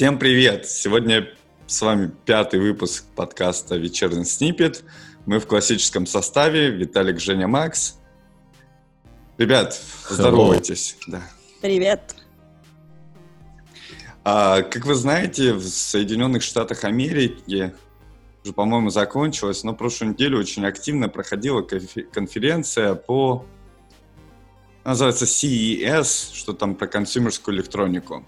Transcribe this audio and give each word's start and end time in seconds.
Всем 0.00 0.18
привет! 0.18 0.66
Сегодня 0.66 1.28
с 1.66 1.82
вами 1.82 2.10
пятый 2.24 2.58
выпуск 2.58 3.04
подкаста 3.14 3.76
«Вечерний 3.76 4.24
снипет». 4.24 4.82
Мы 5.26 5.38
в 5.40 5.46
классическом 5.46 6.06
составе. 6.06 6.70
Виталик, 6.70 7.20
Женя, 7.20 7.46
Макс. 7.46 7.98
Ребят, 9.36 9.78
здоровайтесь. 10.08 10.96
Да. 11.06 11.20
Привет. 11.60 12.16
А, 14.24 14.62
как 14.62 14.86
вы 14.86 14.94
знаете, 14.94 15.52
в 15.52 15.68
Соединенных 15.68 16.42
Штатах 16.44 16.84
Америки 16.84 17.74
уже, 18.42 18.54
по-моему, 18.54 18.88
закончилась, 18.88 19.64
но 19.64 19.74
прошлую 19.74 20.14
неделю 20.14 20.38
очень 20.38 20.64
активно 20.64 21.10
проходила 21.10 21.60
конференция 21.60 22.94
по 22.94 23.44
называется 24.82 25.26
CES, 25.26 26.32
что 26.32 26.54
там 26.54 26.74
про 26.74 26.86
консюмерскую 26.86 27.54
электронику. 27.54 28.24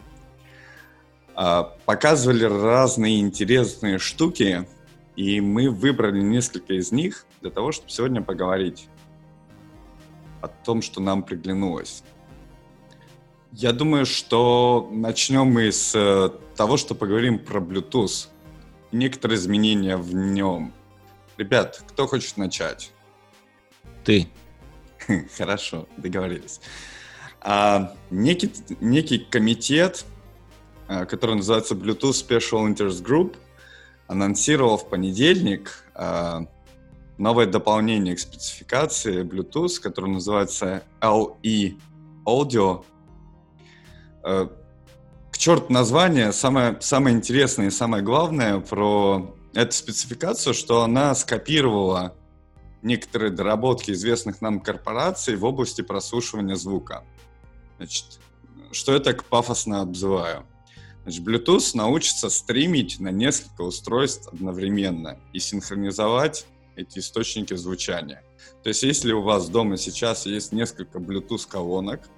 А, 1.45 1.65
показывали 1.87 2.45
разные 2.45 3.19
интересные 3.19 3.99
штуки, 3.99 4.69
и 5.17 5.41
мы 5.41 5.71
выбрали 5.71 6.21
несколько 6.21 6.75
из 6.75 6.93
них 6.93 7.27
для 7.41 7.51
того, 7.51 7.73
чтобы 7.73 7.91
сегодня 7.91 8.23
поговорить 8.23 8.87
о 10.41 10.47
том, 10.47 10.83
что 10.83 11.01
нам 11.01 11.25
приглянулось. 11.25 12.05
Я 13.51 13.73
думаю, 13.73 14.07
что 14.07 14.89
начнем 14.93 15.47
мы 15.49 15.73
с 15.73 15.93
э, 15.97 16.31
того, 16.55 16.77
что 16.77 16.95
поговорим 16.95 17.41
про 17.41 17.59
Bluetooth. 17.59 18.29
Некоторые 18.93 19.37
изменения 19.37 19.97
в 19.97 20.15
нем. 20.15 20.73
Ребят, 21.39 21.83
кто 21.89 22.07
хочет 22.07 22.37
начать? 22.37 22.93
Ты. 24.05 24.29
Хорошо, 25.37 25.89
договорились. 25.97 26.61
А, 27.41 27.97
некий, 28.11 28.53
некий 28.81 29.19
комитет 29.19 30.05
Э, 30.93 31.07
который 31.07 31.37
называется 31.37 31.75
Bluetooth 31.75 32.13
Special 32.13 32.69
Interest 32.69 33.03
Group, 33.03 33.37
анонсировал 34.09 34.77
в 34.77 34.89
понедельник 34.89 35.85
э, 35.95 36.41
новое 37.17 37.47
дополнение 37.47 38.15
к 38.15 38.19
спецификации 38.19 39.23
Bluetooth, 39.23 39.81
которое 39.81 40.13
называется 40.13 40.83
LE 41.01 41.81
Audio. 42.27 42.85
Э, 44.23 44.49
к 45.31 45.39
черту 45.39 45.73
название, 45.73 46.33
самое, 46.33 46.77
самое 46.81 47.17
интересное 47.17 47.69
и 47.69 47.71
самое 47.71 48.03
главное 48.03 48.61
про 48.61 49.35
эту 49.55 49.73
спецификацию, 49.73 50.53
что 50.53 50.83
она 50.83 51.15
скопировала 51.15 52.15
некоторые 52.83 53.31
доработки 53.31 53.93
известных 53.93 54.43
нам 54.43 54.61
корпораций 54.61 55.37
в 55.37 55.45
области 55.45 55.81
прослушивания 55.81 56.57
звука. 56.57 57.05
Значит, 57.79 58.21
что 58.73 58.93
я 58.93 58.99
так 58.99 59.25
пафосно 59.25 59.81
обзываю? 59.81 60.45
Значит, 61.03 61.27
Bluetooth 61.27 61.71
научится 61.75 62.31
стримить 62.31 63.01
на 63.01 63.09
несколько 63.09 63.63
устройств 63.63 64.29
одновременно 64.33 65.19
и 65.33 65.41
синхронизовать 65.41 66.47
эти 66.77 67.01
источники 67.01 67.55
звучания. 67.55 68.23
То 68.63 68.69
есть, 68.69 68.83
если 68.83 69.13
у 69.13 69.23
вас 69.23 69.49
дома 69.49 69.77
сейчас 69.77 70.27
есть 70.27 70.53
несколько 70.53 70.99
Bluetooth 70.99 71.47
колонок, 71.49 72.09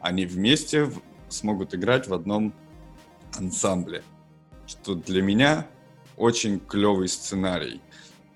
они 0.00 0.26
вместе 0.26 0.90
смогут 1.28 1.74
играть 1.74 2.08
в 2.08 2.14
одном 2.14 2.52
ансамбле. 3.36 4.02
Что 4.66 4.94
для 4.94 5.22
меня 5.22 5.66
очень 6.16 6.60
клевый 6.60 7.08
сценарий. 7.08 7.80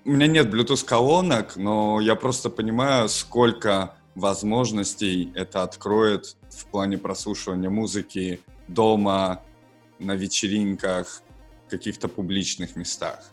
У 0.03 0.11
меня 0.11 0.27
нет 0.27 0.47
Bluetooth 0.47 0.83
колонок, 0.83 1.55
но 1.57 1.99
я 1.99 2.15
просто 2.15 2.49
понимаю, 2.49 3.07
сколько 3.07 3.95
возможностей 4.15 5.31
это 5.35 5.61
откроет 5.61 6.35
в 6.49 6.65
плане 6.65 6.97
прослушивания 6.97 7.69
музыки 7.69 8.41
дома, 8.67 9.41
на 10.01 10.15
вечеринках, 10.15 11.23
каких-то 11.69 12.07
публичных 12.07 12.75
местах. 12.75 13.31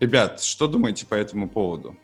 Ребят, 0.00 0.42
что 0.42 0.66
думаете 0.66 1.06
по 1.06 1.14
этому 1.14 1.48
поводу? 1.48 1.96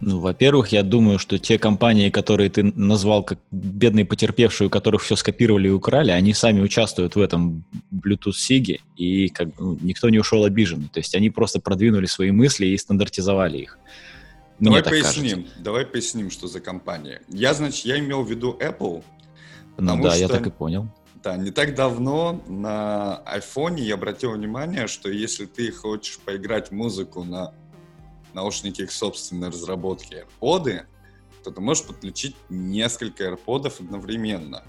Ну, 0.00 0.20
во-первых, 0.20 0.68
я 0.68 0.82
думаю, 0.82 1.18
что 1.18 1.38
те 1.38 1.58
компании, 1.58 2.10
которые 2.10 2.50
ты 2.50 2.62
назвал 2.62 3.22
как 3.22 3.38
бедные 3.50 4.04
потерпевшие, 4.04 4.66
у 4.66 4.70
которых 4.70 5.02
все 5.02 5.16
скопировали 5.16 5.68
и 5.68 5.70
украли, 5.70 6.10
они 6.10 6.34
сами 6.34 6.60
участвуют 6.60 7.16
в 7.16 7.20
этом 7.20 7.64
Bluetooth 7.90 8.34
SIG, 8.34 8.80
и 8.96 9.28
как, 9.28 9.48
ну, 9.58 9.78
никто 9.80 10.10
не 10.10 10.18
ушел 10.18 10.44
обиженный. 10.44 10.88
То 10.92 11.00
есть 11.00 11.14
они 11.14 11.30
просто 11.30 11.60
продвинули 11.60 12.06
свои 12.06 12.32
мысли 12.32 12.66
и 12.66 12.76
стандартизовали 12.76 13.58
их. 13.58 13.78
Мне 14.58 14.82
давай 14.82 15.00
поясним, 15.00 15.42
кажется. 15.42 15.62
давай 15.62 15.86
поясним, 15.86 16.30
что 16.30 16.48
за 16.48 16.60
компания. 16.60 17.22
Я, 17.28 17.54
значит, 17.54 17.86
я 17.86 17.98
имел 17.98 18.24
в 18.24 18.30
виду 18.30 18.58
Apple. 18.60 19.02
Ну 19.78 20.02
да, 20.02 20.10
что... 20.10 20.20
я 20.20 20.28
так 20.28 20.46
и 20.46 20.50
понял. 20.50 20.88
Да, 21.24 21.38
не 21.38 21.50
так 21.50 21.74
давно 21.74 22.42
на 22.46 23.22
iPhone 23.34 23.80
я 23.80 23.94
обратил 23.94 24.32
внимание, 24.32 24.86
что 24.86 25.08
если 25.08 25.46
ты 25.46 25.72
хочешь 25.72 26.18
поиграть 26.18 26.70
музыку 26.70 27.24
на 27.24 27.54
наушники 28.34 28.82
их 28.82 28.92
собственной 28.92 29.48
разработки 29.48 30.26
AirPods, 30.42 30.82
то 31.42 31.50
ты 31.50 31.60
можешь 31.62 31.84
подключить 31.84 32.36
несколько 32.50 33.24
AirPods 33.24 33.72
одновременно 33.80 34.64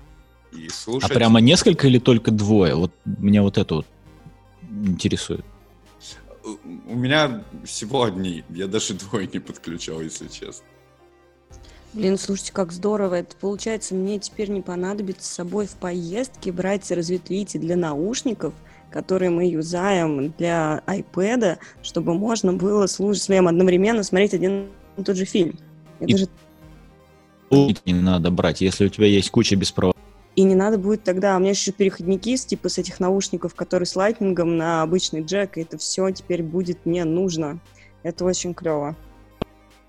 и 0.54 0.70
слушать... 0.70 1.12
А 1.12 1.14
прямо 1.14 1.42
несколько 1.42 1.88
или 1.88 2.00
только 2.00 2.32
двое? 2.32 2.76
Вот 2.76 2.94
меня 3.04 3.42
вот 3.42 3.58
это 3.58 3.76
вот 3.76 3.88
интересует. 4.72 5.44
У 6.64 6.96
меня 6.96 7.44
всего 7.66 8.04
одни, 8.04 8.46
я 8.50 8.68
даже 8.68 8.94
двое 9.12 9.28
не 9.28 9.40
подключал, 9.40 10.00
если 10.00 10.30
честно. 10.30 10.66
Блин, 11.96 12.18
слушайте, 12.18 12.52
как 12.52 12.74
здорово. 12.74 13.16
Это 13.16 13.38
получается, 13.38 13.96
мне 13.96 14.20
теперь 14.20 14.50
не 14.50 14.62
понадобится 14.62 15.30
с 15.30 15.34
собой 15.34 15.66
в 15.66 15.76
поездке 15.76 16.52
брать 16.52 16.92
разветвитель 16.92 17.62
для 17.62 17.78
наушников, 17.78 18.54
которые 18.92 19.30
мы 19.30 19.50
юзаем 19.50 20.34
для 20.38 20.84
iPad, 20.88 21.58
чтобы 21.82 22.14
можно 22.14 22.52
было 22.52 22.88
слушать 22.88 23.24
своим 23.24 23.48
одновременно 23.48 24.04
смотреть 24.04 24.34
один 24.34 24.68
и 24.98 25.04
тот 25.04 25.16
же 25.16 25.24
фильм. 25.24 25.58
Это 26.02 26.12
и 26.12 26.18
же... 26.18 26.28
не 27.86 27.94
надо 27.94 28.30
брать, 28.30 28.60
если 28.60 28.88
у 28.88 28.90
тебя 28.90 29.08
есть 29.08 29.32
куча 29.32 29.56
беспроводных. 29.56 30.04
И 30.36 30.44
не 30.44 30.56
надо 30.56 30.78
будет 30.78 31.04
тогда, 31.04 31.38
у 31.38 31.40
меня 31.40 31.52
еще 31.52 31.72
переходники 31.72 32.36
с 32.36 32.46
типа 32.46 32.68
с 32.68 32.78
этих 32.78 33.00
наушников, 33.00 33.56
которые 33.56 33.88
с 33.88 33.96
лайтнингом 33.96 34.58
на 34.58 34.82
обычный 34.82 35.24
джек, 35.24 35.58
и 35.58 35.62
это 35.62 35.78
все 35.78 36.12
теперь 36.12 36.44
будет 36.44 36.86
мне 36.86 37.06
нужно. 37.06 37.62
Это 38.04 38.26
очень 38.26 38.54
клево 38.54 38.98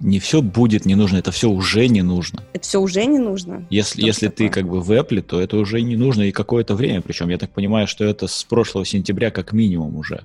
не 0.01 0.21
все 0.21 0.43
будет 0.43 0.85
не 0.85 0.95
нужно, 0.95 1.17
это 1.19 1.31
все 1.31 1.49
уже 1.49 1.89
не 1.89 2.03
нужно. 2.03 2.43
Это 2.53 2.65
все 2.65 2.81
уже 2.81 3.05
не 3.07 3.19
нужно? 3.19 3.67
Если, 3.71 4.03
если 4.03 4.29
ты 4.29 4.49
как 4.49 4.69
бы 4.69 4.81
в 4.81 4.91
Apple, 4.91 5.23
то 5.23 5.41
это 5.41 5.57
уже 5.57 5.81
не 5.81 5.97
нужно 5.97 6.23
и 6.23 6.33
какое-то 6.33 6.75
время. 6.75 7.01
Причем 7.01 7.29
я 7.31 7.39
так 7.39 7.51
понимаю, 7.51 7.87
что 7.87 8.05
это 8.05 8.27
с 8.27 8.45
прошлого 8.45 8.85
сентября 8.85 9.31
как 9.31 9.53
минимум 9.53 9.97
уже. 9.97 10.25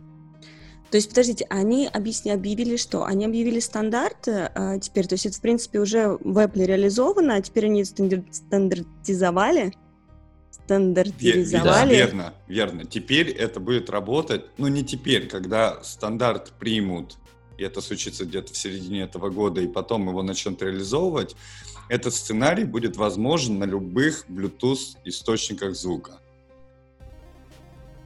То 0.89 0.97
есть, 0.97 1.07
подождите, 1.07 1.45
они 1.49 1.87
объясни, 1.87 2.31
объявили 2.31 2.75
что? 2.75 3.05
Они 3.05 3.23
объявили 3.23 3.61
стандарты 3.61 4.51
а, 4.53 4.77
теперь, 4.77 5.07
то 5.07 5.13
есть 5.13 5.25
это, 5.25 5.37
в 5.37 5.41
принципе, 5.41 5.79
уже 5.79 6.17
в 6.19 6.37
Apple 6.37 6.65
реализовано, 6.65 7.35
а 7.35 7.41
теперь 7.41 7.67
они 7.67 7.85
стандартизовали? 7.85 9.73
Стандартизовали? 10.51 11.63
Да, 11.63 11.85
верно, 11.85 12.33
верно. 12.49 12.83
Теперь 12.83 13.29
это 13.29 13.61
будет 13.61 13.89
работать, 13.89 14.43
ну 14.57 14.67
не 14.67 14.83
теперь, 14.83 15.29
когда 15.29 15.81
стандарт 15.81 16.51
примут 16.59 17.15
и 17.61 17.63
это 17.63 17.79
случится 17.79 18.25
где-то 18.25 18.53
в 18.53 18.57
середине 18.57 19.03
этого 19.03 19.29
года, 19.29 19.61
и 19.61 19.67
потом 19.67 20.07
его 20.09 20.23
начнут 20.23 20.59
реализовывать, 20.63 21.35
этот 21.89 22.15
сценарий 22.15 22.63
будет 22.63 22.97
возможен 22.97 23.59
на 23.59 23.65
любых 23.65 24.25
Bluetooth 24.27 24.97
источниках 25.05 25.75
звука. 25.75 26.19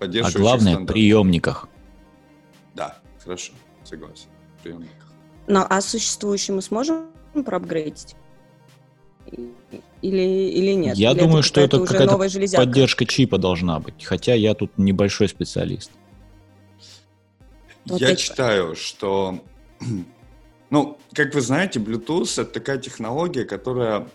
А 0.02 0.08
главное, 0.08 0.74
стандарт. 0.74 0.88
приемниках. 0.88 1.70
Да, 2.74 3.00
хорошо, 3.24 3.54
согласен. 3.86 4.28
Приемниках. 4.62 5.14
Ну, 5.48 5.66
а 5.70 5.80
существующие 5.80 6.54
мы 6.54 6.62
сможем 6.62 7.12
проапгрейдить? 7.46 8.18
Или, 10.02 10.52
или 10.52 10.74
нет? 10.74 10.98
Я 10.98 11.12
или 11.12 11.20
думаю, 11.20 11.40
это 11.40 11.48
что 11.48 11.62
это 11.62 11.80
какая-то 11.80 12.58
поддержка 12.58 13.06
чипа 13.06 13.38
должна 13.38 13.80
быть. 13.80 14.04
Хотя 14.04 14.34
я 14.34 14.54
тут 14.54 14.78
небольшой 14.78 15.30
специалист. 15.30 15.92
Вот 17.86 18.02
Я 18.02 18.10
это... 18.10 18.18
читаю, 18.18 18.76
что, 18.76 19.44
ну, 20.70 20.98
как 21.14 21.34
вы 21.34 21.42
знаете, 21.42 21.80
Bluetooth 21.80 22.42
это 22.42 22.52
такая 22.52 22.78
технология, 22.78 23.46
которая 23.46 24.08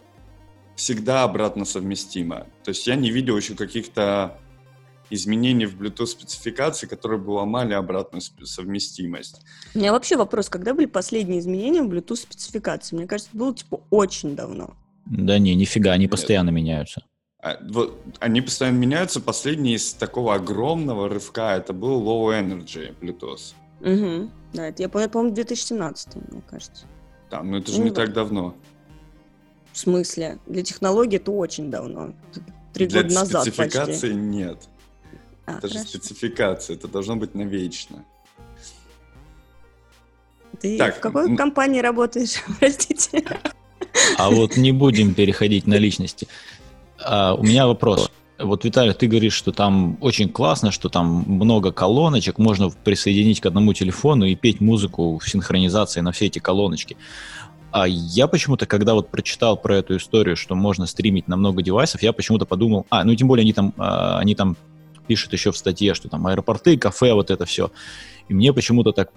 всегда 0.76 1.24
обратно 1.24 1.64
совместима. 1.64 2.46
То 2.64 2.70
есть 2.70 2.86
я 2.86 2.96
не 2.96 3.10
видел 3.10 3.36
еще 3.36 3.54
каких-то 3.54 4.38
изменений 5.10 5.66
в 5.66 5.80
Bluetooth 5.80 6.06
спецификации, 6.06 6.86
которые 6.86 7.20
бы 7.20 7.30
ломали 7.32 7.74
обратную 7.74 8.22
совместимость. 8.44 9.40
У 9.74 9.78
меня 9.78 9.92
вообще 9.92 10.16
вопрос, 10.16 10.48
когда 10.48 10.72
были 10.72 10.86
последние 10.86 11.40
изменения 11.40 11.82
в 11.82 11.88
Bluetooth 11.92 12.16
спецификации? 12.16 12.96
Мне 12.96 13.06
кажется, 13.06 13.30
было 13.34 13.54
типа 13.54 13.80
очень 13.90 14.34
давно. 14.36 14.74
Да 15.06 15.38
не, 15.38 15.54
нифига, 15.54 15.92
они 15.92 16.04
Нет. 16.04 16.12
постоянно 16.12 16.50
меняются. 16.50 17.04
А, 17.42 17.58
вот, 17.68 18.00
они 18.20 18.40
постоянно 18.40 18.78
меняются. 18.78 19.20
Последний 19.20 19.74
из 19.74 19.92
такого 19.94 20.34
огромного 20.34 21.08
рывка 21.08 21.56
это 21.56 21.72
был 21.72 22.02
Low 22.02 22.38
Energy 22.38 22.94
Bluetooth. 23.00 23.54
Угу. 23.80 24.30
Да, 24.52 24.66
это 24.68 24.82
я 24.82 24.88
помню, 24.88 25.32
2017, 25.32 26.16
мне 26.30 26.42
кажется. 26.48 26.86
Да, 27.30 27.42
но 27.42 27.58
это 27.58 27.70
же 27.70 27.78
ну, 27.78 27.84
не 27.84 27.90
да. 27.90 28.04
так 28.04 28.12
давно. 28.12 28.54
В 29.72 29.78
смысле? 29.78 30.38
Для 30.46 30.62
технологий 30.62 31.16
это 31.16 31.30
очень 31.30 31.70
давно. 31.70 32.12
Три 32.72 32.86
года 32.86 33.14
назад 33.14 33.42
спецификации 33.42 34.08
почти. 34.08 34.14
нет. 34.14 34.68
А, 35.46 35.58
это 35.58 35.68
же 35.68 35.74
хорошо. 35.74 35.88
спецификация, 35.90 36.76
это 36.76 36.88
должно 36.88 37.16
быть 37.16 37.34
навечно. 37.34 38.04
Ты 40.60 40.76
Так, 40.76 40.96
в 40.96 41.00
какой 41.00 41.26
м- 41.26 41.36
компании 41.36 41.80
работаешь? 41.80 42.42
Простите. 42.60 43.24
А 44.18 44.30
вот 44.30 44.56
не 44.56 44.72
будем 44.72 45.14
переходить 45.14 45.66
на 45.66 45.74
личности. 45.74 46.28
А, 46.98 47.34
у 47.34 47.42
меня 47.42 47.66
вопрос. 47.66 48.10
Вот, 48.42 48.64
Виталий, 48.64 48.94
ты 48.94 49.06
говоришь, 49.06 49.34
что 49.34 49.52
там 49.52 49.98
очень 50.00 50.28
классно, 50.28 50.70
что 50.70 50.88
там 50.88 51.24
много 51.26 51.72
колоночек, 51.72 52.38
можно 52.38 52.70
присоединить 52.70 53.40
к 53.40 53.46
одному 53.46 53.74
телефону 53.74 54.24
и 54.24 54.34
петь 54.34 54.60
музыку 54.60 55.18
в 55.18 55.28
синхронизации 55.28 56.00
на 56.00 56.12
все 56.12 56.26
эти 56.26 56.38
колоночки. 56.38 56.96
А 57.70 57.86
я 57.86 58.26
почему-то, 58.26 58.66
когда 58.66 58.94
вот 58.94 59.10
прочитал 59.10 59.56
про 59.56 59.76
эту 59.76 59.96
историю, 59.96 60.36
что 60.36 60.54
можно 60.54 60.86
стримить 60.86 61.28
на 61.28 61.36
много 61.36 61.62
девайсов, 61.62 62.02
я 62.02 62.12
почему-то 62.12 62.46
подумал, 62.46 62.86
а, 62.90 63.04
ну 63.04 63.14
тем 63.14 63.28
более 63.28 63.42
они 63.42 63.52
там, 63.52 63.74
а, 63.76 64.18
они 64.18 64.34
там 64.34 64.56
пишут 65.06 65.32
еще 65.32 65.52
в 65.52 65.56
статье, 65.56 65.94
что 65.94 66.08
там 66.08 66.26
аэропорты, 66.26 66.76
кафе, 66.78 67.12
вот 67.12 67.30
это 67.30 67.44
все. 67.44 67.70
И 68.28 68.34
мне 68.34 68.52
почему-то 68.52 68.92
так 68.92 69.12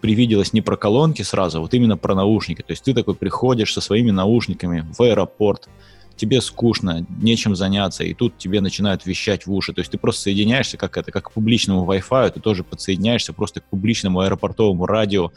привиделось 0.00 0.52
не 0.52 0.60
про 0.60 0.76
колонки 0.76 1.22
сразу, 1.22 1.58
а 1.58 1.60
вот 1.62 1.72
именно 1.72 1.96
про 1.96 2.14
наушники. 2.14 2.62
То 2.62 2.72
есть 2.72 2.84
ты 2.84 2.94
такой 2.94 3.14
приходишь 3.14 3.72
со 3.72 3.80
своими 3.80 4.10
наушниками 4.10 4.86
в 4.96 5.02
аэропорт, 5.02 5.68
тебе 6.16 6.40
скучно, 6.40 7.06
нечем 7.20 7.54
заняться, 7.54 8.04
и 8.04 8.14
тут 8.14 8.38
тебе 8.38 8.60
начинают 8.60 9.06
вещать 9.06 9.46
в 9.46 9.52
уши. 9.52 9.72
То 9.72 9.80
есть 9.80 9.90
ты 9.90 9.98
просто 9.98 10.22
соединяешься, 10.22 10.76
как 10.76 10.96
это, 10.96 11.12
как 11.12 11.24
к 11.24 11.32
публичному 11.32 11.90
Wi-Fi, 11.90 12.32
ты 12.32 12.40
тоже 12.40 12.64
подсоединяешься 12.64 13.32
просто 13.32 13.60
к 13.60 13.64
публичному 13.64 14.20
аэропортовому 14.20 14.86
радио, 14.86 15.32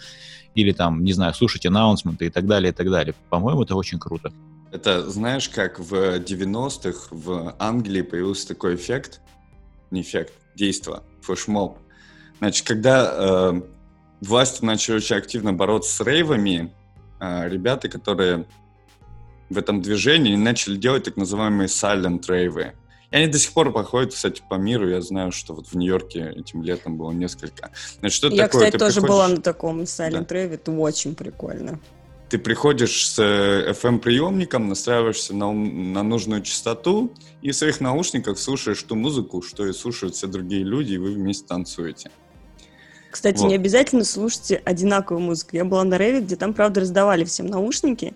или 0.55 0.71
там, 0.71 1.03
не 1.03 1.13
знаю, 1.13 1.33
слушать 1.33 1.65
аннаунсменты 1.65 2.25
и 2.25 2.29
так 2.29 2.47
далее, 2.47 2.71
и 2.71 2.75
так 2.75 2.89
далее. 2.89 3.13
По-моему, 3.29 3.63
это 3.63 3.75
очень 3.75 3.99
круто. 3.99 4.31
Это 4.71 5.09
знаешь, 5.09 5.49
как 5.49 5.79
в 5.79 5.93
90-х 6.19 7.07
в 7.11 7.55
Англии 7.59 8.01
появился 8.01 8.47
такой 8.47 8.75
эффект, 8.75 9.21
не 9.91 10.01
эффект, 10.01 10.33
действо, 10.55 11.03
флешмоб. 11.21 11.77
Значит, 12.39 12.67
когда 12.67 13.11
э, 13.11 13.61
власти 14.21 14.63
начали 14.63 14.97
очень 14.97 15.15
активно 15.15 15.53
бороться 15.53 15.95
с 15.95 16.05
рейвами, 16.05 16.71
э, 17.19 17.49
ребята, 17.49 17.89
которые 17.89 18.45
в 19.49 19.57
этом 19.57 19.81
движении 19.81 20.35
начали 20.35 20.75
делать 20.77 21.03
так 21.03 21.17
называемые 21.17 21.67
silent 21.67 22.23
рейвы. 22.27 22.73
И 23.11 23.15
они 23.15 23.27
до 23.27 23.39
сих 23.39 23.53
пор 23.53 23.71
проходят, 23.71 24.13
кстати, 24.13 24.43
по 24.47 24.55
миру. 24.55 24.87
Я 24.87 25.01
знаю, 25.01 25.31
что 25.31 25.55
вот 25.55 25.67
в 25.67 25.75
Нью-Йорке 25.75 26.33
этим 26.35 26.61
летом 26.61 26.97
было 26.97 27.11
несколько. 27.11 27.71
Значит, 27.99 28.15
что 28.15 28.27
Я, 28.27 28.43
такое? 28.43 28.61
кстати, 28.61 28.71
Ты 28.73 28.77
тоже 28.77 29.01
приходишь- 29.01 29.09
была 29.09 29.27
на 29.29 29.41
таком 29.41 29.81
Silent 29.81 30.27
Да. 30.29 30.35
Это 30.37 30.71
очень 30.71 31.15
прикольно. 31.15 31.79
Ты 32.29 32.37
приходишь 32.37 33.07
с 33.07 33.17
э, 33.17 33.71
FM-приемником, 33.71 34.69
настраиваешься 34.69 35.33
на, 35.33 35.51
на 35.51 36.03
нужную 36.03 36.43
частоту 36.43 37.11
и 37.41 37.49
в 37.49 37.55
своих 37.55 37.81
наушниках 37.81 38.37
слушаешь 38.37 38.83
ту 38.83 38.93
музыку, 38.93 39.41
что 39.41 39.65
и 39.65 39.73
слушают 39.73 40.13
все 40.13 40.27
другие 40.27 40.63
люди, 40.63 40.93
и 40.93 40.97
вы 40.99 41.13
вместе 41.13 41.47
танцуете. 41.47 42.11
Кстати, 43.09 43.39
Вот. 43.39 43.47
не 43.47 43.55
обязательно 43.55 44.03
слушайте 44.03 44.61
одинаковую 44.63 45.25
музыку. 45.25 45.55
Я 45.55 45.65
была 45.65 45.83
на 45.83 45.97
рейве, 45.97 46.21
где 46.21 46.35
там, 46.35 46.53
правда, 46.53 46.81
раздавали 46.81 47.23
всем 47.23 47.47
наушники, 47.47 48.13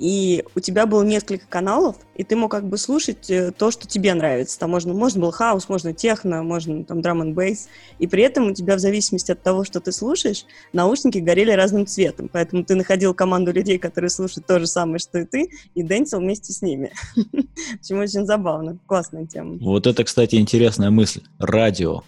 и 0.00 0.42
у 0.54 0.60
тебя 0.60 0.86
было 0.86 1.02
несколько 1.02 1.46
каналов, 1.46 1.96
и 2.16 2.24
ты 2.24 2.34
мог 2.34 2.50
как 2.50 2.66
бы 2.66 2.78
слушать 2.78 3.30
э, 3.30 3.52
то, 3.52 3.70
что 3.70 3.86
тебе 3.86 4.14
нравится. 4.14 4.58
Там 4.58 4.70
можно, 4.70 4.94
можно 4.94 5.20
был 5.20 5.30
хаос, 5.30 5.68
можно 5.68 5.92
техно, 5.92 6.42
можно 6.42 6.84
там 6.84 7.02
драм 7.02 7.20
н 7.20 7.34
бейс. 7.34 7.68
И 7.98 8.06
при 8.06 8.22
этом 8.22 8.48
у 8.48 8.54
тебя 8.54 8.76
в 8.76 8.78
зависимости 8.78 9.30
от 9.30 9.42
того, 9.42 9.62
что 9.62 9.78
ты 9.78 9.92
слушаешь, 9.92 10.46
наушники 10.72 11.18
горели 11.18 11.50
разным 11.52 11.86
цветом. 11.86 12.30
Поэтому 12.32 12.64
ты 12.64 12.76
находил 12.76 13.12
команду 13.12 13.52
людей, 13.52 13.78
которые 13.78 14.08
слушают 14.08 14.46
то 14.46 14.58
же 14.58 14.66
самое, 14.66 14.98
что 14.98 15.18
и 15.18 15.26
ты, 15.26 15.50
и 15.74 15.82
дэнсил 15.82 16.20
вместе 16.20 16.54
с 16.54 16.62
ними. 16.62 16.92
Почему 17.78 18.00
очень 18.00 18.24
забавно. 18.24 18.78
Классная 18.86 19.26
тема. 19.26 19.58
Вот 19.60 19.86
это, 19.86 20.02
кстати, 20.04 20.36
интересная 20.36 20.88
мысль. 20.88 21.20
Радио. 21.38 22.04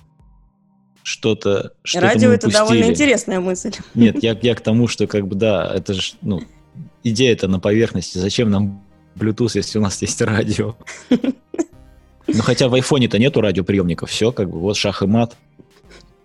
Что-то, 1.03 1.73
что-то 1.83 2.07
Радио 2.07 2.31
это 2.31 2.51
довольно 2.51 2.85
интересная 2.85 3.41
мысль. 3.41 3.73
Нет, 3.95 4.23
я, 4.23 4.39
я 4.41 4.55
к 4.55 4.63
тому, 4.63 4.89
что 4.89 5.07
как 5.07 5.29
бы 5.29 5.35
да, 5.35 5.71
это 5.75 5.93
же, 5.93 6.15
ну, 6.23 6.41
идея 7.05 7.33
это 7.33 7.49
на 7.49 7.61
поверхности. 7.61 8.19
Зачем 8.19 8.51
нам 8.51 8.85
Bluetooth, 9.17 9.53
если 9.55 9.79
у 9.79 9.83
нас 9.83 10.01
есть 10.03 10.21
радио? 10.23 10.77
Ну, 12.29 12.41
хотя 12.41 12.69
в 12.69 12.75
айфоне-то 12.75 13.19
нету 13.19 13.41
радиоприемников, 13.41 14.09
все, 14.09 14.31
как 14.31 14.49
бы, 14.49 14.59
вот 14.61 14.77
шах 14.77 15.03
и 15.03 15.07
мат. 15.07 15.37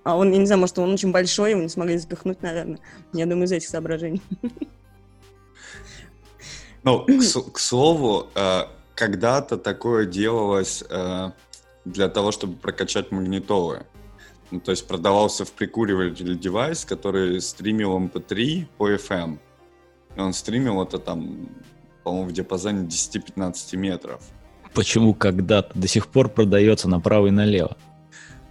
А 0.04 0.16
он, 0.16 0.32
я 0.32 0.38
не 0.38 0.46
знаю, 0.46 0.62
может, 0.62 0.78
он 0.78 0.94
очень 0.94 1.12
большой, 1.12 1.52
его 1.52 1.62
не 1.62 1.70
смогли 1.70 1.98
запихнуть, 1.98 2.42
наверное. 2.44 2.80
Я 3.14 3.26
думаю, 3.26 3.46
из 3.46 3.52
этих 3.52 3.68
соображений. 3.68 4.22
Ну, 6.84 7.04
к, 7.06 7.22
с- 7.22 7.42
к 7.42 7.60
слову, 7.60 8.28
э, 8.36 8.62
когда-то 8.96 9.58
такое 9.58 10.06
делалось 10.06 10.84
э, 10.90 11.32
для 11.84 12.08
того, 12.08 12.32
чтобы 12.32 12.56
прокачать 12.56 13.12
магнитолы. 13.12 13.86
Ну, 14.52 14.62
то 14.62 14.72
есть 14.72 14.88
продавался 14.88 15.44
в 15.44 15.52
прикуриватель 15.52 16.40
девайс, 16.40 16.86
который 16.86 17.42
стримил 17.42 17.98
MP3 18.00 18.68
по 18.78 18.90
FM. 18.90 19.40
И 20.18 20.20
он 20.20 20.34
стримил 20.34 20.82
это 20.82 20.98
там, 20.98 21.48
по-моему, 22.04 22.28
в 22.28 22.34
диапазоне 22.34 22.88
10-15 22.88 23.78
метров. 23.78 24.22
Почему 24.74 25.14
когда-то 25.14 25.78
до 25.80 25.88
сих 25.88 26.08
пор 26.08 26.30
продается 26.30 26.90
направо 26.90 27.28
и 27.28 27.32
налево? 27.32 27.78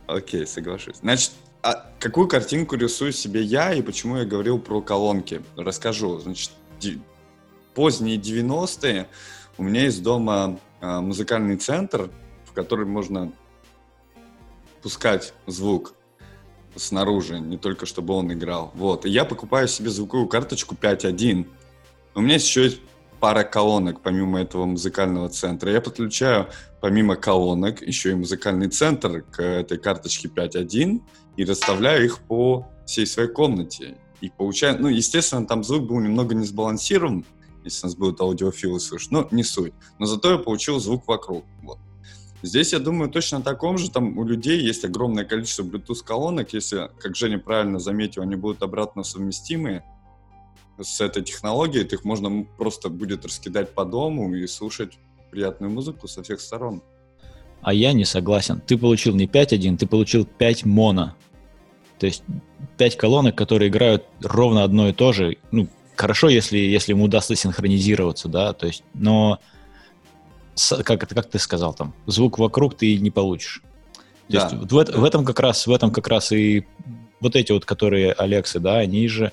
Окей, 0.06 0.46
соглашусь. 0.46 0.96
Значит, 1.02 1.32
а 1.62 1.90
какую 1.98 2.28
картинку 2.28 2.76
рисую 2.76 3.10
себе 3.10 3.42
я 3.42 3.74
и 3.74 3.82
почему 3.82 4.16
я 4.18 4.24
говорил 4.24 4.60
про 4.60 4.80
колонки? 4.80 5.42
Расскажу. 5.56 6.20
Значит, 6.20 6.52
поздние 7.74 8.16
90-е 8.16 9.08
у 9.58 9.64
меня 9.64 9.82
есть 9.82 10.02
дома 10.04 10.60
а, 10.80 11.00
музыкальный 11.00 11.56
центр, 11.56 12.10
в 12.44 12.52
который 12.52 12.86
можно 12.86 13.32
пускать 14.82 15.34
звук 15.46 15.94
снаружи, 16.76 17.38
не 17.40 17.56
только 17.56 17.87
чтобы 17.87 18.14
он 18.14 18.32
играл. 18.32 18.73
Вот. 18.75 19.06
И 19.06 19.11
я 19.11 19.25
покупаю 19.25 19.69
себе 19.69 19.90
звуковую 19.90 20.28
карточку 20.28 20.75
5.1. 20.75 21.46
У 22.14 22.20
меня 22.20 22.34
еще 22.34 22.64
есть 22.64 22.81
пара 23.20 23.44
колонок, 23.44 24.00
помимо 24.02 24.40
этого 24.40 24.67
музыкального 24.67 25.28
центра. 25.28 25.73
Я 25.73 25.81
подключаю, 25.81 26.49
помимо 26.81 27.17
колонок, 27.17 27.82
еще 27.82 28.12
и 28.12 28.14
музыкальный 28.14 28.69
центр 28.69 29.23
к 29.23 29.43
этой 29.43 29.78
карточке 29.78 30.28
5.1 30.28 31.00
и 31.37 31.44
расставляю 31.44 32.05
их 32.05 32.19
по 32.20 32.67
всей 32.87 33.06
своей 33.06 33.28
комнате. 33.28 33.96
И 34.20 34.31
получаю, 34.31 34.81
ну, 34.81 34.88
естественно, 34.88 35.46
там 35.46 35.64
звук 35.64 35.88
был 35.88 36.00
немного 36.00 36.34
не 36.34 36.46
сбалансирован, 36.46 37.25
если 37.64 37.87
нас 37.87 37.96
будут 37.96 38.20
аудиофилы 38.20 38.81
слышать, 38.81 39.11
но 39.11 39.28
не 39.31 39.43
суть. 39.43 39.75
Но 39.99 40.06
зато 40.06 40.32
я 40.32 40.38
получил 40.38 40.78
звук 40.78 41.06
вокруг. 41.06 41.44
Вот. 41.62 41.78
Здесь, 42.46 42.72
я 42.72 42.78
думаю, 42.78 43.10
точно 43.10 43.43
таком 43.43 43.76
же. 43.76 43.90
Там 43.90 44.16
у 44.16 44.25
людей 44.25 44.60
есть 44.60 44.84
огромное 44.84 45.25
количество 45.25 45.64
Bluetooth 45.64 46.04
колонок. 46.04 46.52
Если, 46.52 46.88
как 47.00 47.16
Женя 47.16 47.38
правильно 47.38 47.80
заметил, 47.80 48.23
они 48.23 48.37
будут 48.37 48.62
обратно 48.62 49.02
совместимы 49.02 49.82
с 50.80 51.00
этой 51.00 51.25
технологией, 51.25 51.85
их 51.85 52.04
можно 52.04 52.47
просто 52.56 52.88
будет 52.88 53.25
раскидать 53.25 53.75
по 53.75 53.85
дому 53.85 54.32
и 54.35 54.47
слушать 54.47 54.99
приятную 55.30 55.73
музыку 55.73 56.06
со 56.06 56.23
всех 56.23 56.40
сторон. 56.40 56.82
А 57.62 57.75
я 57.75 57.92
не 57.92 58.04
согласен. 58.04 58.61
Ты 58.64 58.78
получил 58.78 59.16
не 59.16 59.26
5.1, 59.26 59.78
ты 59.78 59.87
получил 59.88 60.25
5 60.25 60.66
моно. 60.66 61.16
То 61.99 62.06
есть 62.06 62.23
5 62.76 62.97
колонок, 62.97 63.35
которые 63.35 63.70
играют 63.70 64.04
ровно 64.20 64.62
одно 64.62 64.88
и 64.88 64.92
то 64.92 65.12
же. 65.12 65.38
Ну, 65.50 65.66
хорошо, 65.97 66.28
если, 66.28 66.59
если 66.59 66.92
ему 66.92 67.04
удастся 67.04 67.35
синхронизироваться, 67.35 68.28
да, 68.28 68.52
то 68.52 68.68
есть, 68.68 68.85
но 68.94 69.40
как, 70.84 71.02
это, 71.02 71.14
как 71.14 71.30
ты 71.30 71.38
сказал 71.38 71.75
там, 71.75 71.94
звук 72.06 72.38
вокруг 72.38 72.76
ты 72.76 72.98
не 72.98 73.10
получишь. 73.10 73.62
То 74.28 74.32
Да. 74.32 74.48
есть 74.50 74.72
в, 74.72 75.00
в 75.00 75.04
этом 75.04 75.25
как 75.25 75.40
раз, 75.40 75.66
в 75.66 75.72
этом 75.72 75.90
как 75.90 76.08
раз 76.08 76.32
и 76.32 76.66
вот 77.20 77.36
эти 77.36 77.52
вот, 77.52 77.64
которые 77.64 78.12
Алексы, 78.12 78.58
да, 78.60 78.78
они 78.78 79.08
же, 79.08 79.32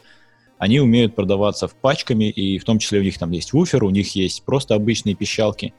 они 0.57 0.79
умеют 0.79 1.15
продаваться 1.15 1.67
в 1.67 1.75
пачками, 1.75 2.29
и 2.29 2.57
в 2.59 2.63
том 2.63 2.79
числе 2.79 2.99
у 2.99 3.03
них 3.03 3.17
там 3.17 3.31
есть 3.31 3.53
вуфер, 3.53 3.83
у 3.83 3.89
них 3.89 4.15
есть 4.15 4.43
просто 4.43 4.75
обычные 4.75 5.15
пищалки. 5.15 5.73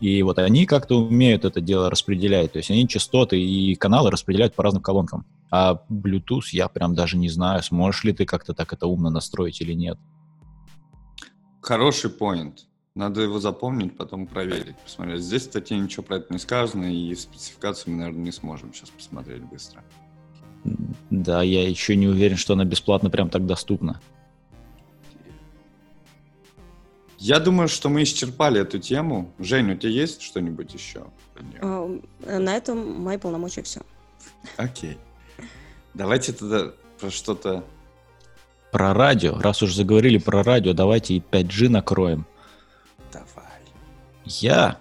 И 0.00 0.22
вот 0.22 0.38
они 0.38 0.66
как-то 0.66 0.98
умеют 0.98 1.44
это 1.44 1.60
дело 1.60 1.88
распределять. 1.88 2.52
То 2.52 2.58
есть 2.58 2.70
они 2.70 2.88
частоты 2.88 3.40
и 3.40 3.74
каналы 3.76 4.10
распределяют 4.10 4.54
по 4.54 4.62
разным 4.64 4.82
колонкам. 4.82 5.24
А 5.50 5.80
Bluetooth 5.88 6.46
я 6.52 6.68
прям 6.68 6.94
даже 6.94 7.16
не 7.16 7.28
знаю, 7.28 7.62
сможешь 7.62 8.02
ли 8.02 8.12
ты 8.12 8.24
как-то 8.24 8.52
так 8.52 8.72
это 8.72 8.86
умно 8.86 9.10
настроить 9.10 9.60
или 9.60 9.74
нет. 9.74 9.98
Хороший 11.60 12.10
поинт. 12.10 12.66
Надо 12.94 13.22
его 13.22 13.38
запомнить, 13.38 13.96
потом 13.96 14.26
проверить, 14.26 14.76
посмотреть. 14.76 15.22
Здесь 15.22 15.42
в 15.42 15.46
статье 15.46 15.78
ничего 15.78 16.02
про 16.02 16.16
это 16.16 16.32
не 16.32 16.38
сказано, 16.38 16.92
и 16.92 17.14
спецификацию 17.14 17.94
мы, 17.94 18.00
наверное, 18.00 18.24
не 18.24 18.32
сможем 18.32 18.74
сейчас 18.74 18.90
посмотреть 18.90 19.42
быстро. 19.42 19.82
Да, 21.10 21.42
я 21.42 21.66
еще 21.66 21.96
не 21.96 22.06
уверен, 22.06 22.36
что 22.36 22.52
она 22.52 22.64
бесплатно 22.64 23.08
прям 23.08 23.30
так 23.30 23.46
доступна. 23.46 24.00
Я 27.18 27.38
думаю, 27.38 27.68
что 27.68 27.88
мы 27.88 28.02
исчерпали 28.02 28.60
эту 28.60 28.78
тему. 28.78 29.32
Жень, 29.38 29.70
у 29.70 29.76
тебя 29.76 29.92
есть 29.92 30.20
что-нибудь 30.20 30.74
еще? 30.74 31.04
А, 31.60 31.98
На 32.26 32.56
этом 32.56 33.00
мои 33.00 33.16
полномочия 33.16 33.62
все. 33.62 33.80
Окей. 34.56 34.98
Давайте 35.94 36.32
тогда 36.32 36.72
про 37.00 37.10
что-то... 37.10 37.64
Про 38.70 38.92
радио, 38.92 39.38
раз 39.38 39.62
уж 39.62 39.74
заговорили 39.74 40.18
про 40.18 40.42
радио, 40.42 40.72
давайте 40.72 41.14
и 41.14 41.20
5G 41.20 41.68
накроем. 41.68 42.26
Я 44.24 44.78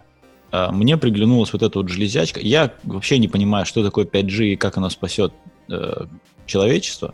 а, 0.52 0.72
мне 0.72 0.98
приглянулась 0.98 1.54
вот 1.54 1.64
эта 1.64 1.80
вот 1.80 1.90
железячка. 1.90 2.40
Я 2.40 2.74
вообще 2.84 3.18
не 3.18 3.28
понимаю, 3.28 3.66
что 3.66 3.84
такое 3.84 4.06
5G 4.06 4.54
и 4.54 4.56
как 4.56 4.78
оно 4.78 4.90
спасет 4.90 5.34
э, 5.70 6.06
человечество, 6.46 7.14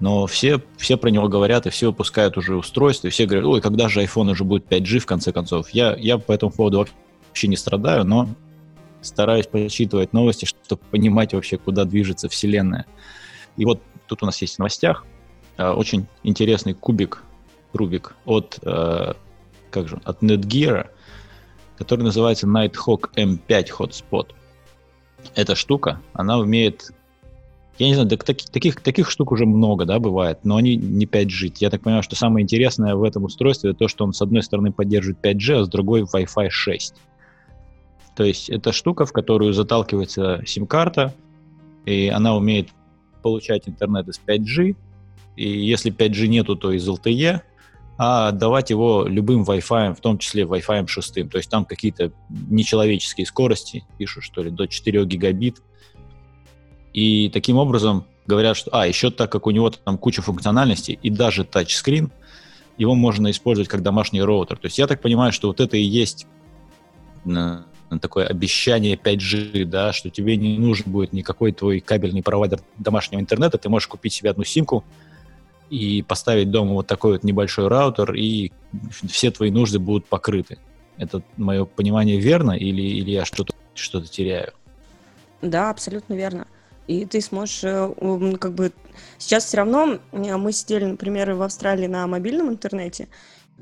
но 0.00 0.26
все, 0.26 0.60
все 0.78 0.96
про 0.96 1.10
него 1.10 1.28
говорят, 1.28 1.66
и 1.66 1.70
все 1.70 1.88
выпускают 1.88 2.36
уже 2.36 2.56
устройства, 2.56 3.08
и 3.08 3.10
все 3.10 3.26
говорят, 3.26 3.46
ой, 3.46 3.60
когда 3.60 3.88
же 3.88 4.02
iPhone 4.02 4.30
уже 4.30 4.44
будет 4.44 4.66
5G 4.66 5.00
в 5.00 5.06
конце 5.06 5.32
концов. 5.32 5.70
Я, 5.70 5.94
я 5.96 6.18
по 6.18 6.32
этому 6.32 6.52
поводу 6.52 6.86
вообще 7.28 7.48
не 7.48 7.56
страдаю, 7.56 8.04
но 8.04 8.28
стараюсь 9.02 9.46
почитывать 9.46 10.14
новости, 10.14 10.46
чтобы 10.46 10.82
понимать 10.90 11.34
вообще, 11.34 11.58
куда 11.58 11.84
движется 11.84 12.30
Вселенная. 12.30 12.86
И 13.56 13.64
вот 13.66 13.82
тут 14.06 14.22
у 14.22 14.26
нас 14.26 14.40
есть 14.40 14.56
в 14.56 14.58
новостях 14.58 15.04
э, 15.58 15.68
очень 15.68 16.06
интересный 16.22 16.72
кубик 16.72 17.22
Рубик 17.74 18.14
от, 18.24 18.58
э, 18.62 19.14
как 19.70 19.88
же, 19.88 20.00
от 20.04 20.22
Netgear, 20.22 20.88
который 21.78 22.02
называется 22.02 22.46
Nighthawk 22.46 23.10
M5 23.16 23.68
Hotspot. 23.78 24.28
Эта 25.34 25.54
штука, 25.54 26.00
она 26.12 26.38
умеет 26.38 26.92
я 27.78 27.88
не 27.88 27.94
знаю, 27.94 28.08
так, 28.08 28.22
таких, 28.24 28.80
таких 28.80 29.10
штук 29.10 29.32
уже 29.32 29.46
много, 29.46 29.84
да, 29.84 29.98
бывает, 29.98 30.38
но 30.44 30.56
они 30.56 30.76
не 30.76 31.06
5G. 31.06 31.54
Я 31.58 31.70
так 31.70 31.82
понимаю, 31.82 32.04
что 32.04 32.14
самое 32.14 32.44
интересное 32.44 32.94
в 32.94 33.02
этом 33.02 33.24
устройстве 33.24 33.72
то, 33.72 33.88
что 33.88 34.04
он 34.04 34.12
с 34.12 34.22
одной 34.22 34.44
стороны 34.44 34.70
поддерживает 34.70 35.18
5G, 35.24 35.60
а 35.60 35.64
с 35.64 35.68
другой 35.68 36.02
Wi-Fi 36.02 36.50
6. 36.50 36.94
То 38.14 38.22
есть 38.22 38.48
это 38.48 38.72
штука, 38.72 39.06
в 39.06 39.12
которую 39.12 39.52
заталкивается 39.52 40.42
сим-карта, 40.46 41.14
и 41.84 42.08
она 42.08 42.36
умеет 42.36 42.68
получать 43.22 43.68
интернет 43.68 44.06
из 44.06 44.20
5G, 44.24 44.76
и 45.34 45.48
если 45.48 45.92
5G 45.92 46.28
нету, 46.28 46.54
то 46.54 46.70
из 46.70 46.88
LTE, 46.88 47.40
а 47.96 48.32
давать 48.32 48.70
его 48.70 49.06
любым 49.06 49.44
Wi-Fi, 49.44 49.94
в 49.94 50.00
том 50.00 50.18
числе 50.18 50.44
Wi-Fi 50.44 50.86
6. 50.86 51.14
То 51.30 51.38
есть 51.38 51.48
там 51.48 51.64
какие-то 51.64 52.12
нечеловеческие 52.28 53.26
скорости, 53.26 53.84
пишут, 53.98 54.24
что 54.24 54.42
ли, 54.42 54.50
до 54.50 54.66
4 54.66 55.04
гигабит. 55.04 55.62
И 56.92 57.28
таким 57.30 57.56
образом 57.56 58.04
говорят, 58.26 58.56
что... 58.56 58.70
А, 58.72 58.86
еще 58.86 59.10
так 59.10 59.30
как 59.30 59.46
у 59.46 59.50
него 59.50 59.70
там 59.70 59.98
куча 59.98 60.22
функциональностей 60.22 60.98
и 61.02 61.10
даже 61.10 61.44
тачскрин, 61.44 62.10
его 62.78 62.94
можно 62.94 63.30
использовать 63.30 63.68
как 63.68 63.82
домашний 63.82 64.22
роутер. 64.22 64.56
То 64.58 64.66
есть 64.66 64.78
я 64.78 64.86
так 64.86 65.00
понимаю, 65.00 65.32
что 65.32 65.48
вот 65.48 65.60
это 65.60 65.76
и 65.76 65.82
есть 65.82 66.26
э, 67.26 67.58
такое 68.00 68.26
обещание 68.26 68.96
5G, 68.96 69.64
да, 69.66 69.92
что 69.92 70.10
тебе 70.10 70.36
не 70.36 70.58
нужен 70.58 70.90
будет 70.90 71.12
никакой 71.12 71.52
твой 71.52 71.78
кабельный 71.78 72.22
провайдер 72.22 72.60
домашнего 72.78 73.20
интернета, 73.20 73.58
ты 73.58 73.68
можешь 73.68 73.86
купить 73.86 74.12
себе 74.12 74.30
одну 74.30 74.42
симку, 74.42 74.84
и 75.74 76.02
поставить 76.02 76.50
дома 76.50 76.74
вот 76.74 76.86
такой 76.86 77.12
вот 77.12 77.24
небольшой 77.24 77.68
раутер, 77.68 78.14
и 78.14 78.52
все 79.08 79.30
твои 79.30 79.50
нужды 79.50 79.78
будут 79.78 80.06
покрыты. 80.06 80.58
Это 80.96 81.22
мое 81.36 81.64
понимание 81.64 82.20
верно 82.20 82.52
или, 82.52 82.82
или 82.82 83.10
я 83.10 83.24
что-то 83.24 83.54
что 83.74 84.00
теряю? 84.00 84.52
Да, 85.42 85.70
абсолютно 85.70 86.14
верно. 86.14 86.46
И 86.86 87.06
ты 87.06 87.20
сможешь, 87.20 87.64
э, 87.64 88.36
как 88.38 88.52
бы, 88.52 88.72
сейчас 89.18 89.46
все 89.46 89.56
равно, 89.56 89.98
мы 90.12 90.52
сидели, 90.52 90.84
например, 90.84 91.32
в 91.32 91.42
Австралии 91.42 91.86
на 91.86 92.06
мобильном 92.06 92.50
интернете, 92.50 93.08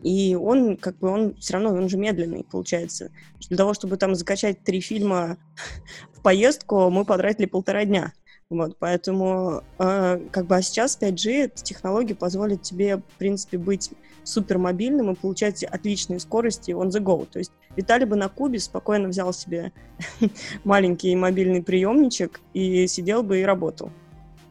и 0.03 0.35
он, 0.35 0.77
как 0.77 0.99
бы, 0.99 1.09
он 1.09 1.35
все 1.37 1.55
равно, 1.55 1.71
он 1.71 1.89
же 1.89 1.97
медленный, 1.97 2.45
получается. 2.45 3.11
Для 3.49 3.57
того, 3.57 3.73
чтобы 3.75 3.97
там 3.97 4.15
закачать 4.15 4.63
три 4.65 4.81
фильма 4.81 5.39
в 6.13 6.21
поездку, 6.21 6.91
мы 6.91 7.05
потратили 7.05 7.47
полтора 7.47 7.85
дня. 7.85 8.13
Вот, 8.53 8.77
поэтому, 8.79 9.63
э, 9.79 10.21
как 10.31 10.47
бы, 10.47 10.57
а 10.57 10.61
сейчас 10.61 10.99
5G, 11.01 11.45
эта 11.45 11.63
технология 11.63 12.15
позволит 12.15 12.61
тебе, 12.61 12.99
в 12.99 13.19
принципе, 13.19 13.57
быть 13.57 13.91
супер 14.25 14.59
мобильным 14.59 15.11
и 15.11 15.15
получать 15.15 15.65
отличные 15.65 16.21
скорости 16.21 16.71
on 16.71 16.91
the 16.91 17.01
go. 17.01 17.27
То 17.33 17.39
есть 17.39 17.51
Виталий 17.77 18.05
бы 18.05 18.15
на 18.15 18.29
Кубе 18.29 18.61
спокойно 18.61 19.09
взял 19.09 19.33
себе 19.33 19.73
маленький 20.65 21.17
мобильный 21.17 21.63
приемничек 21.63 22.43
и 22.53 22.87
сидел 22.89 23.23
бы 23.23 23.41
и 23.41 23.43
работал, 23.43 23.91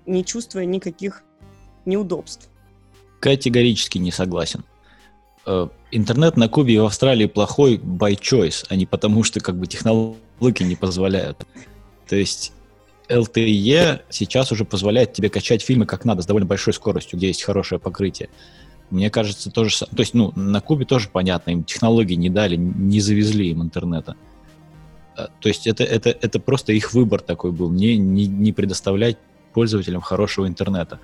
не 0.07 0.25
чувствуя 0.25 0.65
никаких 0.65 1.23
неудобств. 1.85 2.49
Категорически 3.19 3.99
не 3.99 4.11
согласен. 4.11 4.63
Э, 5.45 5.67
интернет 5.91 6.37
на 6.37 6.49
Кубе 6.49 6.73
и 6.73 6.79
в 6.79 6.85
Австралии 6.85 7.27
плохой 7.27 7.77
by 7.77 8.19
choice, 8.19 8.65
а 8.69 8.75
не 8.75 8.87
потому, 8.87 9.21
что 9.21 9.39
как 9.41 9.59
бы 9.59 9.67
технологии 9.67 10.63
не 10.63 10.75
позволяют. 10.75 11.45
То 12.07 12.15
есть 12.15 12.51
LTE 13.09 14.01
сейчас 14.09 14.51
уже 14.51 14.65
позволяет 14.65 15.13
тебе 15.13 15.29
качать 15.29 15.61
фильмы 15.61 15.85
как 15.85 16.05
надо, 16.05 16.21
с 16.21 16.25
довольно 16.25 16.47
большой 16.47 16.73
скоростью, 16.73 17.17
где 17.17 17.27
есть 17.27 17.43
хорошее 17.43 17.79
покрытие. 17.79 18.29
Мне 18.89 19.09
кажется, 19.09 19.49
тоже... 19.49 19.77
То 19.77 19.99
есть, 19.99 20.13
ну, 20.13 20.33
на 20.35 20.59
Кубе 20.59 20.85
тоже 20.85 21.09
понятно, 21.09 21.51
им 21.51 21.63
технологии 21.63 22.15
не 22.15 22.29
дали, 22.29 22.57
не 22.57 22.99
завезли 22.99 23.49
им 23.49 23.61
интернета. 23.61 24.15
А, 25.15 25.29
то 25.39 25.47
есть 25.47 25.67
это, 25.67 25.83
это, 25.83 26.09
это 26.09 26.39
просто 26.39 26.73
их 26.73 26.93
выбор 26.93 27.21
такой 27.21 27.51
был, 27.51 27.69
не, 27.69 27.97
не, 27.97 28.27
не 28.27 28.51
предоставлять 28.51 29.17
пользователям 29.53 30.01
хорошего 30.01 30.47
интернета. 30.47 30.99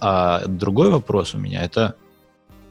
А 0.00 0.46
другой 0.46 0.90
вопрос 0.90 1.34
у 1.34 1.38
меня, 1.38 1.62
это 1.62 1.96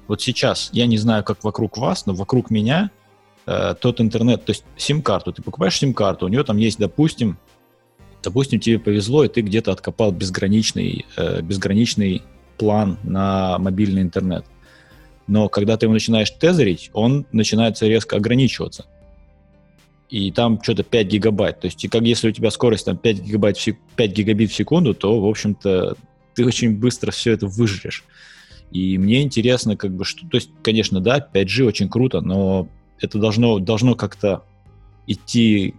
вот 0.08 0.22
сейчас, 0.22 0.70
я 0.72 0.88
не 0.88 0.98
знаю, 0.98 1.24
как 1.24 1.44
вокруг 1.44 1.78
вас, 1.78 2.06
но 2.06 2.14
вокруг 2.14 2.50
меня 2.50 2.92
э, 3.46 3.76
тот 3.80 4.00
интернет, 4.00 4.46
то 4.46 4.52
есть 4.52 4.64
сим-карту, 4.78 5.34
ты 5.34 5.42
покупаешь 5.42 5.78
сим-карту, 5.78 6.26
у 6.26 6.30
нее 6.30 6.44
там 6.44 6.58
есть, 6.58 6.80
допустим, 6.80 7.38
Допустим, 8.24 8.60
тебе 8.60 8.80
повезло, 8.80 9.24
и 9.24 9.28
ты 9.28 9.42
где-то 9.42 9.72
откопал 9.72 10.12
безграничный, 10.12 11.06
э, 11.16 11.42
безграничный 11.42 12.24
план 12.58 12.98
на 13.04 13.58
мобильный 13.60 14.02
интернет. 14.02 14.46
Но 15.28 15.50
когда 15.50 15.78
ты 15.78 15.86
его 15.86 15.94
начинаешь 15.94 16.32
тезерить, 16.32 16.90
он 16.94 17.26
начинает 17.32 17.82
резко 17.82 18.16
ограничиваться. 18.16 18.86
И 20.10 20.32
там 20.32 20.62
что-то 20.64 20.84
5 20.84 21.08
гигабайт. 21.08 21.60
То 21.60 21.68
есть, 21.68 21.88
как 21.90 22.02
если 22.04 22.30
у 22.30 22.32
тебя 22.32 22.50
скорость 22.50 22.86
там 22.86 22.98
5 22.98 23.22
гигабайт, 23.24 23.58
в 23.58 23.62
сек... 23.62 23.78
5 23.98 24.12
гигабит 24.14 24.52
в 24.52 24.56
секунду, 24.56 24.94
то, 24.94 25.20
в 25.20 25.28
общем-то, 25.28 25.98
ты 26.34 26.46
очень 26.46 26.78
быстро 26.78 27.12
все 27.12 27.34
это 27.34 27.48
выжрешь. 27.48 28.06
И 28.72 28.98
мне 28.98 29.22
интересно, 29.22 29.76
как 29.76 29.92
бы, 29.92 30.06
что... 30.06 30.28
То 30.28 30.38
есть, 30.38 30.50
конечно, 30.62 31.02
да, 31.02 31.26
5G 31.34 31.64
очень 31.64 31.90
круто, 31.90 32.22
но 32.22 32.70
это 33.00 33.20
должно, 33.20 33.60
должно 33.60 33.96
как-то 33.96 34.44
идти 35.08 35.76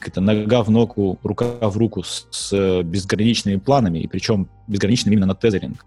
это 0.00 0.20
нога 0.20 0.62
в 0.62 0.70
ногу, 0.70 1.18
рука 1.22 1.46
в 1.68 1.76
руку 1.76 2.02
с, 2.02 2.26
с 2.30 2.82
безграничными 2.82 3.56
планами, 3.56 4.00
и 4.00 4.06
причем 4.06 4.48
безграничными 4.66 5.14
именно 5.14 5.26
на 5.26 5.34
тезеринг. 5.34 5.84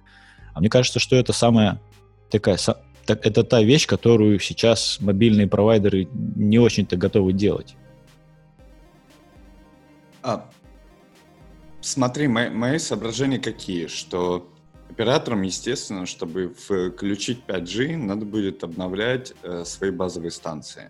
А 0.54 0.60
мне 0.60 0.70
кажется, 0.70 1.00
что 1.00 1.16
это 1.16 1.32
самая 1.32 1.80
такая, 2.30 2.58
это 3.08 3.44
та 3.44 3.62
вещь, 3.62 3.88
которую 3.88 4.40
сейчас 4.40 5.00
мобильные 5.00 5.48
провайдеры 5.48 6.08
не 6.14 6.60
очень-то 6.60 6.98
готовы 6.98 7.34
делать. 7.34 7.76
А, 10.22 10.50
смотри, 11.82 12.28
мои, 12.28 12.50
мои 12.50 12.78
соображения 12.78 13.40
какие, 13.40 13.88
что 13.88 14.52
операторам, 14.90 15.44
естественно, 15.44 16.06
чтобы 16.06 16.54
включить 16.54 17.42
5G, 17.48 17.96
надо 17.96 18.26
будет 18.26 18.64
обновлять 18.64 19.34
э, 19.44 19.64
свои 19.66 19.92
базовые 19.92 20.32
станции 20.32 20.90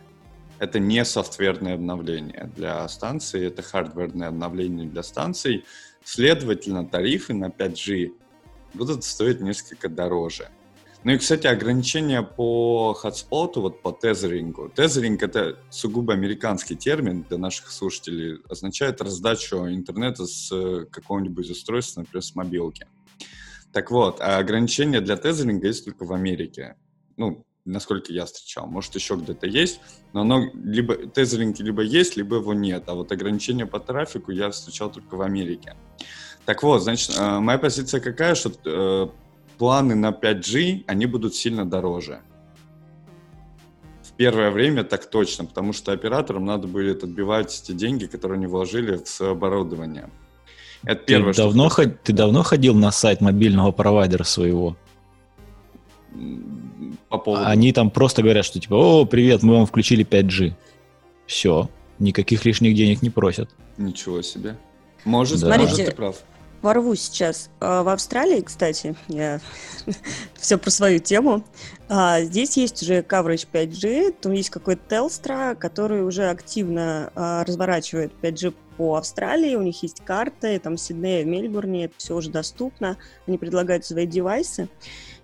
это 0.60 0.80
не 0.80 1.04
софтверное 1.06 1.76
обновление 1.76 2.50
для 2.56 2.88
станции, 2.88 3.48
это 3.48 3.62
хардверное 3.62 4.28
обновление 4.28 4.88
для 4.88 5.04
станций. 5.04 5.66
Следовательно, 6.04 6.86
тарифы 6.86 7.34
на 7.34 7.48
5G 7.48 8.12
будут 8.74 9.04
стоить 9.04 9.42
несколько 9.42 9.90
дороже. 9.90 10.50
Ну 11.06 11.14
и, 11.14 11.18
кстати, 11.18 11.48
ограничения 11.48 12.22
по 12.22 12.94
хотспоту, 12.94 13.62
вот 13.62 13.82
по 13.82 13.94
тезерингу. 13.94 14.68
Тезеринг— 14.68 15.24
это 15.24 15.58
сугубо 15.70 16.12
американский 16.12 16.76
термин 16.76 17.26
для 17.30 17.38
наших 17.38 17.72
слушателей. 17.72 18.40
Означает 18.50 19.02
раздачу 19.02 19.70
интернета 19.70 20.26
с 20.26 20.52
э, 20.52 20.86
какого-нибудь 20.92 21.50
устройства, 21.50 22.02
например, 22.02 22.22
с 22.22 22.36
мобилки. 22.36 22.86
Так 23.72 23.92
вот, 23.92 24.20
а 24.20 24.40
ограничения 24.40 25.00
для 25.00 25.16
тезеринга 25.16 25.68
есть 25.68 25.86
только 25.86 26.04
в 26.04 26.12
Америке. 26.12 26.76
Ну, 27.16 27.46
насколько 27.70 28.12
я 28.12 28.26
встречал. 28.26 28.68
Может, 28.68 28.96
еще 28.96 29.16
где-то 29.16 29.48
есть, 29.48 29.80
но 30.14 30.22
оно 30.22 30.50
либо 30.54 30.96
тезеринг 30.96 31.60
либо 31.60 31.82
есть, 31.82 32.18
либо 32.18 32.38
его 32.38 32.54
нет. 32.54 32.84
А 32.88 32.96
вот 32.96 33.12
ограничения 33.12 33.66
по 33.66 33.80
трафику 33.80 34.32
я 34.32 34.50
встречал 34.50 34.92
только 34.92 35.16
в 35.16 35.22
Америке. 35.22 35.76
Так 36.46 36.64
вот, 36.64 36.82
значит, 36.82 37.16
э, 37.18 37.40
моя 37.40 37.58
позиция 37.60 38.00
какая, 38.00 38.36
что 38.36 38.52
э, 38.66 39.08
планы 39.58 39.96
на 39.96 40.10
5G, 40.10 40.86
они 40.88 41.06
будут 41.06 41.36
сильно 41.36 41.70
дороже. 41.70 42.22
В 44.04 44.14
первое 44.14 44.50
время 44.50 44.84
так 44.84 45.10
точно, 45.10 45.46
потому 45.46 45.74
что 45.74 45.92
операторам 45.92 46.46
надо 46.46 46.68
будет 46.68 47.04
отбивать 47.04 47.64
те 47.66 47.74
деньги, 47.74 48.06
которые 48.06 48.38
они 48.38 48.48
вложили 48.48 49.02
в 49.04 49.22
оборудование. 49.22 50.10
Это 50.84 51.04
первое, 51.04 51.34
ты, 51.34 51.42
давно 51.42 51.70
ход... 51.70 52.02
ты 52.04 52.14
давно 52.14 52.44
ходил 52.44 52.74
на 52.74 52.92
сайт 52.92 53.22
мобильного 53.22 53.72
провайдера 53.72 54.24
своего? 54.24 54.78
По 57.10 57.18
поводу... 57.18 57.46
Они 57.46 57.72
там 57.74 57.90
просто 57.90 58.22
говорят, 58.22 58.46
что 58.46 58.60
типа, 58.60 58.74
о, 58.74 59.06
привет, 59.06 59.44
мы 59.44 59.56
вам 59.56 59.66
включили 59.66 60.06
5G. 60.06 60.54
Все, 61.26 61.70
никаких 62.00 62.46
лишних 62.46 62.76
денег 62.76 63.02
не 63.02 63.10
просят. 63.10 63.50
Ничего 63.78 64.22
себе. 64.22 64.58
Может, 65.06 65.40
да. 65.40 65.48
Смотрите, 65.48 65.72
может, 65.72 65.86
ты 65.86 65.92
прав. 65.96 66.16
ворвусь 66.62 67.02
сейчас. 67.02 67.50
А, 67.60 67.84
в 67.84 67.90
Австралии, 67.90 68.42
кстати, 68.42 68.96
я 69.08 69.40
все 70.36 70.58
про 70.58 70.70
свою 70.70 71.00
тему. 71.00 71.44
А, 71.88 72.22
здесь 72.22 72.58
есть 72.58 72.82
уже 72.84 73.00
coverage 73.00 73.48
5G, 73.52 74.16
там 74.22 74.34
есть 74.34 74.50
какой-то 74.50 74.82
Telstra, 74.96 75.56
который 75.56 76.04
уже 76.04 76.30
активно 76.30 77.12
а, 77.16 77.44
разворачивает 77.46 78.12
5G 78.22 78.54
по 78.78 78.96
Австралии, 78.96 79.56
у 79.56 79.62
них 79.62 79.82
есть 79.84 80.02
карты, 80.06 80.60
там 80.60 80.78
в 80.78 80.92
Мельбурне, 80.92 81.86
это 81.86 81.94
все 81.98 82.16
уже 82.16 82.30
доступно, 82.30 82.98
они 83.28 83.38
предлагают 83.38 83.86
свои 83.86 84.06
девайсы. 84.06 84.70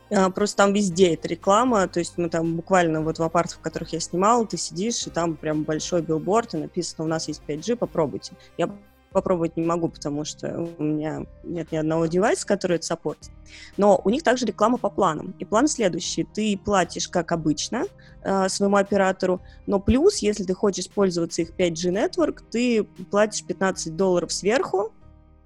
Просто 0.10 0.58
там 0.58 0.74
везде 0.74 1.16
это 1.16 1.28
реклама, 1.28 1.88
то 1.88 2.00
есть 2.00 2.18
мы 2.18 2.30
там 2.30 2.56
буквально 2.56 3.02
вот 3.02 3.18
в 3.18 3.24
апартах, 3.24 3.58
в 3.58 3.62
которых 3.62 3.94
я 3.94 4.00
снимала, 4.00 4.46
ты 4.46 4.58
сидишь, 4.58 5.08
и 5.08 5.10
там 5.10 5.36
прям 5.36 5.64
большой 5.64 6.02
билборд, 6.02 6.54
и 6.54 6.58
написано, 6.58 7.06
у 7.06 7.08
нас 7.08 7.28
есть 7.28 7.42
5G, 7.48 7.76
попробуйте. 7.76 8.34
Я 8.58 8.70
попробовать 9.16 9.56
не 9.56 9.64
могу, 9.64 9.88
потому 9.88 10.26
что 10.26 10.68
у 10.78 10.84
меня 10.84 11.26
нет 11.44 11.72
ни 11.72 11.78
одного 11.78 12.06
девайса, 12.06 12.46
который 12.46 12.76
это 12.76 12.86
саппортит. 12.86 13.32
Но 13.78 14.02
у 14.04 14.10
них 14.10 14.24
также 14.24 14.46
реклама 14.46 14.78
по 14.78 14.90
планам. 14.90 15.34
И 15.40 15.46
план 15.46 15.70
следующий. 15.70 16.26
Ты 16.26 16.60
платишь, 16.64 17.08
как 17.08 17.32
обычно, 17.32 17.86
э, 18.24 18.50
своему 18.50 18.76
оператору, 18.76 19.42
но 19.68 19.80
плюс, 19.80 20.18
если 20.18 20.44
ты 20.44 20.54
хочешь 20.54 20.90
пользоваться 20.90 21.44
их 21.44 21.52
5G 21.52 21.94
Network, 21.94 22.42
ты 22.52 22.84
платишь 22.84 23.46
15 23.46 23.96
долларов 23.96 24.34
сверху, 24.34 24.92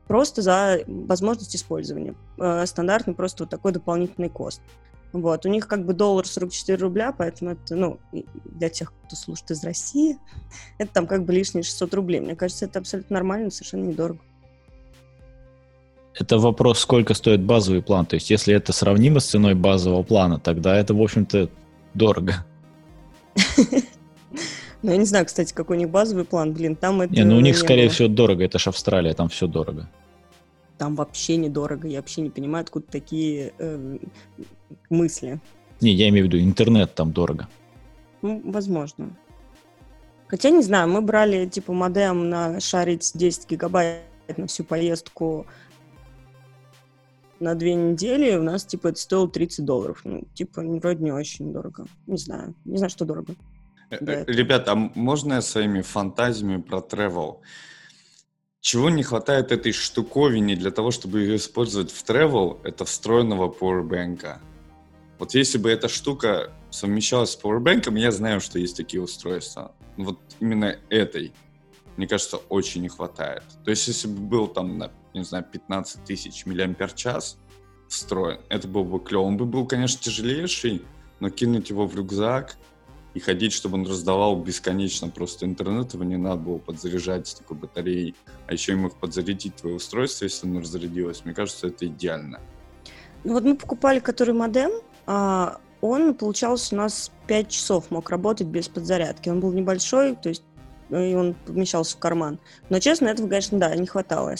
просто 0.09 0.41
за 0.41 0.79
возможность 0.87 1.55
использования. 1.55 2.15
Э, 2.39 2.65
стандартный 2.65 3.13
просто 3.13 3.43
вот 3.43 3.51
такой 3.51 3.71
дополнительный 3.71 4.29
кост. 4.29 4.59
Вот, 5.13 5.45
у 5.45 5.49
них 5.49 5.67
как 5.67 5.85
бы 5.85 5.93
доллар 5.93 6.25
44 6.25 6.79
рубля, 6.79 7.13
поэтому 7.15 7.51
это, 7.51 7.75
ну, 7.75 7.99
для 8.11 8.69
тех, 8.69 8.91
кто 9.05 9.15
слушает 9.15 9.51
из 9.51 9.63
России, 9.63 10.17
это 10.79 10.91
там 10.91 11.05
как 11.05 11.25
бы 11.25 11.33
лишние 11.33 11.63
600 11.63 11.93
рублей. 11.93 12.21
Мне 12.21 12.35
кажется, 12.35 12.65
это 12.65 12.79
абсолютно 12.79 13.13
нормально, 13.13 13.51
совершенно 13.51 13.85
недорого. 13.85 14.19
Это 16.15 16.39
вопрос, 16.39 16.79
сколько 16.79 17.13
стоит 17.13 17.43
базовый 17.43 17.83
план. 17.83 18.07
То 18.07 18.15
есть, 18.15 18.31
если 18.31 18.55
это 18.55 18.73
сравнимо 18.73 19.19
с 19.19 19.27
ценой 19.27 19.53
базового 19.53 20.01
плана, 20.01 20.39
тогда 20.39 20.75
это, 20.75 20.95
в 20.95 21.01
общем-то, 21.01 21.49
дорого. 21.93 22.45
Ну, 24.81 24.91
я 24.91 24.97
не 24.97 25.05
знаю, 25.05 25.25
кстати, 25.25 25.53
какой 25.53 25.75
у 25.75 25.79
них 25.79 25.89
базовый 25.89 26.23
план, 26.23 26.53
блин, 26.53 26.75
там 26.75 27.01
это... 27.01 27.13
Не, 27.13 27.25
ну 27.25 27.35
у 27.37 27.41
них, 27.41 27.57
скорее 27.57 27.89
всего, 27.89 28.07
дорого, 28.07 28.45
это 28.45 28.59
же 28.59 28.69
Австралия, 28.69 29.13
там 29.13 29.27
все 29.27 29.47
дорого. 29.47 29.89
Там 30.77 30.95
вообще 30.95 31.35
недорого, 31.35 31.87
я 31.87 31.97
вообще 31.99 32.21
не 32.21 32.29
понимаю, 32.29 32.63
откуда 32.63 32.85
такие 32.89 33.51
э, 33.57 33.97
мысли. 34.89 35.39
Не, 35.81 35.91
я 35.91 36.07
имею 36.07 36.25
в 36.25 36.27
виду, 36.27 36.41
интернет 36.41 36.95
там 36.95 37.11
дорого. 37.11 37.49
Ну, 38.21 38.41
возможно. 38.45 39.09
Хотя, 40.27 40.49
не 40.51 40.61
знаю, 40.61 40.87
мы 40.87 41.01
брали, 41.01 41.45
типа, 41.47 41.73
модем 41.73 42.29
на 42.29 42.59
шарить 42.61 43.11
10 43.13 43.49
гигабайт 43.49 44.03
на 44.37 44.47
всю 44.47 44.63
поездку 44.63 45.45
на 47.39 47.55
две 47.55 47.73
недели, 47.73 48.35
у 48.35 48.43
нас, 48.43 48.63
типа, 48.63 48.89
это 48.89 48.99
стоило 48.99 49.27
30 49.27 49.65
долларов. 49.65 50.01
Ну, 50.03 50.25
типа, 50.33 50.61
вроде 50.61 51.03
не 51.03 51.11
очень 51.11 51.51
дорого. 51.51 51.85
Не 52.07 52.17
знаю. 52.17 52.53
Не 52.63 52.77
знаю, 52.77 52.89
что 52.89 53.05
дорого. 53.05 53.33
Э, 53.89 53.97
э, 53.99 54.25
ребята, 54.27 54.73
а 54.73 54.75
можно 54.75 55.35
я 55.35 55.41
своими 55.41 55.81
фантазиями 55.81 56.61
про 56.61 56.79
travel? 56.79 57.39
Чего 58.61 58.89
не 58.89 59.03
хватает 59.03 59.51
этой 59.51 59.71
штуковине 59.71 60.55
для 60.55 60.71
того, 60.71 60.91
чтобы 60.91 61.21
ее 61.21 61.37
использовать 61.37 61.91
в 61.91 62.03
travel, 62.03 62.59
это 62.63 62.85
встроенного 62.85 63.49
powerbank. 63.49 64.39
Вот 65.17 65.33
если 65.33 65.57
бы 65.57 65.69
эта 65.69 65.89
штука 65.89 66.51
совмещалась 66.69 67.31
с 67.31 67.39
Powerbank, 67.39 67.97
я 67.97 68.11
знаю, 68.11 68.39
что 68.39 68.57
есть 68.57 68.77
такие 68.77 69.01
устройства. 69.03 69.73
Вот 69.97 70.17
именно 70.39 70.77
этой, 70.89 71.33
мне 71.97 72.07
кажется, 72.07 72.37
очень 72.37 72.81
не 72.81 72.87
хватает. 72.87 73.43
То 73.65 73.71
есть 73.71 73.85
если 73.87 74.07
бы 74.07 74.21
был 74.21 74.47
там, 74.47 74.77
на, 74.77 74.91
не 75.13 75.23
знаю, 75.23 75.45
15 75.51 76.05
тысяч 76.05 76.45
миллиампер-час 76.45 77.37
встроен, 77.89 78.39
это 78.47 78.67
был 78.69 78.85
бы 78.85 78.99
клево. 78.99 79.23
Он 79.23 79.35
бы 79.35 79.45
был, 79.45 79.65
конечно, 79.65 80.01
тяжелейший, 80.01 80.83
но 81.19 81.29
кинуть 81.29 81.69
его 81.69 81.85
в 81.85 81.95
рюкзак 81.95 82.55
и 83.13 83.19
ходить, 83.19 83.53
чтобы 83.53 83.77
он 83.77 83.87
раздавал 83.87 84.35
бесконечно 84.41 85.09
просто 85.09 85.45
интернет, 85.45 85.93
его 85.93 86.03
не 86.03 86.17
надо 86.17 86.41
было 86.41 86.57
подзаряжать 86.57 87.27
с 87.27 87.33
такой 87.33 87.57
батареей, 87.57 88.15
а 88.47 88.53
еще 88.53 88.73
и 88.73 88.75
мог 88.75 88.95
подзарядить 88.95 89.55
твое 89.55 89.75
устройство, 89.75 90.25
если 90.25 90.47
оно 90.47 90.59
разрядилось. 90.59 91.25
Мне 91.25 91.33
кажется, 91.33 91.67
это 91.67 91.87
идеально. 91.87 92.39
Ну 93.23 93.33
вот 93.33 93.43
мы 93.43 93.55
покупали 93.55 93.99
который 93.99 94.33
модем, 94.33 94.71
а, 95.05 95.59
он, 95.81 96.13
получался, 96.13 96.75
у 96.75 96.77
нас 96.77 97.11
5 97.27 97.49
часов 97.49 97.89
мог 97.89 98.09
работать 98.09 98.47
без 98.47 98.67
подзарядки. 98.67 99.29
Он 99.29 99.39
был 99.39 99.51
небольшой, 99.51 100.15
то 100.15 100.29
есть 100.29 100.43
и 100.89 101.13
он 101.13 101.35
помещался 101.45 101.95
в 101.95 101.99
карман. 101.99 102.39
Но, 102.69 102.79
честно, 102.79 103.07
этого, 103.07 103.27
конечно, 103.27 103.59
да, 103.59 103.75
не 103.75 103.85
хватало, 103.85 104.31
я 104.31 104.37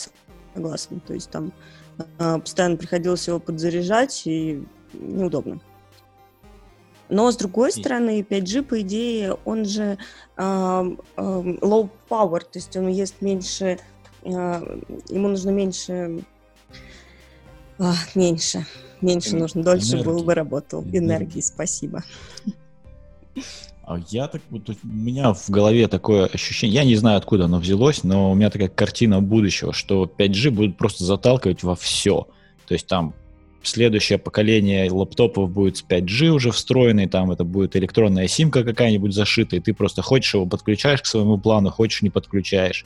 согласна. 0.55 0.99
То 0.99 1.13
есть 1.13 1.29
там 1.29 1.53
а, 2.17 2.39
постоянно 2.39 2.77
приходилось 2.77 3.27
его 3.27 3.39
подзаряжать, 3.39 4.23
и 4.25 4.63
неудобно. 4.93 5.59
Но, 7.09 7.31
с 7.31 7.37
другой 7.37 7.71
стороны, 7.71 8.21
5G, 8.21 8.63
по 8.63 8.81
идее, 8.81 9.37
он 9.45 9.65
же 9.65 9.97
э, 10.37 10.37
э, 10.37 11.21
low 11.21 11.89
power, 12.09 12.39
то 12.39 12.59
есть 12.59 12.75
он 12.77 12.87
ест 12.87 13.15
меньше, 13.21 13.79
э, 14.23 14.29
ему 15.09 15.27
нужно 15.27 15.49
меньше, 15.49 16.23
э, 17.79 17.91
меньше 18.15 18.65
меньше 19.01 19.35
нужно, 19.35 19.63
дольше 19.63 19.93
энергии. 19.93 20.05
был 20.05 20.23
бы 20.23 20.33
работал. 20.33 20.81
Энергии, 20.81 20.99
энергии 20.99 21.41
спасибо. 21.41 22.03
А 23.83 23.99
я 24.09 24.27
так 24.27 24.41
вот, 24.49 24.69
у 24.69 24.73
меня 24.83 25.33
в 25.33 25.49
голове 25.49 25.87
такое 25.87 26.27
ощущение, 26.27 26.75
я 26.75 26.83
не 26.83 26.95
знаю, 26.95 27.17
откуда 27.17 27.45
оно 27.45 27.59
взялось, 27.59 28.03
но 28.03 28.31
у 28.31 28.35
меня 28.35 28.49
такая 28.51 28.69
картина 28.69 29.19
будущего, 29.19 29.73
что 29.73 30.05
5G 30.05 30.51
будет 30.51 30.77
просто 30.77 31.03
заталкивать 31.03 31.63
во 31.63 31.75
все. 31.75 32.27
То 32.67 32.75
есть 32.75 32.85
там 32.85 33.15
следующее 33.67 34.17
поколение 34.17 34.89
лаптопов 34.89 35.51
будет 35.51 35.77
с 35.77 35.83
5G 35.83 36.29
уже 36.29 36.51
встроенный, 36.51 37.07
там 37.07 37.31
это 37.31 37.43
будет 37.43 37.75
электронная 37.75 38.27
симка 38.27 38.63
какая-нибудь 38.63 39.13
зашитая, 39.13 39.59
ты 39.59 39.73
просто 39.73 40.01
хочешь 40.01 40.33
его 40.33 40.45
подключаешь 40.45 41.01
к 41.01 41.05
своему 41.05 41.37
плану, 41.37 41.69
хочешь 41.69 42.01
не 42.01 42.09
подключаешь. 42.09 42.85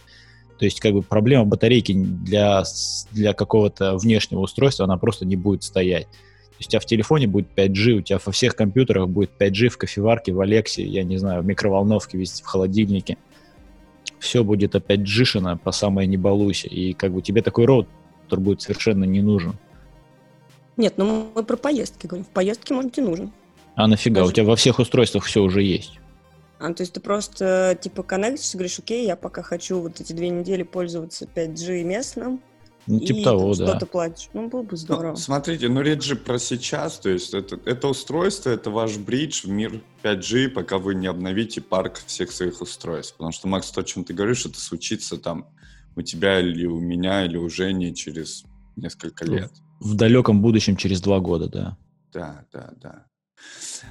То 0.58 0.66
есть 0.66 0.80
как 0.80 0.94
бы 0.94 1.02
проблема 1.02 1.46
батарейки 1.46 1.94
для, 1.94 2.64
для 3.12 3.34
какого-то 3.34 3.98
внешнего 3.98 4.42
устройства, 4.42 4.86
она 4.86 4.98
просто 4.98 5.26
не 5.26 5.36
будет 5.36 5.64
стоять. 5.64 6.08
То 6.08 6.58
есть 6.60 6.70
у 6.70 6.72
тебя 6.72 6.80
в 6.80 6.86
телефоне 6.86 7.28
будет 7.28 7.48
5G, 7.56 7.92
у 7.94 8.02
тебя 8.02 8.20
во 8.24 8.32
всех 8.32 8.56
компьютерах 8.56 9.10
будет 9.10 9.32
5G 9.40 9.70
в 9.70 9.78
кофеварке, 9.78 10.32
в 10.32 10.40
Алексе, 10.40 10.84
я 10.84 11.04
не 11.04 11.18
знаю, 11.18 11.42
в 11.42 11.46
микроволновке, 11.46 12.18
везде, 12.18 12.44
в 12.44 12.46
холодильнике. 12.46 13.18
Все 14.20 14.44
будет 14.44 14.76
опять 14.76 15.02
джишено 15.02 15.58
по 15.58 15.72
самой 15.72 16.08
не 16.08 16.16
балуйся. 16.16 16.68
И 16.68 16.94
как 16.94 17.12
бы 17.14 17.22
тебе 17.22 17.42
такой 17.42 17.66
роутер 17.66 18.40
будет 18.40 18.62
совершенно 18.62 19.04
не 19.04 19.22
нужен. 19.22 19.58
Нет, 20.78 20.96
ну 20.98 21.32
мы 21.36 21.44
про 21.44 21.58
поездки 21.58 22.08
говорим. 22.08 22.26
В 22.26 22.30
поездке, 22.30 22.74
может, 22.74 22.98
и 22.98 23.02
нужен. 23.02 23.32
А 23.76 23.88
нафига? 23.88 24.22
Даже... 24.22 24.32
У 24.32 24.34
тебя 24.34 24.46
во 24.46 24.56
всех 24.56 24.80
устройствах 24.80 25.26
все 25.26 25.42
уже 25.42 25.64
есть. 25.64 26.00
А, 26.60 26.74
то 26.74 26.82
есть 26.82 26.94
ты 26.94 27.00
просто, 27.00 27.78
типа, 27.82 28.04
коннектишься, 28.04 28.58
говоришь, 28.58 28.80
окей, 28.80 29.06
я 29.06 29.16
пока 29.16 29.42
хочу 29.42 29.80
вот 29.80 30.00
эти 30.00 30.14
две 30.14 30.30
недели 30.30 30.64
пользоваться 30.64 31.26
5G 31.26 31.84
местным, 31.84 32.42
ну, 32.86 33.00
типа 33.00 33.18
и 33.18 33.24
того, 33.24 33.56
да. 33.56 33.68
что-то 33.68 33.86
платишь. 33.86 34.30
Ну, 34.34 34.50
было 34.50 34.62
бы 34.62 34.70
ну, 34.72 34.78
здорово. 34.78 35.12
Ну, 35.12 35.16
смотрите, 35.18 35.70
ну 35.70 35.82
речь 35.82 36.04
же 36.04 36.16
про 36.16 36.38
сейчас, 36.38 37.00
то 37.00 37.10
есть 37.10 37.34
это, 37.34 37.60
это 37.66 37.88
устройство, 37.88 38.50
это 38.50 38.70
ваш 38.70 38.98
бридж 38.98 39.46
в 39.46 39.50
мир 39.50 39.82
5G, 40.04 40.50
пока 40.50 40.78
вы 40.78 40.96
не 40.96 41.08
обновите 41.08 41.62
парк 41.62 42.02
всех 42.06 42.32
своих 42.32 42.62
устройств. 42.62 43.16
Потому 43.16 43.32
что, 43.32 43.48
Макс, 43.48 43.72
то, 43.72 43.82
о 43.82 43.84
чем 43.84 44.04
ты 44.04 44.14
говоришь, 44.14 44.46
это 44.46 44.60
случится 44.60 45.18
там 45.18 45.48
у 45.96 46.02
тебя 46.02 46.40
или 46.40 46.66
у 46.66 46.80
меня, 46.80 47.26
или 47.26 47.38
у 47.38 47.50
Жени 47.50 47.96
через 47.96 48.44
несколько 48.76 49.26
лет. 49.26 49.52
В 49.84 49.96
далеком 49.96 50.42
будущем, 50.42 50.78
через 50.78 51.02
два 51.02 51.20
года, 51.20 51.48
да. 51.48 51.78
Да, 52.14 52.46
да, 52.54 52.70
да. 52.82 53.06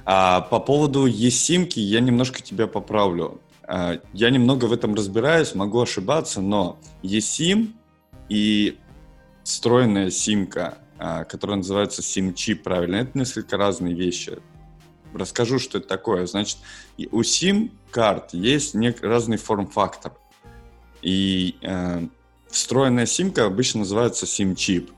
А, 0.05 0.41
по 0.41 0.59
поводу 0.59 1.07
eSIM, 1.07 1.71
я 1.75 1.99
немножко 1.99 2.41
тебя 2.41 2.65
поправлю. 2.65 3.39
А, 3.63 3.99
я 4.11 4.29
немного 4.31 4.65
в 4.65 4.73
этом 4.73 4.95
разбираюсь, 4.95 5.53
могу 5.53 5.79
ошибаться, 5.79 6.41
но 6.41 6.79
eSIM 7.03 7.73
и 8.27 8.77
встроенная 9.43 10.09
симка, 10.09 10.79
а, 10.97 11.25
которая 11.25 11.57
называется 11.57 12.01
SIM-чип, 12.01 12.63
правильно, 12.63 12.95
это 12.95 13.17
несколько 13.17 13.57
разные 13.57 13.93
вещи. 13.93 14.39
Расскажу, 15.13 15.59
что 15.59 15.77
это 15.77 15.87
такое. 15.87 16.25
Значит, 16.25 16.57
у 16.97 17.21
SIM-карт 17.21 18.33
есть 18.33 18.75
разный 19.01 19.37
форм-фактор. 19.37 20.13
И 21.03 21.55
э, 21.61 22.07
встроенная 22.49 23.05
симка 23.05 23.45
обычно 23.45 23.81
называется 23.81 24.25
SIM-чип. 24.25 24.91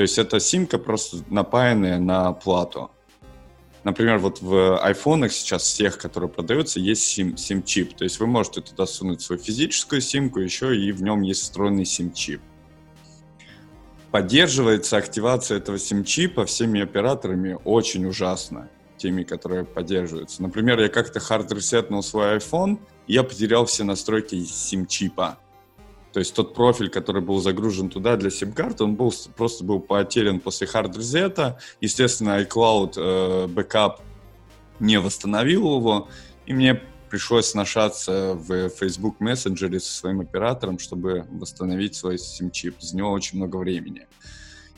То 0.00 0.04
есть 0.04 0.16
это 0.16 0.40
симка 0.40 0.78
просто 0.78 1.18
напаянная 1.28 1.98
на 1.98 2.32
плату. 2.32 2.90
Например, 3.84 4.16
вот 4.16 4.40
в 4.40 4.78
айфонах 4.78 5.30
сейчас 5.30 5.64
всех, 5.64 5.98
которые 5.98 6.30
продаются, 6.30 6.80
есть 6.80 7.18
SIM, 7.18 7.34
SIM-чип. 7.34 7.94
То 7.96 8.04
есть 8.04 8.18
вы 8.18 8.26
можете 8.26 8.62
туда 8.62 8.86
сунуть 8.86 9.20
свою 9.20 9.42
физическую 9.42 10.00
симку, 10.00 10.40
еще 10.40 10.74
и 10.74 10.90
в 10.92 11.02
нем 11.02 11.20
есть 11.20 11.42
встроенный 11.42 11.82
SIM-чип. 11.82 12.40
Поддерживается 14.10 14.96
активация 14.96 15.58
этого 15.58 15.76
SIM-чипа 15.76 16.46
всеми 16.46 16.80
операторами 16.80 17.58
очень 17.66 18.06
ужасно, 18.06 18.70
теми, 18.96 19.22
которые 19.22 19.66
поддерживаются. 19.66 20.40
Например, 20.40 20.80
я 20.80 20.88
как-то 20.88 21.20
хард 21.20 21.52
ресетнул 21.52 22.02
свой 22.02 22.38
iPhone, 22.38 22.78
и 23.06 23.12
я 23.12 23.22
потерял 23.22 23.66
все 23.66 23.84
настройки 23.84 24.36
SIM-чипа. 24.36 25.36
То 26.12 26.18
есть 26.18 26.34
тот 26.34 26.54
профиль, 26.54 26.88
который 26.88 27.22
был 27.22 27.40
загружен 27.40 27.88
туда 27.88 28.16
для 28.16 28.30
сим-карты, 28.30 28.84
он 28.84 28.96
был, 28.96 29.12
просто 29.36 29.64
был 29.64 29.80
потерян 29.80 30.40
после 30.40 30.66
hard 30.66 30.96
reset 30.96 31.40
а. 31.40 31.58
Естественно, 31.80 32.40
iCloud 32.42 32.94
э, 32.96 33.46
бэкап 33.46 34.00
не 34.80 34.98
восстановил 34.98 35.76
его, 35.76 36.08
и 36.46 36.52
мне 36.52 36.82
пришлось 37.10 37.46
сношаться 37.46 38.34
в 38.34 38.70
Facebook 38.70 39.20
Messenger 39.20 39.78
со 39.78 39.92
своим 39.92 40.20
оператором, 40.20 40.78
чтобы 40.78 41.26
восстановить 41.30 41.94
свой 41.94 42.18
сим-чип. 42.18 42.76
За 42.80 42.96
него 42.96 43.10
очень 43.10 43.38
много 43.38 43.56
времени. 43.56 44.06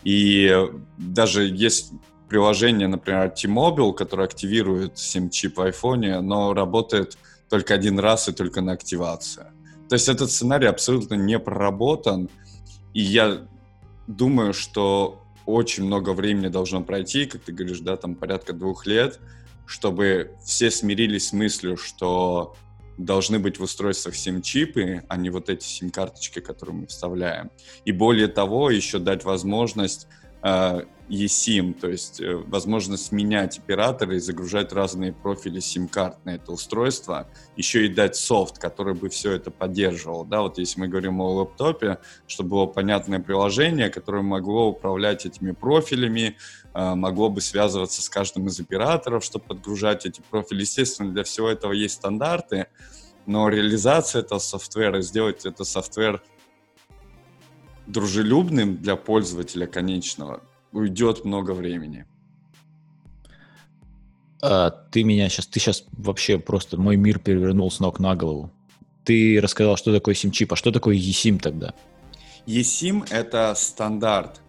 И 0.02 0.50
даже 0.98 1.44
есть 1.44 1.92
приложение, 2.28 2.88
например, 2.88 3.30
T-Mobile, 3.30 3.92
которое 3.92 4.24
активирует 4.24 4.98
сим-чип 4.98 5.58
в 5.58 5.60
айфоне, 5.60 6.20
но 6.20 6.54
работает 6.54 7.16
только 7.48 7.74
один 7.74 7.98
раз 7.98 8.28
и 8.28 8.32
только 8.32 8.62
на 8.62 8.72
активацию. 8.72 9.51
То 9.92 9.96
есть 9.96 10.08
этот 10.08 10.30
сценарий 10.30 10.68
абсолютно 10.68 11.16
не 11.16 11.38
проработан, 11.38 12.30
и 12.94 13.02
я 13.02 13.46
думаю, 14.06 14.54
что 14.54 15.22
очень 15.44 15.84
много 15.84 16.14
времени 16.14 16.48
должно 16.48 16.82
пройти, 16.82 17.26
как 17.26 17.42
ты 17.42 17.52
говоришь, 17.52 17.80
да, 17.80 17.98
там 17.98 18.14
порядка 18.14 18.54
двух 18.54 18.86
лет, 18.86 19.20
чтобы 19.66 20.34
все 20.42 20.70
смирились 20.70 21.28
с 21.28 21.32
мыслью, 21.34 21.76
что 21.76 22.56
должны 22.96 23.38
быть 23.38 23.58
в 23.58 23.64
устройствах 23.64 24.14
сим-чипы, 24.14 25.04
а 25.08 25.18
не 25.18 25.28
вот 25.28 25.50
эти 25.50 25.64
сим-карточки, 25.64 26.40
которые 26.40 26.74
мы 26.74 26.86
вставляем. 26.86 27.50
И 27.84 27.92
более 27.92 28.28
того, 28.28 28.70
еще 28.70 28.98
дать 28.98 29.24
возможность 29.24 30.08
eSIM, 31.12 31.74
то 31.74 31.88
есть 31.88 32.20
э, 32.20 32.36
возможность 32.36 33.12
менять 33.12 33.58
операторы 33.58 34.16
и 34.16 34.18
загружать 34.18 34.72
разные 34.72 35.12
профили 35.12 35.60
сим-карт 35.60 36.24
на 36.24 36.36
это 36.36 36.52
устройство, 36.52 37.28
еще 37.56 37.84
и 37.84 37.88
дать 37.88 38.16
софт, 38.16 38.58
который 38.58 38.94
бы 38.94 39.08
все 39.10 39.32
это 39.32 39.50
поддерживал. 39.50 40.24
Да, 40.24 40.40
вот 40.40 40.58
если 40.58 40.80
мы 40.80 40.88
говорим 40.88 41.20
о 41.20 41.30
лэптопе, 41.34 41.98
чтобы 42.26 42.50
было 42.50 42.66
понятное 42.66 43.20
приложение, 43.20 43.90
которое 43.90 44.22
могло 44.22 44.68
управлять 44.68 45.26
этими 45.26 45.52
профилями, 45.52 46.36
э, 46.74 46.94
могло 46.94 47.28
бы 47.28 47.40
связываться 47.40 48.00
с 48.00 48.08
каждым 48.08 48.46
из 48.46 48.58
операторов, 48.58 49.22
чтобы 49.22 49.44
подгружать 49.44 50.06
эти 50.06 50.22
профили. 50.30 50.60
Естественно, 50.60 51.12
для 51.12 51.24
всего 51.24 51.48
этого 51.48 51.72
есть 51.72 51.94
стандарты, 51.94 52.68
но 53.26 53.48
реализация 53.48 54.22
этого 54.22 54.38
софтвера, 54.38 55.00
сделать 55.02 55.44
это 55.46 55.64
софтвер 55.64 56.22
дружелюбным 57.92 58.78
для 58.78 58.96
пользователя 58.96 59.66
конечного, 59.66 60.42
уйдет 60.72 61.24
много 61.24 61.52
времени. 61.52 62.06
А, 64.40 64.70
ты 64.70 65.04
меня 65.04 65.28
сейчас, 65.28 65.46
ты 65.46 65.60
сейчас 65.60 65.84
вообще 65.92 66.38
просто 66.38 66.80
мой 66.80 66.96
мир 66.96 67.18
перевернул 67.18 67.70
с 67.70 67.78
ног 67.78 68.00
на 68.00 68.16
голову. 68.16 68.50
Ты 69.04 69.40
рассказал, 69.40 69.76
что 69.76 69.92
такое 69.92 70.14
SIM-чип, 70.14 70.52
а 70.52 70.56
что 70.56 70.72
такое 70.72 70.96
eSIM 70.96 71.38
тогда? 71.38 71.74
eSIM— 72.46 73.06
это 73.10 73.54
стандарт. 73.56 74.40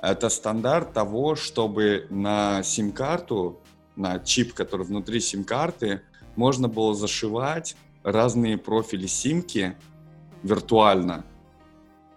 Это 0.00 0.28
стандарт 0.30 0.92
того, 0.92 1.36
чтобы 1.36 2.06
на 2.10 2.62
сим-карту, 2.62 3.60
на 3.96 4.18
чип, 4.18 4.54
который 4.54 4.86
внутри 4.86 5.20
сим-карты, 5.20 6.02
можно 6.36 6.68
было 6.68 6.94
зашивать 6.94 7.76
разные 8.02 8.58
профили 8.58 9.06
симки 9.06 9.76
виртуально 10.42 11.24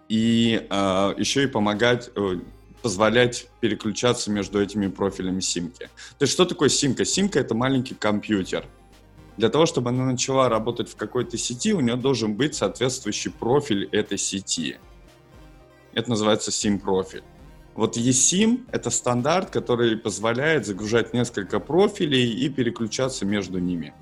и 0.08 0.66
э, 0.68 1.14
еще 1.16 1.44
и 1.44 1.46
помогать 1.46 2.10
э, 2.14 2.40
позволять 2.82 3.48
переключаться 3.60 4.30
между 4.30 4.62
этими 4.62 4.86
профилями 4.86 5.40
симки. 5.40 5.88
То 6.18 6.22
есть 6.22 6.32
что 6.32 6.44
такое 6.44 6.68
симка? 6.68 7.04
Симка— 7.04 7.38
это 7.40 7.54
маленький 7.54 7.94
компьютер. 7.94 8.64
Для 9.36 9.48
того, 9.48 9.66
чтобы 9.66 9.90
она 9.90 10.04
начала 10.04 10.48
работать 10.48 10.88
в 10.88 10.96
какой-то 10.96 11.36
сети, 11.36 11.74
у 11.74 11.80
нее 11.80 11.96
должен 11.96 12.34
быть 12.34 12.54
соответствующий 12.54 13.30
профиль 13.30 13.88
этой 13.92 14.18
сети. 14.18 14.76
Это 15.92 16.10
называется 16.10 16.50
SIM-профиль. 16.50 17.24
Вот 17.74 17.98
eSIM— 17.98 18.66
это 18.72 18.88
стандарт, 18.90 19.50
который 19.50 19.96
позволяет 19.96 20.64
загружать 20.64 21.12
несколько 21.12 21.60
профилей 21.60 22.32
и 22.32 22.48
переключаться 22.48 23.26
между 23.26 23.58
ними. 23.58 23.92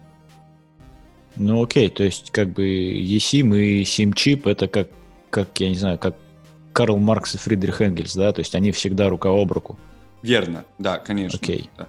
Ну 1.37 1.65
окей, 1.65 1.89
то 1.89 2.05
есть 2.05 2.31
как 2.31 2.51
бы 2.51 2.65
eSIM 2.65 3.57
и 3.59 3.83
SIM-чип— 3.83 4.43
это 4.49 4.69
как, 4.69 4.89
как, 5.35 5.59
я 5.59 5.69
не 5.69 5.75
знаю, 5.75 5.99
как 5.99 6.17
Карл 6.73 6.97
Маркс 6.99 7.35
и 7.35 7.39
Фридрих 7.39 7.81
Энгельс, 7.81 8.15
да? 8.15 8.33
То 8.33 8.39
есть 8.39 8.55
они 8.55 8.71
всегда 8.71 9.09
рука 9.09 9.31
об 9.31 9.51
руку. 9.51 9.77
Верно, 10.23 10.65
да, 10.79 10.99
конечно. 10.99 11.39
Окей. 11.43 11.71
Да. 11.77 11.89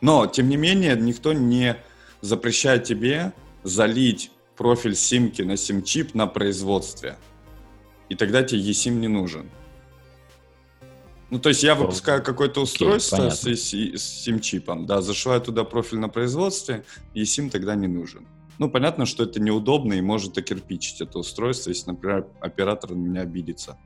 Но, 0.00 0.26
тем 0.28 0.48
не 0.48 0.56
менее, 0.56 0.96
никто 0.96 1.32
не 1.32 1.76
запрещает 2.20 2.84
тебе 2.84 3.32
залить 3.64 4.30
профиль 4.56 4.94
симки 4.94 5.42
на 5.42 5.56
сим-чип 5.56 6.14
на 6.14 6.28
производстве. 6.28 7.16
И 8.08 8.14
тогда 8.14 8.44
тебе 8.44 8.60
eSIM 8.60 8.92
не 8.92 9.08
нужен. 9.08 9.50
Ну, 11.30 11.40
то 11.40 11.48
есть 11.48 11.64
я 11.64 11.74
выпускаю 11.74 12.22
какое-то 12.22 12.60
устройство 12.60 13.26
okay, 13.26 13.56
с, 13.56 13.60
с, 13.60 14.02
с 14.02 14.22
сим-чипом, 14.24 14.86
да, 14.86 15.02
зашиваю 15.02 15.40
туда 15.40 15.64
профиль 15.64 15.98
на 15.98 16.08
производстве, 16.08 16.84
eSIM 17.14 17.50
тогда 17.50 17.74
не 17.74 17.88
нужен. 17.88 18.24
Ну, 18.58 18.68
понятно, 18.68 19.06
что 19.06 19.22
это 19.22 19.40
неудобно 19.40 19.94
и 19.94 20.00
может 20.00 20.36
окирпичить 20.36 21.00
это 21.00 21.18
устройство, 21.18 21.70
если, 21.70 21.90
например, 21.90 22.26
оператор 22.40 22.90
на 22.90 22.96
меня 22.96 23.20
обидится. 23.22 23.78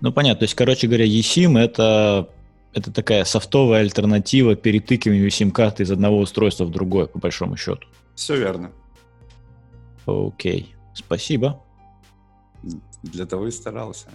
Ну, 0.00 0.12
понятно. 0.12 0.40
То 0.40 0.44
есть, 0.44 0.54
короче 0.54 0.86
говоря, 0.86 1.06
eSIM— 1.06 1.58
это, 1.60 2.30
это 2.72 2.90
такая 2.90 3.24
софтовая 3.24 3.80
альтернатива 3.80 4.56
перетыкиванию 4.56 5.28
SIM-карты 5.28 5.82
из 5.82 5.90
одного 5.90 6.18
устройства 6.20 6.64
в 6.64 6.70
другое, 6.70 7.06
по 7.06 7.18
большому 7.18 7.56
счету. 7.56 7.86
Все 8.14 8.36
верно. 8.36 8.72
Окей. 10.06 10.74
Спасибо. 10.94 11.62
Для 13.02 13.26
того 13.26 13.48
и 13.48 13.50
старался. 13.50 14.08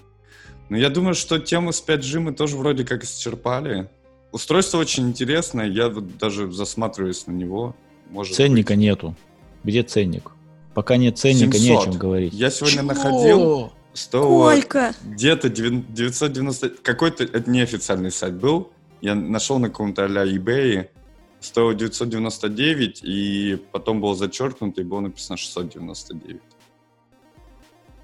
Но 0.70 0.78
я 0.78 0.90
думаю, 0.90 1.14
что 1.14 1.38
тему 1.38 1.72
с 1.72 1.84
5G 1.88 2.20
мы 2.20 2.34
тоже 2.34 2.58
вроде 2.58 2.84
как 2.86 3.04
исчерпали. 3.04 3.90
Устройство 4.36 4.80
очень 4.80 5.08
интересное, 5.08 5.66
я 5.66 5.88
вот 5.88 6.18
даже 6.18 6.52
засматриваюсь 6.52 7.26
на 7.26 7.32
него. 7.32 7.74
Может 8.10 8.36
Ценника 8.36 8.74
быть. 8.74 8.82
нету. 8.82 9.16
Где 9.64 9.82
ценник? 9.82 10.32
Пока 10.74 10.98
нет 10.98 11.18
ценника, 11.18 11.58
700. 11.58 11.62
не 11.62 11.78
о 11.78 11.82
чем 11.86 11.94
говорить. 11.98 12.34
Я 12.34 12.50
сегодня 12.50 12.80
Чего? 12.80 12.88
находил 12.88 13.72
Сколько? 13.94 14.94
Где-то 15.06 15.48
990... 15.48 16.70
Какой-то 16.84 17.24
это 17.24 17.50
неофициальный 17.50 18.12
сайт 18.12 18.34
был. 18.34 18.74
Я 19.00 19.16
нашел 19.16 19.58
на 19.58 19.70
каком-то 19.70 20.04
а-ля 20.04 20.26
eBay. 20.26 20.90
Стоило 21.40 21.74
999, 21.74 23.06
и 23.06 23.58
потом 23.72 24.02
было 24.02 24.18
зачеркнуто, 24.18 24.82
и 24.82 24.84
было 24.84 25.00
написано 25.00 25.38
699. 25.38 26.42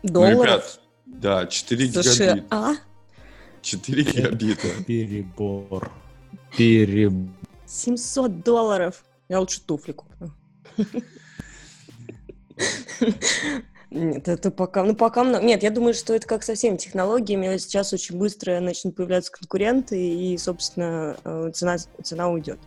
Долларов? 0.04 0.38
Ну, 0.38 0.44
ребят, 0.46 0.80
да, 1.08 1.46
4 1.46 1.88
гигабита. 1.88 2.46
А? 2.50 2.76
4 3.62 4.04
гигабита. 4.04 4.68
Перебор. 4.88 5.92
Перебор. 6.58 7.30
700 7.66 8.44
долларов. 8.44 9.04
Я 9.30 9.40
лучше 9.40 9.62
туфли 9.62 9.94
куплю. 9.94 10.34
Нет, 13.92 14.30
это 14.30 14.52
пока, 14.52 14.84
ну 14.84 14.96
пока 14.96 15.24
много. 15.24 15.44
Нет, 15.44 15.64
я 15.64 15.70
думаю, 15.70 15.94
что 15.94 16.14
это 16.14 16.26
как 16.26 16.44
со 16.44 16.56
всеми 16.56 16.78
технологиями. 16.78 17.58
Сейчас 17.58 17.92
очень 17.92 18.18
быстро 18.18 18.60
начнут 18.62 18.96
появляться 18.96 19.32
конкуренты, 19.34 20.02
и, 20.02 20.38
собственно, 20.38 21.18
э, 21.26 21.52
цена, 21.54 21.78
цена 22.02 22.30
уйдет. 22.30 22.60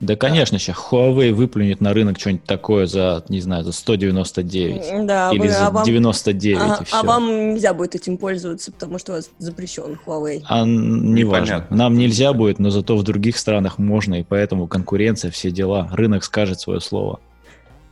Да, 0.00 0.16
конечно, 0.16 0.58
сейчас 0.58 0.76
Huawei 0.76 1.32
выплюнет 1.32 1.80
на 1.80 1.94
рынок 1.94 2.18
что-нибудь 2.18 2.44
такое 2.44 2.86
за, 2.86 3.24
не 3.28 3.40
знаю, 3.40 3.64
за 3.64 3.72
199 3.72 5.06
да, 5.06 5.30
или 5.32 5.38
вы, 5.38 5.48
за 5.48 5.68
а 5.68 5.70
вам, 5.70 5.84
99 5.84 6.58
а, 6.60 6.78
и 6.80 6.84
все. 6.84 6.96
А 6.96 7.02
вам 7.04 7.52
нельзя 7.54 7.72
будет 7.72 7.94
этим 7.94 8.18
пользоваться, 8.18 8.72
потому 8.72 8.98
что 8.98 9.12
у 9.12 9.14
вас 9.16 9.30
запрещен 9.38 9.98
Huawei. 10.04 10.42
А 10.46 10.64
не 10.66 11.24
важно. 11.24 11.66
Нам 11.70 11.96
нельзя 11.96 12.32
будет, 12.32 12.58
но 12.58 12.70
зато 12.70 12.96
в 12.96 13.02
других 13.02 13.38
странах 13.38 13.78
можно, 13.78 14.20
и 14.20 14.24
поэтому 14.24 14.66
конкуренция, 14.66 15.30
все 15.30 15.50
дела. 15.50 15.88
Рынок 15.92 16.24
скажет 16.24 16.60
свое 16.60 16.80
слово. 16.80 17.20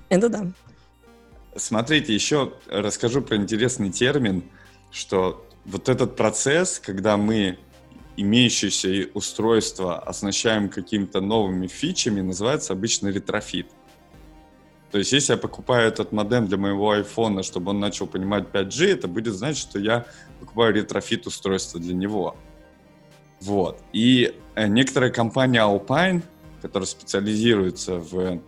Это 0.08 0.28
да. 0.28 0.46
Смотрите, 1.56 2.14
еще 2.14 2.52
расскажу 2.70 3.22
про 3.22 3.36
интересный 3.36 3.90
термин, 3.90 4.42
что 4.90 5.46
вот 5.64 5.88
этот 5.88 6.16
процесс, 6.16 6.78
когда 6.78 7.16
мы 7.16 7.58
имеющиеся 8.16 9.08
устройства 9.14 9.98
оснащаем 9.98 10.68
какими-то 10.68 11.20
новыми 11.20 11.66
фичами, 11.66 12.20
называется 12.20 12.72
обычно 12.72 13.08
retrofit. 13.08 13.68
То 14.90 14.98
есть, 14.98 15.12
если 15.12 15.32
я 15.32 15.38
покупаю 15.38 15.88
этот 15.88 16.12
модем 16.12 16.46
для 16.46 16.58
моего 16.58 16.90
айфона, 16.90 17.42
чтобы 17.42 17.70
он 17.70 17.80
начал 17.80 18.06
понимать 18.06 18.44
5G, 18.52 18.88
это 18.88 19.08
будет 19.08 19.34
значить, 19.34 19.62
что 19.62 19.78
я 19.78 20.04
покупаю 20.38 20.74
retrofit 20.74 21.26
устройство 21.26 21.80
для 21.80 21.94
него. 21.94 22.36
Вот. 23.40 23.80
И 23.94 24.38
э, 24.54 24.66
некоторая 24.66 25.10
компания 25.10 25.60
Alpine, 25.60 26.22
которая 26.60 26.86
специализируется 26.86 27.96
в 27.96 28.40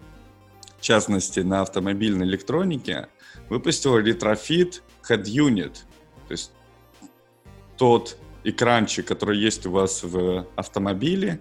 частности 0.80 1.40
на 1.40 1.62
автомобильной 1.62 2.26
электронике, 2.26 3.08
выпустила 3.48 3.96
retrofit 3.98 4.82
head 5.08 5.24
unit. 5.24 5.72
То 6.28 6.32
есть 6.32 6.52
тот 7.78 8.18
экранчик, 8.44 9.06
который 9.06 9.38
есть 9.38 9.66
у 9.66 9.70
вас 9.70 10.02
в 10.02 10.46
автомобиле, 10.56 11.40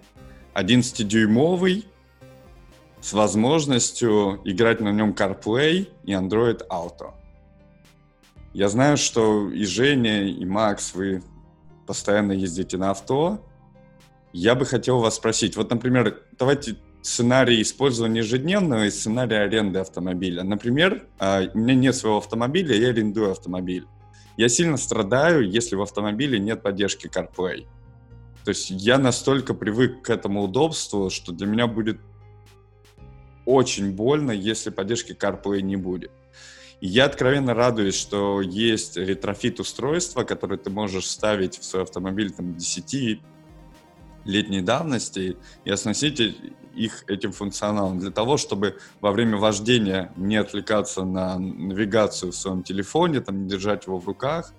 11-дюймовый, 0.54 1.84
с 3.00 3.12
возможностью 3.12 4.40
играть 4.44 4.80
на 4.80 4.90
нем 4.90 5.12
CarPlay 5.12 5.88
и 6.04 6.12
Android 6.12 6.66
Auto. 6.70 7.12
Я 8.54 8.68
знаю, 8.68 8.96
что 8.96 9.50
и 9.50 9.64
Женя, 9.64 10.26
и 10.26 10.44
Макс, 10.44 10.94
вы 10.94 11.22
постоянно 11.86 12.32
ездите 12.32 12.78
на 12.78 12.92
авто. 12.92 13.44
Я 14.32 14.54
бы 14.54 14.64
хотел 14.64 15.00
вас 15.00 15.16
спросить, 15.16 15.56
вот, 15.56 15.70
например, 15.70 16.22
давайте 16.38 16.76
сценарий 17.02 17.60
использования 17.60 18.20
ежедневного 18.20 18.86
и 18.86 18.90
сценарий 18.90 19.36
аренды 19.36 19.80
автомобиля. 19.80 20.42
Например, 20.42 21.06
а, 21.18 21.42
у 21.52 21.58
меня 21.58 21.74
нет 21.74 21.94
своего 21.94 22.18
автомобиля, 22.18 22.74
я 22.74 22.88
арендую 22.88 23.32
автомобиль. 23.32 23.86
Я 24.36 24.48
сильно 24.48 24.76
страдаю, 24.76 25.48
если 25.48 25.76
в 25.76 25.82
автомобиле 25.82 26.38
нет 26.38 26.62
поддержки 26.62 27.06
CarPlay. 27.06 27.66
То 28.44 28.50
есть 28.50 28.70
я 28.70 28.98
настолько 28.98 29.54
привык 29.54 30.02
к 30.02 30.10
этому 30.10 30.42
удобству, 30.42 31.08
что 31.10 31.32
для 31.32 31.46
меня 31.46 31.66
будет 31.66 31.98
очень 33.46 33.92
больно, 33.92 34.32
если 34.32 34.70
поддержки 34.70 35.12
CarPlay 35.12 35.60
не 35.60 35.76
будет. 35.76 36.10
И 36.80 36.88
я 36.88 37.06
откровенно 37.06 37.54
радуюсь, 37.54 37.94
что 37.94 38.40
есть 38.40 38.96
retrofit 38.96 39.60
устройства, 39.60 40.24
которое 40.24 40.58
ты 40.58 40.70
можешь 40.70 41.06
ставить 41.06 41.58
в 41.58 41.64
свой 41.64 41.84
автомобиль 41.84 42.30
там 42.30 42.54
10 42.56 43.20
летней 44.24 44.60
давности 44.60 45.36
и 45.64 45.70
оснастить 45.70 46.20
их 46.74 47.04
этим 47.08 47.32
функционалом 47.32 47.98
для 47.98 48.10
того, 48.10 48.36
чтобы 48.36 48.78
во 49.00 49.12
время 49.12 49.36
вождения 49.36 50.12
не 50.16 50.36
отвлекаться 50.36 51.04
на 51.04 51.38
навигацию 51.38 52.32
в 52.32 52.36
своем 52.36 52.62
телефоне, 52.62 53.20
там, 53.20 53.42
не 53.42 53.48
держать 53.48 53.86
его 53.86 53.98
в 53.98 54.06
руках, 54.06 54.52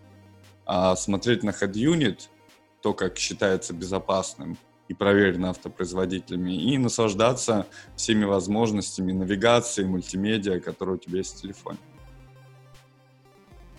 а 0.66 0.96
смотреть 0.96 1.44
на 1.44 1.52
head 1.52 1.74
unit, 1.74 2.22
то, 2.82 2.94
как 2.94 3.18
считается 3.18 3.74
безопасным 3.74 4.58
и 4.88 4.94
проверено 4.94 5.50
автопроизводителями, 5.50 6.54
и 6.54 6.78
наслаждаться 6.78 7.66
всеми 7.96 8.26
возможностями 8.26 9.12
навигации, 9.12 9.84
мультимедиа, 9.84 10.60
которые 10.60 10.96
у 10.96 11.00
тебя 11.00 11.18
есть 11.20 11.38
в 11.38 11.42
телефоне. 11.42 11.80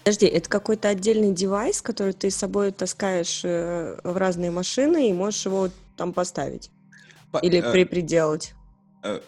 Подожди, 0.06 0.26
это 0.26 0.48
какой-то 0.48 0.88
отдельный 0.88 1.32
девайс, 1.32 1.82
который 1.82 2.12
ты 2.12 2.30
с 2.30 2.36
собой 2.36 2.70
таскаешь 2.70 3.40
э, 3.44 3.98
в 4.04 4.16
разные 4.16 4.52
машины 4.52 5.10
и 5.10 5.12
можешь 5.12 5.46
его 5.46 5.68
там 5.96 6.12
поставить? 6.12 6.70
Или 7.42 7.60
э, 7.60 7.72
припределать? 7.72 8.54
Э, 9.02 9.20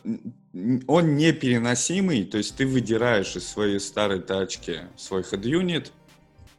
он 0.87 1.17
не 1.17 1.33
переносимый, 1.33 2.25
то 2.25 2.39
есть 2.39 2.57
ты 2.57 2.67
выдираешь 2.67 3.37
из 3.37 3.47
своей 3.49 3.81
старой 3.81 4.21
тачки 4.21 4.81
свой 4.97 5.23
head-unit. 5.23 5.91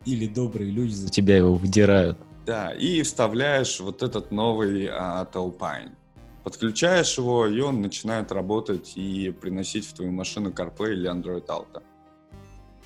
Или 0.06 0.28
добрые 0.28 0.72
люди 0.72 0.94
за 0.94 1.10
тебя 1.10 1.38
его 1.38 1.56
выдирают. 1.56 2.18
Да, 2.46 2.72
и 2.72 3.02
вставляешь 3.02 3.80
вот 3.80 4.02
этот 4.02 4.32
новый 4.32 4.88
Alpine. 4.88 5.92
Подключаешь 6.44 7.18
его, 7.18 7.46
и 7.46 7.60
он 7.60 7.82
начинает 7.82 8.32
работать 8.32 8.94
и 8.96 9.30
приносить 9.32 9.86
в 9.86 9.94
твою 9.94 10.12
машину 10.12 10.50
CarPlay 10.52 10.94
или 10.94 11.12
Android 11.12 11.46
Auto. 11.46 11.84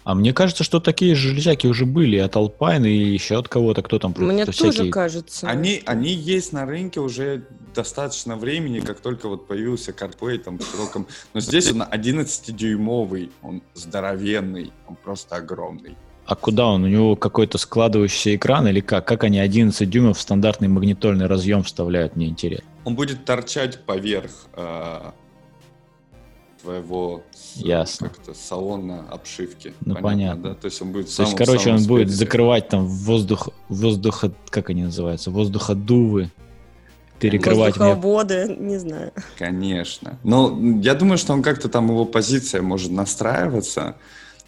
А 0.04 0.16
мне 0.16 0.34
кажется, 0.34 0.63
что 0.63 0.80
такие 0.80 1.16
железяки 1.16 1.66
уже 1.68 1.86
были 1.86 2.18
от 2.18 2.36
Alpine 2.36 2.88
и 2.88 3.13
еще 3.13 3.38
от 3.38 3.48
кого-то, 3.48 3.82
кто 3.82 4.00
там... 4.00 4.13
Мне 4.18 4.46
тоже 4.46 4.72
всякие... 4.72 4.92
кажется. 4.92 5.48
Они, 5.48 5.82
они 5.86 6.12
есть 6.13 6.52
на 6.52 6.66
рынке 6.66 7.00
уже 7.00 7.46
достаточно 7.74 8.36
времени, 8.36 8.80
как 8.80 9.00
только 9.00 9.30
вот 9.30 9.48
появился 9.48 9.92
CarPlay 9.92 10.39
там 10.39 10.60
в 10.60 10.66
широком... 10.70 11.08
Но 11.34 11.39
здесь 11.39 11.72
он 11.72 11.84
11-дюймовый, 11.84 13.32
он 13.42 13.62
здоровенный, 13.74 14.72
он 14.88 14.96
просто 14.96 15.38
огромный. 15.38 15.96
А 16.26 16.36
куда 16.36 16.68
он? 16.68 16.84
У 16.84 16.88
него 16.88 17.16
какой-то 17.16 17.58
складывающийся 17.58 18.36
экран 18.36 18.68
или 18.68 18.80
как? 18.80 19.06
Как 19.06 19.24
они 19.24 19.39
11 19.39 19.89
дюймов 19.89 20.18
в 20.18 20.22
стандартный 20.22 20.70
магнитольный 20.70 21.28
разъем 21.28 21.63
вставляют, 21.63 22.16
мне 22.16 22.28
интересно. 22.28 22.66
Он 22.86 22.96
будет 22.96 23.26
торчать 23.26 23.86
поверх 23.86 24.32
э, 24.54 25.12
твоего 26.63 27.23
Ясно. 27.56 28.10
как-то 28.10 28.34
салона 28.34 29.06
обшивки. 29.10 29.73
Ну 29.82 29.95
понятно. 29.95 30.02
понятно. 30.02 30.49
Да? 30.49 30.56
То 30.56 30.65
есть 30.65 30.82
он 30.82 30.91
будет. 30.91 31.15
То 31.15 31.23
есть, 31.23 31.36
короче, 31.36 31.71
он 31.71 31.84
будет 31.86 32.10
закрывать 32.10 32.69
там 32.69 32.88
воздух, 32.88 33.49
воздуха, 33.69 34.32
как 34.49 34.69
они 34.69 34.84
называются, 34.84 35.30
воздуходувы, 35.30 36.32
перекрывать. 37.19 37.78
Воздуховоды, 37.78 38.45
мне... 38.45 38.71
не 38.71 38.78
знаю. 38.78 39.12
Конечно. 39.38 40.17
Но 40.23 40.58
я 40.82 40.95
думаю, 40.95 41.17
что 41.17 41.34
он 41.34 41.43
как-то 41.43 41.69
там 41.69 41.89
его 41.89 42.06
позиция 42.06 42.62
может 42.62 42.91
настраиваться. 42.91 43.95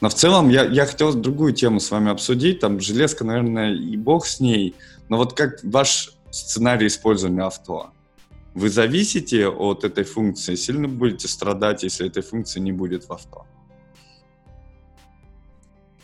Но 0.02 0.10
в 0.10 0.14
целом 0.14 0.50
я, 0.50 0.64
я 0.64 0.86
хотел 0.86 1.14
другую 1.14 1.54
тему 1.54 1.80
с 1.80 1.92
вами 1.92 2.12
обсудить. 2.12 2.60
Там 2.60 2.80
железка, 2.80 3.24
наверное, 3.24 3.74
и 3.74 3.96
бог 3.98 4.26
с 4.26 4.40
ней. 4.40 4.76
Но 5.10 5.18
вот 5.18 5.34
как 5.34 5.64
ваш 5.64 6.14
сценарий 6.32 6.88
использования 6.88 7.44
авто? 7.44 7.92
Вы 8.56 8.70
зависите 8.70 9.50
от 9.50 9.84
этой 9.84 10.06
функции, 10.06 10.56
сильно 10.56 10.88
будете 10.88 11.28
страдать, 11.28 11.84
если 11.84 12.08
этой 12.08 12.24
функции 12.24 12.62
не 12.62 12.72
будет 12.72 13.04
в 13.04 13.12
авто? 13.12 13.46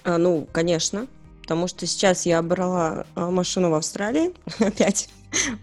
А, 0.04 0.18
ну, 0.18 0.48
конечно. 0.52 1.08
Потому 1.42 1.68
что 1.68 1.86
сейчас 1.88 2.26
я 2.26 2.42
брала 2.42 3.06
а, 3.16 3.32
машину 3.32 3.70
в 3.70 3.74
Австралии. 3.76 4.34
Опять. 4.60 5.10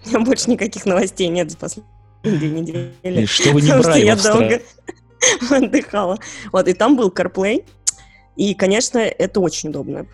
У 0.04 0.08
меня 0.08 0.20
больше 0.20 0.50
никаких 0.50 0.86
новостей 0.86 1.28
нет 1.28 1.50
за 1.50 1.58
последние 1.58 1.92
две 2.22 2.48
недели. 2.48 3.22
И 3.22 3.26
что 3.26 3.52
вы 3.52 3.60
не 3.60 3.78
брали 3.78 4.04
я 4.04 4.16
долго 4.16 4.62
отдыхала. 5.50 6.18
Вот, 6.52 6.68
и 6.68 6.72
там 6.72 6.96
был 6.96 7.10
CarPlay. 7.10 7.66
И, 8.38 8.54
конечно, 8.54 8.98
это 8.98 9.40
очень 9.40 9.70
удобно. 9.70 10.06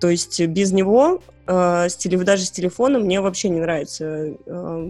То 0.00 0.08
есть 0.08 0.40
без 0.40 0.70
него 0.70 1.20
э, 1.48 1.88
с 1.88 1.96
теле, 1.96 2.16
даже 2.18 2.44
с 2.44 2.50
телефона 2.52 3.00
мне 3.00 3.20
вообще 3.20 3.48
не 3.48 3.58
нравится 3.58 4.04
э, 4.04 4.36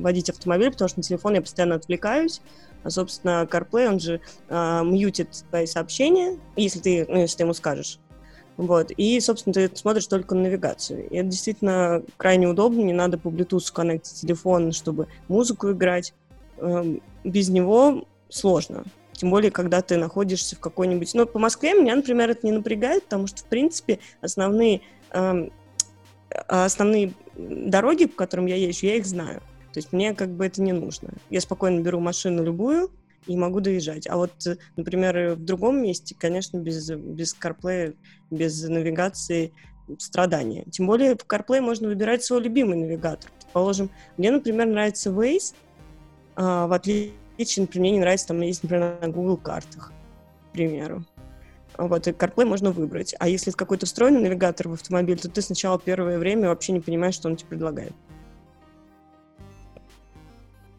водить 0.02 0.28
автомобиль, 0.28 0.70
потому 0.70 0.90
что 0.90 0.98
на 0.98 1.02
телефон 1.02 1.34
я 1.34 1.40
постоянно 1.40 1.76
отвлекаюсь. 1.76 2.42
А, 2.84 2.90
собственно, 2.90 3.48
CarPlay, 3.50 3.88
он 3.88 3.98
же 3.98 4.20
э, 4.50 4.82
мьютит 4.84 5.30
твои 5.48 5.64
сообщения, 5.64 6.38
если 6.54 6.80
ты, 6.80 7.06
ну, 7.08 7.20
если 7.20 7.38
ты 7.38 7.42
ему 7.44 7.54
скажешь. 7.54 7.98
Вот. 8.58 8.90
И, 8.90 9.18
собственно, 9.20 9.54
ты 9.54 9.70
смотришь 9.74 10.06
только 10.06 10.34
на 10.34 10.42
навигацию. 10.42 11.08
И 11.08 11.16
это 11.16 11.30
действительно 11.30 12.02
крайне 12.18 12.46
удобно. 12.46 12.82
Не 12.82 12.92
надо 12.92 13.16
по 13.16 13.28
Bluetooth 13.28 13.72
коннектить 13.72 14.20
телефон, 14.20 14.72
чтобы 14.72 15.08
музыку 15.28 15.72
играть. 15.72 16.12
Э, 16.58 16.84
без 17.24 17.48
него 17.48 18.04
сложно. 18.28 18.84
Тем 19.22 19.30
более, 19.30 19.52
когда 19.52 19.82
ты 19.82 19.98
находишься 19.98 20.56
в 20.56 20.58
какой-нибудь... 20.58 21.14
Ну, 21.14 21.26
по 21.26 21.38
Москве 21.38 21.74
меня, 21.74 21.94
например, 21.94 22.30
это 22.30 22.44
не 22.44 22.50
напрягает, 22.50 23.04
потому 23.04 23.28
что, 23.28 23.42
в 23.42 23.44
принципе, 23.44 24.00
основные 24.20 24.80
э, 25.12 25.48
основные 26.48 27.12
дороги, 27.36 28.06
по 28.06 28.16
которым 28.16 28.46
я 28.46 28.56
езжу, 28.56 28.86
я 28.86 28.96
их 28.96 29.06
знаю. 29.06 29.38
То 29.72 29.78
есть 29.78 29.92
мне 29.92 30.12
как 30.12 30.30
бы 30.30 30.44
это 30.44 30.60
не 30.60 30.72
нужно. 30.72 31.10
Я 31.30 31.40
спокойно 31.40 31.78
беру 31.82 32.00
машину 32.00 32.42
любую 32.42 32.90
и 33.28 33.36
могу 33.36 33.60
доезжать. 33.60 34.08
А 34.08 34.16
вот, 34.16 34.32
например, 34.74 35.36
в 35.36 35.44
другом 35.44 35.80
месте, 35.80 36.16
конечно, 36.18 36.58
без, 36.58 36.90
без 36.90 37.36
CarPlay, 37.40 37.94
без 38.32 38.60
навигации 38.68 39.52
страдания. 39.98 40.64
Тем 40.72 40.88
более 40.88 41.14
в 41.14 41.24
CarPlay 41.24 41.60
можно 41.60 41.86
выбирать 41.86 42.24
свой 42.24 42.42
любимый 42.42 42.76
навигатор. 42.76 43.30
Предположим, 43.38 43.88
мне, 44.16 44.32
например, 44.32 44.66
нравится 44.66 45.10
Waze, 45.10 45.54
а, 46.34 46.66
в 46.66 46.72
отличие, 46.72 47.12
например, 47.38 47.80
мне 47.80 47.90
не 47.92 48.00
нравится, 48.00 48.28
там 48.28 48.40
есть, 48.40 48.62
например, 48.62 48.98
на 49.00 49.08
Google 49.08 49.36
картах, 49.36 49.92
к 50.50 50.52
примеру. 50.52 51.04
Вот, 51.78 52.06
и 52.06 52.10
CarPlay 52.10 52.44
можно 52.44 52.70
выбрать. 52.70 53.14
А 53.18 53.28
если 53.28 53.50
это 53.50 53.56
какой-то 53.56 53.86
встроенный 53.86 54.20
навигатор 54.20 54.68
в 54.68 54.74
автомобиль, 54.74 55.18
то 55.18 55.28
ты 55.28 55.40
сначала 55.40 55.78
первое 55.78 56.18
время 56.18 56.48
вообще 56.48 56.72
не 56.72 56.80
понимаешь, 56.80 57.14
что 57.14 57.28
он 57.28 57.36
тебе 57.36 57.48
предлагает. 57.48 57.92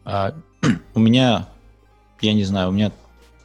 А, 0.04 0.34
у 0.94 1.00
меня, 1.00 1.48
я 2.20 2.32
не 2.32 2.44
знаю, 2.44 2.68
у 2.68 2.72
меня 2.72 2.92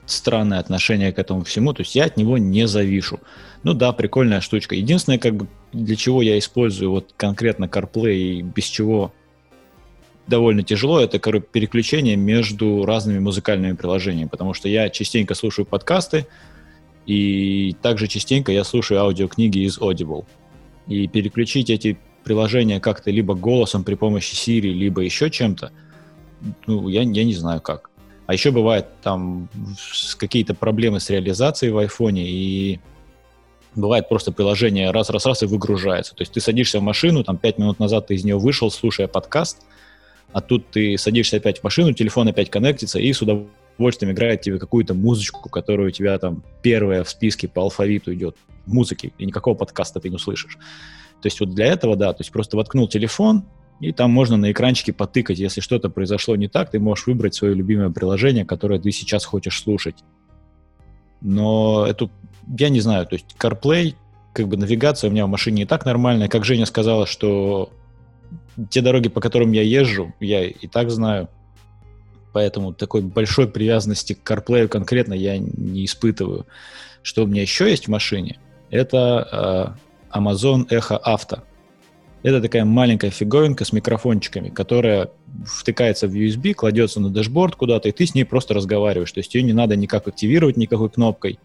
странное 0.06 0.60
отношение 0.60 1.12
к 1.14 1.20
этому 1.20 1.44
всему, 1.44 1.74
то 1.74 1.82
есть 1.82 1.96
я 1.96 2.06
от 2.06 2.18
него 2.18 2.38
не 2.38 2.68
завишу. 2.68 3.20
Ну 3.64 3.74
да, 3.74 3.94
прикольная 3.94 4.42
штучка. 4.42 4.76
Единственное, 4.76 5.20
как 5.20 5.36
бы, 5.36 5.48
для 5.74 5.96
чего 5.96 6.22
я 6.22 6.38
использую 6.38 6.92
вот 6.92 7.14
конкретно 7.18 7.66
CarPlay 7.66 8.16
и 8.16 8.42
без 8.42 8.66
чего 8.66 9.14
довольно 10.30 10.64
тяжело, 10.64 11.02
это 11.02 11.20
переключение 11.20 12.16
между 12.16 12.86
разными 12.86 13.20
музыкальными 13.20 13.74
приложениями, 13.74 14.30
потому 14.30 14.54
что 14.54 14.70
я 14.70 14.90
частенько 14.90 15.34
слушаю 15.34 15.66
подкасты, 15.66 16.28
и 17.06 17.76
также 17.82 18.08
частенько 18.08 18.52
я 18.52 18.64
слушаю 18.64 19.02
аудиокниги 19.02 19.60
из 19.60 19.80
Audible. 19.80 20.26
И 20.88 21.08
переключить 21.08 21.70
эти 21.70 21.98
приложения 22.24 22.80
как-то 22.80 23.12
либо 23.12 23.34
голосом 23.34 23.84
при 23.84 23.96
помощи 23.96 24.34
Siri, 24.34 24.72
либо 24.72 25.02
еще 25.02 25.30
чем-то, 25.30 25.72
ну, 26.68 26.88
я, 26.88 27.02
я 27.02 27.24
не 27.24 27.34
знаю 27.34 27.62
как. 27.62 27.90
А 28.28 28.34
еще 28.34 28.52
бывает 28.52 28.86
там 29.02 29.50
какие-то 30.18 30.54
проблемы 30.54 31.00
с 31.00 31.10
реализацией 31.10 31.72
в 31.72 31.80
айфоне, 31.80 32.30
и 32.30 32.80
бывает 33.76 34.08
просто 34.08 34.32
приложение 34.32 34.92
раз-раз-раз 34.92 35.44
и 35.44 35.46
выгружается. 35.48 36.14
То 36.14 36.22
есть 36.22 36.34
ты 36.34 36.40
садишься 36.40 36.80
в 36.80 36.84
машину, 36.84 37.24
там 37.24 37.38
пять 37.38 37.58
минут 37.58 37.80
назад 37.80 38.08
ты 38.08 38.16
из 38.16 38.24
нее 38.24 38.38
вышел, 38.38 38.70
слушая 38.70 39.08
подкаст, 39.08 39.64
а 40.34 40.42
тут 40.42 40.70
ты 40.72 40.98
садишься 40.98 41.38
опять 41.38 41.60
в 41.60 41.64
машину, 41.64 41.94
телефон 41.94 42.28
опять 42.28 42.50
коннектится, 42.50 43.00
и 43.00 43.12
с 43.12 43.22
удовольствием 43.22 44.12
играет 44.12 44.42
тебе 44.42 44.60
какую-то 44.60 44.94
музычку, 44.94 45.50
которая 45.50 45.88
у 45.88 45.92
тебя 45.92 46.18
там 46.20 46.44
первая 46.62 47.04
в 47.04 47.10
списке 47.10 47.48
по 47.48 47.62
алфавиту 47.62 48.14
идет 48.14 48.38
музыки, 48.66 49.14
и 49.18 49.26
никакого 49.26 49.56
подкаста 49.56 50.00
ты 50.00 50.10
не 50.10 50.16
услышишь. 50.16 50.58
То 51.22 51.28
есть 51.28 51.40
вот 51.40 51.54
для 51.54 51.66
этого, 51.66 51.96
да, 51.96 52.14
то 52.14 52.22
есть 52.22 52.32
просто 52.32 52.58
воткнул 52.58 52.88
телефон, 52.88 53.44
И 53.80 53.94
там 53.94 54.12
можно 54.12 54.36
на 54.36 54.52
экранчике 54.52 54.92
потыкать, 54.92 55.40
если 55.40 55.62
что-то 55.62 55.90
произошло 55.90 56.36
не 56.36 56.48
так, 56.48 56.70
ты 56.70 56.80
можешь 56.80 57.08
выбрать 57.08 57.34
свое 57.34 57.54
любимое 57.54 57.90
приложение, 57.90 58.46
которое 58.46 58.80
ты 58.80 58.92
сейчас 58.92 59.24
хочешь 59.24 59.62
слушать. 59.62 59.96
Но 61.22 61.86
эту, 61.88 62.12
я 62.58 62.70
не 62.70 62.82
знаю, 62.82 63.06
то 63.06 63.16
есть 63.16 63.36
CarPlay, 63.40 63.96
как 64.34 64.48
бы 64.48 64.58
навигация 64.58 65.10
у 65.10 65.14
меня 65.14 65.26
в 65.26 65.30
машине 65.30 65.64
и 65.64 65.66
так 65.66 65.86
нормальная. 65.86 66.28
Как 66.28 66.44
Женя 66.44 66.66
сказала, 66.66 67.06
что 67.06 67.72
те 68.70 68.82
дороги, 68.82 69.10
по 69.10 69.22
которым 69.22 69.52
я 69.52 69.62
езжу, 69.62 70.14
я 70.20 70.46
и 70.46 70.68
так 70.68 70.90
знаю. 70.92 71.30
Поэтому 72.34 72.74
такой 72.74 73.02
большой 73.02 73.48
привязанности 73.48 74.14
к 74.14 74.30
CarPlay 74.30 74.68
конкретно 74.68 75.14
я 75.14 75.38
не 75.38 75.86
испытываю. 75.86 76.46
Что 77.02 77.24
у 77.24 77.28
меня 77.28 77.42
еще 77.42 77.70
есть 77.70 77.86
в 77.86 77.90
машине, 77.90 78.40
это 78.70 79.76
э, 80.12 80.18
Amazon 80.18 80.68
Echo 80.70 81.00
Auto. 81.04 81.42
Это 82.22 82.42
такая 82.42 82.66
маленькая 82.66 83.12
фиговинка 83.12 83.64
с 83.64 83.72
микрофончиками, 83.72 84.50
которая 84.50 85.10
втыкается 85.46 86.08
в 86.08 86.14
USB, 86.14 86.54
кладется 86.54 87.00
на 87.00 87.10
дашборд 87.10 87.56
куда-то, 87.56 87.88
и 87.88 87.94
ты 87.94 88.06
с 88.06 88.14
ней 88.14 88.26
просто 88.26 88.54
разговариваешь. 88.54 89.12
То 89.12 89.22
есть 89.22 89.34
ее 89.34 89.42
не 89.42 89.54
надо 89.54 89.78
никак 89.78 90.08
активировать 90.08 90.58
никакой 90.58 90.90
кнопкой. 90.90 91.40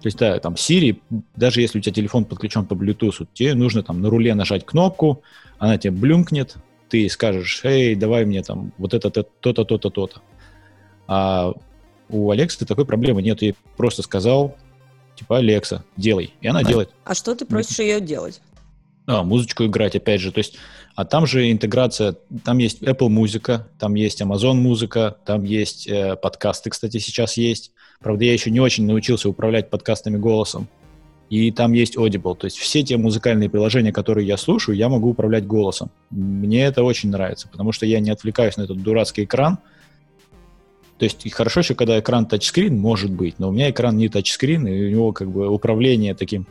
То 0.00 0.08
есть, 0.08 0.18
да, 0.18 0.38
там 0.40 0.54
Siri, 0.54 0.98
даже 1.36 1.60
если 1.60 1.78
у 1.78 1.80
тебя 1.80 1.92
телефон 1.92 2.24
подключен 2.24 2.64
по 2.64 2.74
Bluetooth, 2.74 3.26
тебе 3.34 3.54
нужно 3.54 3.82
там 3.82 4.00
на 4.00 4.10
руле 4.10 4.34
нажать 4.34 4.64
кнопку, 4.66 5.22
она 5.62 5.78
тебе 5.78 5.92
блюмкнет, 5.92 6.56
ты 6.88 7.08
скажешь, 7.08 7.60
эй, 7.62 7.94
давай 7.94 8.24
мне 8.24 8.42
там 8.42 8.72
вот 8.78 8.94
это, 8.94 9.10
то-то, 9.10 9.64
то-то, 9.64 9.90
то-то. 9.90 10.20
А 11.06 11.52
у 12.08 12.32
Алексы 12.32 12.66
такой 12.66 12.84
проблемы 12.84 13.22
нет. 13.22 13.42
Я 13.42 13.54
просто 13.76 14.02
сказал, 14.02 14.56
типа, 15.14 15.38
Алекса, 15.38 15.84
делай. 15.96 16.34
И 16.40 16.48
она 16.48 16.58
а, 16.58 16.64
делает. 16.64 16.90
А 17.04 17.14
что 17.14 17.36
ты 17.36 17.46
просишь 17.46 17.78
ее 17.78 18.00
делать? 18.00 18.40
А, 19.06 19.22
музычку 19.22 19.64
играть, 19.66 19.94
опять 19.94 20.20
же. 20.20 20.32
То 20.32 20.38
есть, 20.38 20.56
а 20.96 21.04
там 21.04 21.28
же 21.28 21.48
интеграция, 21.52 22.16
там 22.44 22.58
есть 22.58 22.82
Apple 22.82 23.08
музыка, 23.08 23.68
там 23.78 23.94
есть 23.94 24.20
Amazon 24.20 24.54
музыка, 24.54 25.16
там 25.24 25.44
есть 25.44 25.86
э, 25.86 26.16
подкасты, 26.16 26.70
кстати, 26.70 26.98
сейчас 26.98 27.36
есть. 27.36 27.70
Правда, 28.00 28.24
я 28.24 28.32
еще 28.32 28.50
не 28.50 28.58
очень 28.58 28.84
научился 28.84 29.28
управлять 29.28 29.70
подкастами 29.70 30.16
голосом. 30.16 30.66
И 31.32 31.50
там 31.50 31.72
есть 31.72 31.96
Audible. 31.96 32.36
То 32.36 32.44
есть 32.44 32.58
все 32.58 32.82
те 32.82 32.98
музыкальные 32.98 33.48
приложения, 33.48 33.90
которые 33.90 34.26
я 34.26 34.36
слушаю, 34.36 34.76
я 34.76 34.90
могу 34.90 35.08
управлять 35.08 35.46
голосом. 35.46 35.90
Мне 36.10 36.66
это 36.66 36.82
очень 36.82 37.08
нравится, 37.08 37.48
потому 37.48 37.72
что 37.72 37.86
я 37.86 38.00
не 38.00 38.10
отвлекаюсь 38.10 38.58
на 38.58 38.64
этот 38.64 38.82
дурацкий 38.82 39.24
экран. 39.24 39.56
То 40.98 41.06
есть 41.06 41.32
хорошо 41.32 41.60
еще, 41.60 41.74
когда 41.74 41.98
экран 41.98 42.26
тачскрин, 42.26 42.78
может 42.78 43.10
быть, 43.10 43.38
но 43.38 43.48
у 43.48 43.52
меня 43.52 43.70
экран 43.70 43.96
не 43.96 44.10
тачскрин, 44.10 44.66
и 44.66 44.88
у 44.88 44.90
него 44.90 45.12
как 45.12 45.30
бы 45.30 45.48
управление 45.48 46.14
таким 46.14 46.46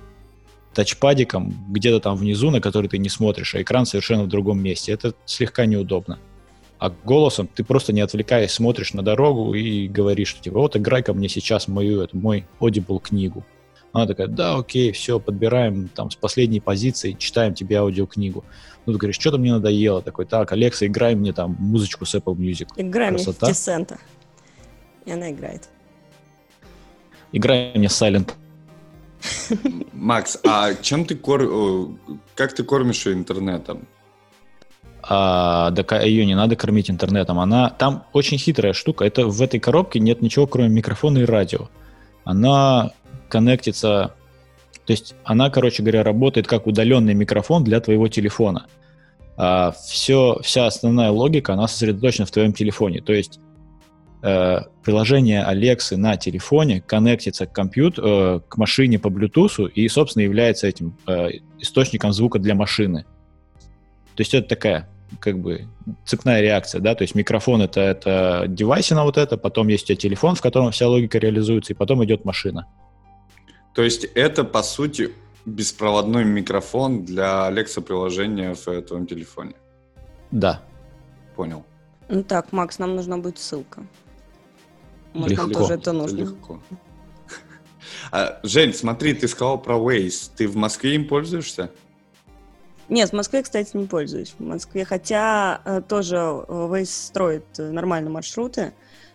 тачпадиком 0.74 1.54
где-то 1.70 2.00
там 2.00 2.18
внизу, 2.18 2.50
на 2.50 2.60
который 2.60 2.88
ты 2.88 2.98
не 2.98 3.10
смотришь, 3.10 3.54
а 3.54 3.62
экран 3.62 3.86
совершенно 3.86 4.24
в 4.24 4.30
другом 4.30 4.64
месте. 4.64 4.94
Это 4.94 5.14
слегка 5.28 5.68
неудобно. 5.68 6.18
А 6.80 6.92
голосом 7.04 7.48
ты 7.54 7.64
просто 7.64 7.94
не 7.94 8.02
отвлекаясь 8.02 8.50
смотришь 8.50 8.96
на 8.96 9.04
дорогу 9.04 9.54
и 9.54 9.88
говоришь, 9.88 10.36
типа 10.42 10.58
вот 10.58 10.76
играй 10.76 11.04
ко 11.04 11.14
мне 11.14 11.30
сейчас 11.30 11.68
мою, 11.68 12.02
это 12.02 12.18
мой 12.18 12.48
Audible 12.60 13.00
книгу. 13.00 13.46
Она 13.94 14.08
такая, 14.08 14.28
да, 14.28 14.56
окей, 14.56 14.92
все, 14.92 15.20
подбираем 15.20 15.90
там 15.90 16.12
с 16.12 16.16
последней 16.16 16.62
позиции, 16.62 17.14
читаем 17.20 17.54
тебе 17.54 17.78
аудиокнигу. 17.78 18.46
Ну, 18.86 18.94
ты 18.94 19.00
говоришь, 19.00 19.20
что-то 19.20 19.38
мне 19.38 19.52
надоело. 19.52 20.02
Такой, 20.02 20.26
так, 20.26 20.52
Алекса, 20.52 20.88
играй 20.88 21.14
мне 21.16 21.34
там 21.34 21.56
музычку 21.60 22.06
с 22.06 22.16
Apple 22.16 22.36
Music. 22.36 22.68
Играй 22.78 23.10
Красота. 23.10 23.46
мне 23.46 23.54
Десента. 23.54 23.98
И 25.06 25.12
она 25.12 25.32
играет. 25.32 25.70
Играй 27.32 27.72
мне 27.76 27.88
Silent 27.88 28.34
Макс, 29.94 30.40
а 30.44 30.74
чем 30.76 31.06
ты 31.06 31.16
кор... 31.16 31.96
как 32.36 32.54
ты 32.54 32.64
кормишь 32.64 33.06
ее 33.06 33.14
интернетом? 33.14 33.88
А, 35.04 35.72
так 35.72 35.92
ее 36.04 36.26
не 36.26 36.36
надо 36.36 36.56
кормить 36.56 36.90
интернетом. 36.90 37.40
Она 37.40 37.70
там 37.70 38.06
очень 38.14 38.38
хитрая 38.38 38.74
штука. 38.74 39.06
Это 39.06 39.28
в 39.28 39.42
этой 39.42 39.60
коробке 39.60 40.00
нет 40.00 40.22
ничего, 40.22 40.48
кроме 40.48 40.70
микрофона 40.70 41.20
и 41.20 41.26
радио. 41.26 41.70
Она 42.24 42.92
коннектится, 43.32 44.14
то 44.86 44.92
есть 44.92 45.16
она, 45.24 45.50
короче 45.50 45.82
говоря, 45.82 46.04
работает 46.04 46.48
как 46.48 46.68
удаленный 46.68 47.14
микрофон 47.14 47.64
для 47.64 47.80
твоего 47.80 48.08
телефона. 48.08 48.68
А 49.38 49.72
все, 49.72 50.40
вся 50.44 50.68
основная 50.68 51.10
логика, 51.10 51.54
она 51.54 51.68
сосредоточена 51.68 52.26
в 52.26 52.32
твоем 52.32 52.54
телефоне. 52.54 53.02
То 53.02 53.14
есть 53.14 53.40
э, 54.22 54.60
приложение 54.84 55.44
Alexa 55.50 55.96
на 55.96 56.18
телефоне 56.18 56.82
коннектится 56.82 57.46
к 57.46 57.54
компьютеру, 57.54 58.08
э, 58.08 58.40
к 58.48 58.58
машине 58.58 59.00
по 59.00 59.08
Bluetooth 59.08 59.72
и, 59.72 59.88
собственно, 59.88 60.24
является 60.24 60.68
этим 60.68 60.98
э, 61.08 61.30
источником 61.60 62.12
звука 62.12 62.38
для 62.38 62.54
машины. 62.54 63.06
То 64.16 64.22
есть 64.22 64.34
это 64.34 64.48
такая 64.48 64.90
как 65.20 65.40
бы 65.40 65.68
цепная 66.06 66.42
реакция, 66.42 66.80
да, 66.82 66.96
то 66.96 67.04
есть 67.04 67.16
микрофон 67.16 67.62
это, 67.62 67.82
это 67.82 68.46
девайсина 68.48 69.04
вот 69.04 69.18
это, 69.18 69.38
потом 69.38 69.68
есть 69.68 69.84
у 69.84 69.88
тебя 69.88 69.98
телефон, 69.98 70.36
в 70.36 70.42
котором 70.42 70.72
вся 70.72 70.88
логика 70.88 71.18
реализуется, 71.18 71.74
и 71.74 71.76
потом 71.76 72.04
идет 72.06 72.26
машина. 72.26 72.68
То 73.74 73.84
есть 73.84 74.04
это, 74.16 74.44
по 74.44 74.64
сути, 74.64 75.14
беспроводной 75.46 76.26
микрофон 76.26 77.06
для 77.06 77.50
Alexa 77.50 77.82
приложения 77.82 78.54
в 78.54 78.82
твоем 78.82 79.08
телефоне? 79.08 79.56
Да. 80.32 80.62
Понял. 81.36 81.64
Ну 82.10 82.24
так, 82.24 82.52
Макс, 82.52 82.80
нам 82.80 82.96
нужна 82.96 83.18
будет 83.18 83.40
ссылка. 83.40 83.86
Может, 85.14 85.32
Легко. 85.32 85.44
нам 85.44 85.54
тоже 85.54 85.74
это 85.74 85.92
нужно. 85.94 86.18
Легко. 86.18 86.60
А, 88.12 88.40
Жень, 88.44 88.74
смотри, 88.74 89.14
ты 89.14 89.28
сказал 89.28 89.62
про 89.62 89.76
Waze. 89.76 90.32
Ты 90.36 90.48
в 90.48 90.56
Москве 90.56 90.96
им 90.96 91.08
пользуешься? 91.08 91.72
Нет, 92.90 93.10
в 93.10 93.14
Москве, 93.14 93.42
кстати, 93.42 93.76
не 93.76 93.86
пользуюсь. 93.86 94.34
В 94.38 94.44
Москве, 94.44 94.84
хотя 94.84 95.62
э, 95.64 95.82
тоже 95.82 96.18
э, 96.18 96.46
Waze 96.48 96.86
строит 96.86 97.46
э, 97.58 97.72
нормальные 97.72 98.12
маршруты, 98.12 98.74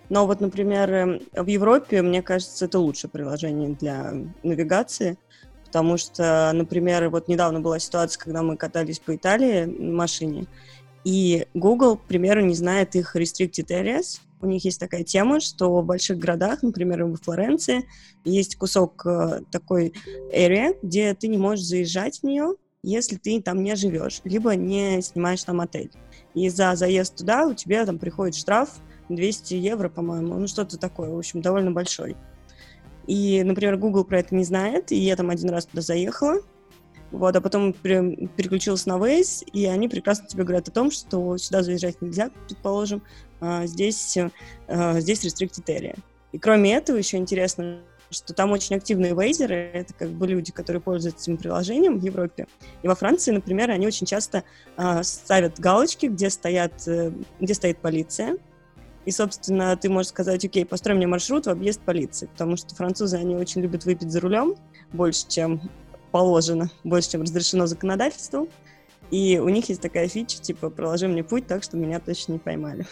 но 0.09 0.27
вот, 0.27 0.41
например, 0.41 0.93
эм, 0.93 1.23
в 1.33 1.47
Европе, 1.47 2.03
мне 2.03 2.23
кажется, 2.23 2.67
это 2.67 2.79
лучшее 2.79 3.11
приложение 3.11 3.71
для 3.71 4.15
навигации, 4.43 5.19
потому 5.65 5.97
что, 5.97 6.51
например, 6.55 7.09
вот 7.11 7.29
недавно 7.29 7.61
была 7.61 7.79
ситуация, 7.79 8.21
когда 8.21 8.43
мы 8.43 8.57
катались 8.57 8.99
по 8.99 9.15
Италии 9.15 9.65
на 9.65 9.95
машине, 9.95 10.47
и 11.05 11.47
Google, 11.55 11.97
к 11.97 12.03
примеру, 12.03 12.41
не 12.45 12.55
знает 12.55 12.97
их 12.97 13.15
restricted 13.15 13.69
areas. 13.69 14.21
У 14.41 14.47
них 14.47 14.65
есть 14.65 14.81
такая 14.81 15.05
тема, 15.05 15.39
что 15.39 15.81
в 15.81 15.85
больших 15.85 16.19
городах, 16.19 16.63
например, 16.63 17.05
во 17.05 17.17
Флоренции, 17.17 17.87
есть 18.25 18.57
кусок 18.57 19.07
э, 19.07 19.43
такой 19.53 19.93
area, 20.35 20.77
где 20.83 21.15
ты 21.15 21.29
не 21.29 21.39
можешь 21.39 21.65
заезжать 21.65 22.19
в 22.19 22.23
нее, 22.25 22.57
если 22.83 23.17
ты 23.17 23.41
там 23.41 23.63
не 23.63 23.77
живешь, 23.77 24.21
либо 24.25 24.57
не 24.57 25.01
снимаешь 25.01 25.45
там 25.45 25.61
отель. 25.61 25.93
И 26.35 26.49
за 26.49 26.75
заезд 26.75 27.17
туда 27.17 27.47
у 27.47 27.55
тебя 27.55 27.87
там 27.87 27.99
приходит 27.99 28.35
штраф 28.35 28.71
200 29.09 29.55
евро, 29.55 29.89
по-моему, 29.89 30.35
ну 30.35 30.47
что-то 30.47 30.79
такое, 30.79 31.11
в 31.11 31.19
общем, 31.19 31.41
довольно 31.41 31.71
большой. 31.71 32.17
И, 33.07 33.43
например, 33.45 33.77
Google 33.77 34.05
про 34.05 34.19
это 34.19 34.35
не 34.35 34.45
знает, 34.45 34.91
и 34.91 34.97
я 34.97 35.17
там 35.17 35.31
один 35.31 35.51
раз 35.51 35.67
туда 35.67 35.83
заехала, 35.83 36.41
вот, 37.13 37.37
а 37.37 37.41
потом 37.41 37.73
переключилась 37.73 38.87
на 38.87 38.95
Waze, 38.95 39.45
и 39.53 39.67
они 39.67 39.89
прекрасно 39.89 40.27
тебе 40.27 40.43
говорят 40.43 40.69
о 40.69 40.73
том, 40.73 40.91
что 40.91 41.37
сюда 41.39 41.63
заезжать 41.63 42.03
нельзя, 42.03 42.31
предположим, 42.47 43.03
а 43.41 43.67
здесь, 43.67 44.19
а 44.67 45.01
здесь 45.01 45.25
restricted 45.25 45.67
area. 45.67 45.97
И 46.33 46.39
кроме 46.39 46.75
этого 46.75 46.97
еще 46.97 47.17
интересно, 47.17 47.81
что 48.11 48.35
там 48.35 48.53
очень 48.53 48.77
активные 48.77 49.15
вейзеры, 49.15 49.55
это 49.73 49.95
как 49.95 50.11
бы 50.11 50.27
люди, 50.27 50.53
которые 50.53 50.81
пользуются 50.81 51.25
этим 51.25 51.39
приложением 51.39 51.99
в 51.99 52.05
Европе. 52.05 52.47
И 52.83 52.89
во 52.89 52.95
Франции, 52.95 53.33
например, 53.33 53.71
они 53.71 53.87
очень 53.87 54.07
часто 54.07 54.45
э, 54.77 55.03
ставят 55.03 55.59
галочки, 55.59 56.07
где, 56.07 56.31
стоят, 56.31 56.87
э, 56.87 57.13
где 57.41 57.55
стоит 57.55 57.79
полиция, 57.79 58.37
и, 59.07 59.13
собственно, 59.13 59.77
ты 59.77 59.89
можешь 59.89 60.09
сказать, 60.09 60.45
окей, 60.45 60.67
построй 60.67 60.97
мне 60.97 61.07
маршрут 61.07 61.47
в 61.47 61.51
объезд 61.51 61.81
полиции, 61.81 62.27
потому 62.27 62.57
что 62.57 62.75
французы, 62.75 63.17
они 63.17 63.37
очень 63.37 63.63
любят 63.63 63.85
выпить 63.85 64.11
за 64.11 64.21
рулем, 64.21 64.57
больше, 64.93 65.29
чем 65.29 65.63
положено, 66.11 66.71
больше, 66.83 67.13
чем 67.13 67.23
разрешено 67.23 67.67
законодательством. 67.67 68.49
И 69.13 69.39
у 69.39 69.49
них 69.49 69.69
есть 69.69 69.81
такая 69.81 70.09
фича, 70.09 70.43
типа, 70.43 70.71
проложи 70.71 71.07
мне 71.07 71.23
путь 71.23 71.47
так, 71.47 71.63
чтобы 71.63 71.85
меня 71.85 72.01
точно 72.01 72.33
не 72.33 72.39
поймали. 72.41 72.85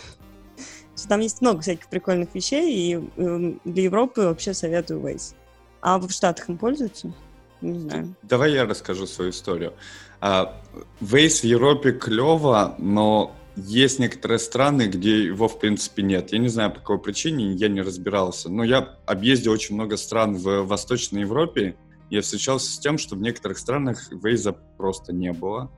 Там 1.09 1.18
есть 1.18 1.40
много 1.40 1.61
всяких 1.62 1.88
прикольных 1.88 2.33
вещей, 2.33 2.72
и 2.72 2.94
эм, 3.16 3.61
для 3.64 3.83
Европы 3.83 4.22
вообще 4.22 4.55
советую 4.55 5.00
Waze. 5.00 5.35
А 5.81 5.98
в 5.98 6.09
Штатах 6.12 6.48
им 6.48 6.59
пользуются? 6.59 7.12
Не 7.61 7.81
знаю. 7.81 8.14
Давай 8.22 8.53
я 8.53 8.66
расскажу 8.66 9.07
свою 9.09 9.31
историю. 9.31 9.74
А, 10.20 10.62
Waze 11.00 11.40
в 11.40 11.44
Европе 11.44 11.90
клево, 11.90 12.77
но 12.79 13.35
есть 13.56 13.98
некоторые 13.98 14.38
страны, 14.38 14.88
где 14.88 15.24
его, 15.24 15.48
в 15.48 15.58
принципе, 15.58 16.02
нет. 16.02 16.32
Я 16.32 16.38
не 16.38 16.48
знаю, 16.48 16.72
по 16.72 16.80
какой 16.80 17.00
причине, 17.00 17.52
я 17.52 17.68
не 17.68 17.82
разбирался. 17.82 18.48
Но 18.48 18.64
я 18.64 18.96
объездил 19.07 19.52
очень 19.52 19.74
много 19.76 19.96
стран 19.96 20.36
в 20.36 20.62
Восточной 20.62 21.20
Европе. 21.20 21.76
Я 22.11 22.22
встречался 22.22 22.70
с 22.70 22.78
тем, 22.78 22.98
что 22.98 23.16
в 23.16 23.20
некоторых 23.20 23.59
странах 23.59 24.09
Вейза 24.11 24.52
просто 24.52 25.12
не 25.12 25.32
было. 25.32 25.70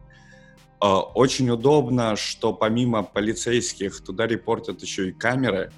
А, 0.80 1.00
очень 1.00 1.50
удобно, 1.50 2.16
что 2.16 2.52
помимо 2.52 3.02
полицейских 3.02 4.02
туда 4.02 4.26
репортят 4.26 4.82
еще 4.82 5.08
и 5.08 5.12
камеры, 5.12 5.70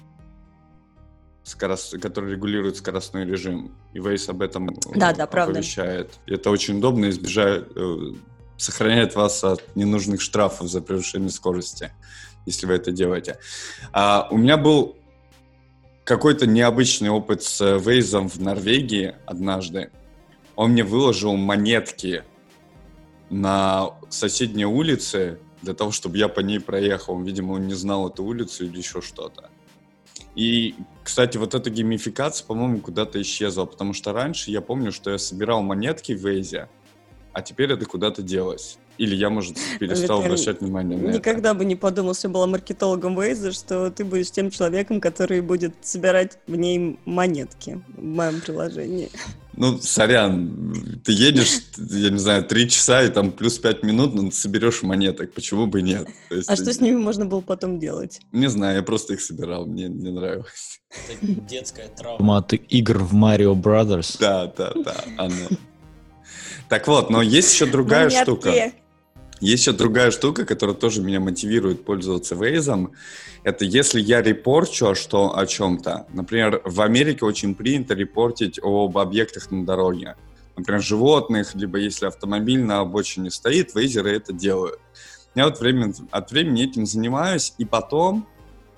скорост... 1.43 1.99
которые 1.99 2.35
регулируют 2.35 2.77
скоростной 2.77 3.25
режим. 3.25 3.75
И 3.93 3.99
Waze 3.99 4.31
об 4.31 4.41
этом 4.41 4.67
да, 4.95 5.13
да, 5.13 5.23
оповещает. 5.23 6.11
Правда. 6.11 6.33
Это 6.33 6.49
очень 6.49 6.77
удобно, 6.77 7.09
избежает, 7.09 7.71
э, 7.75 8.13
сохраняет 8.59 9.15
вас 9.15 9.43
от 9.43 9.75
ненужных 9.75 10.21
штрафов 10.21 10.67
за 10.67 10.81
превышение 10.81 11.29
скорости, 11.29 11.91
если 12.45 12.65
вы 12.65 12.73
это 12.73 12.91
делаете. 12.91 13.39
А, 13.93 14.27
у 14.29 14.37
меня 14.37 14.57
был 14.57 14.97
какой-то 16.03 16.45
необычный 16.45 17.09
опыт 17.09 17.41
с 17.41 17.77
Вейзом 17.79 18.27
в 18.29 18.39
Норвегии 18.39 19.15
однажды. 19.25 19.91
Он 20.55 20.71
мне 20.71 20.83
выложил 20.83 21.37
монетки 21.37 22.23
на 23.29 23.91
соседней 24.09 24.65
улице 24.65 25.39
для 25.61 25.73
того, 25.73 25.91
чтобы 25.91 26.17
я 26.17 26.27
по 26.27 26.41
ней 26.41 26.59
проехал. 26.59 27.21
Видимо, 27.21 27.53
он 27.53 27.67
не 27.67 27.75
знал 27.75 28.09
эту 28.09 28.25
улицу 28.25 28.65
или 28.65 28.77
еще 28.77 29.01
что-то. 29.01 29.49
И, 30.35 30.75
кстати, 31.03 31.37
вот 31.37 31.55
эта 31.55 31.69
геймификация, 31.69 32.45
по-моему, 32.45 32.79
куда-то 32.79 33.21
исчезла, 33.21 33.65
потому 33.65 33.93
что 33.93 34.11
раньше 34.11 34.51
я 34.51 34.61
помню, 34.61 34.91
что 34.91 35.11
я 35.11 35.17
собирал 35.17 35.61
монетки 35.61 36.11
в 36.11 36.25
Вейзе, 36.25 36.69
а 37.39 37.41
теперь 37.41 37.71
это 37.71 37.85
куда-то 37.85 38.21
делось. 38.21 38.77
Или 38.97 39.15
я, 39.15 39.29
может, 39.29 39.57
перестал 39.79 40.21
обращать 40.21 40.59
внимание 40.59 40.97
на 40.97 41.07
это. 41.07 41.17
Никогда 41.19 41.53
бы 41.53 41.63
не 41.63 41.77
подумал, 41.77 42.13
что 42.13 42.27
была 42.27 42.47
маркетологом 42.47 43.19
Вейза, 43.19 43.53
что 43.53 43.89
ты 43.89 44.03
будешь 44.03 44.29
тем 44.29 44.51
человеком, 44.51 44.99
который 44.99 45.39
будет 45.41 45.73
собирать 45.81 46.37
в 46.47 46.55
ней 46.57 46.99
монетки 47.05 47.81
в 47.95 48.03
моем 48.03 48.41
приложении. 48.41 49.09
Ну, 49.53 49.77
сорян, 49.79 51.01
ты 51.03 51.11
едешь, 51.11 51.59
я 51.77 52.09
не 52.09 52.17
знаю, 52.17 52.43
три 52.43 52.69
часа 52.69 53.03
и 53.03 53.09
там 53.09 53.31
плюс 53.31 53.57
пять 53.57 53.83
минут, 53.83 54.13
но 54.13 54.29
ты 54.29 54.35
соберешь 54.35 54.83
монеток, 54.83 55.33
почему 55.33 55.65
бы 55.65 55.81
нет? 55.81 56.07
Есть, 56.29 56.49
А 56.49 56.55
что 56.55 56.73
с 56.73 56.79
ними 56.79 56.95
можно 56.95 57.25
было 57.25 57.41
потом 57.41 57.79
делать? 57.79 58.21
Не 58.31 58.47
знаю, 58.47 58.77
я 58.77 58.83
просто 58.83 59.13
их 59.13 59.21
собирал, 59.21 59.65
мне 59.65 59.87
не 59.87 60.11
нравилось. 60.11 60.81
Это 61.09 61.27
детская 61.41 61.87
травма. 61.87 62.37
От 62.37 62.53
игр 62.53 62.99
в 62.99 63.13
Mario 63.13 63.53
Brothers. 63.53 64.17
Да, 64.19 64.47
да, 64.57 64.71
да, 64.75 64.95
оно. 65.17 65.35
Так 66.69 66.87
вот, 66.87 67.09
но 67.09 67.21
есть 67.21 67.51
еще 67.51 67.65
другая 67.65 68.05
Монетки. 68.05 68.23
штука. 68.23 68.71
Есть 69.41 69.65
еще 69.65 69.71
другая 69.71 70.11
штука, 70.11 70.45
которая 70.45 70.75
тоже 70.75 71.01
меня 71.01 71.19
мотивирует 71.19 71.83
пользоваться 71.83 72.35
Waze. 72.35 72.89
Это 73.43 73.65
если 73.65 73.99
я 73.99 74.21
репорчу 74.21 74.93
что, 74.95 75.37
о 75.37 75.47
чем-то. 75.47 76.07
Например, 76.13 76.61
в 76.65 76.81
Америке 76.81 77.25
очень 77.25 77.55
принято 77.55 77.95
репортить 77.95 78.59
об 78.61 78.97
объектах 78.97 79.49
на 79.49 79.65
дороге. 79.65 80.15
Например, 80.57 80.81
животных, 80.81 81.55
либо 81.55 81.79
если 81.79 82.05
автомобиль 82.05 82.61
на 82.61 82.81
обочине 82.81 83.31
стоит, 83.31 83.73
вейзеры 83.73 84.11
это 84.11 84.33
делают. 84.33 84.79
Я 85.35 85.45
вот 85.45 85.59
время, 85.61 85.93
от 86.11 86.31
времени 86.31 86.65
этим 86.65 86.85
занимаюсь, 86.85 87.53
и 87.57 87.65
потом, 87.65 88.27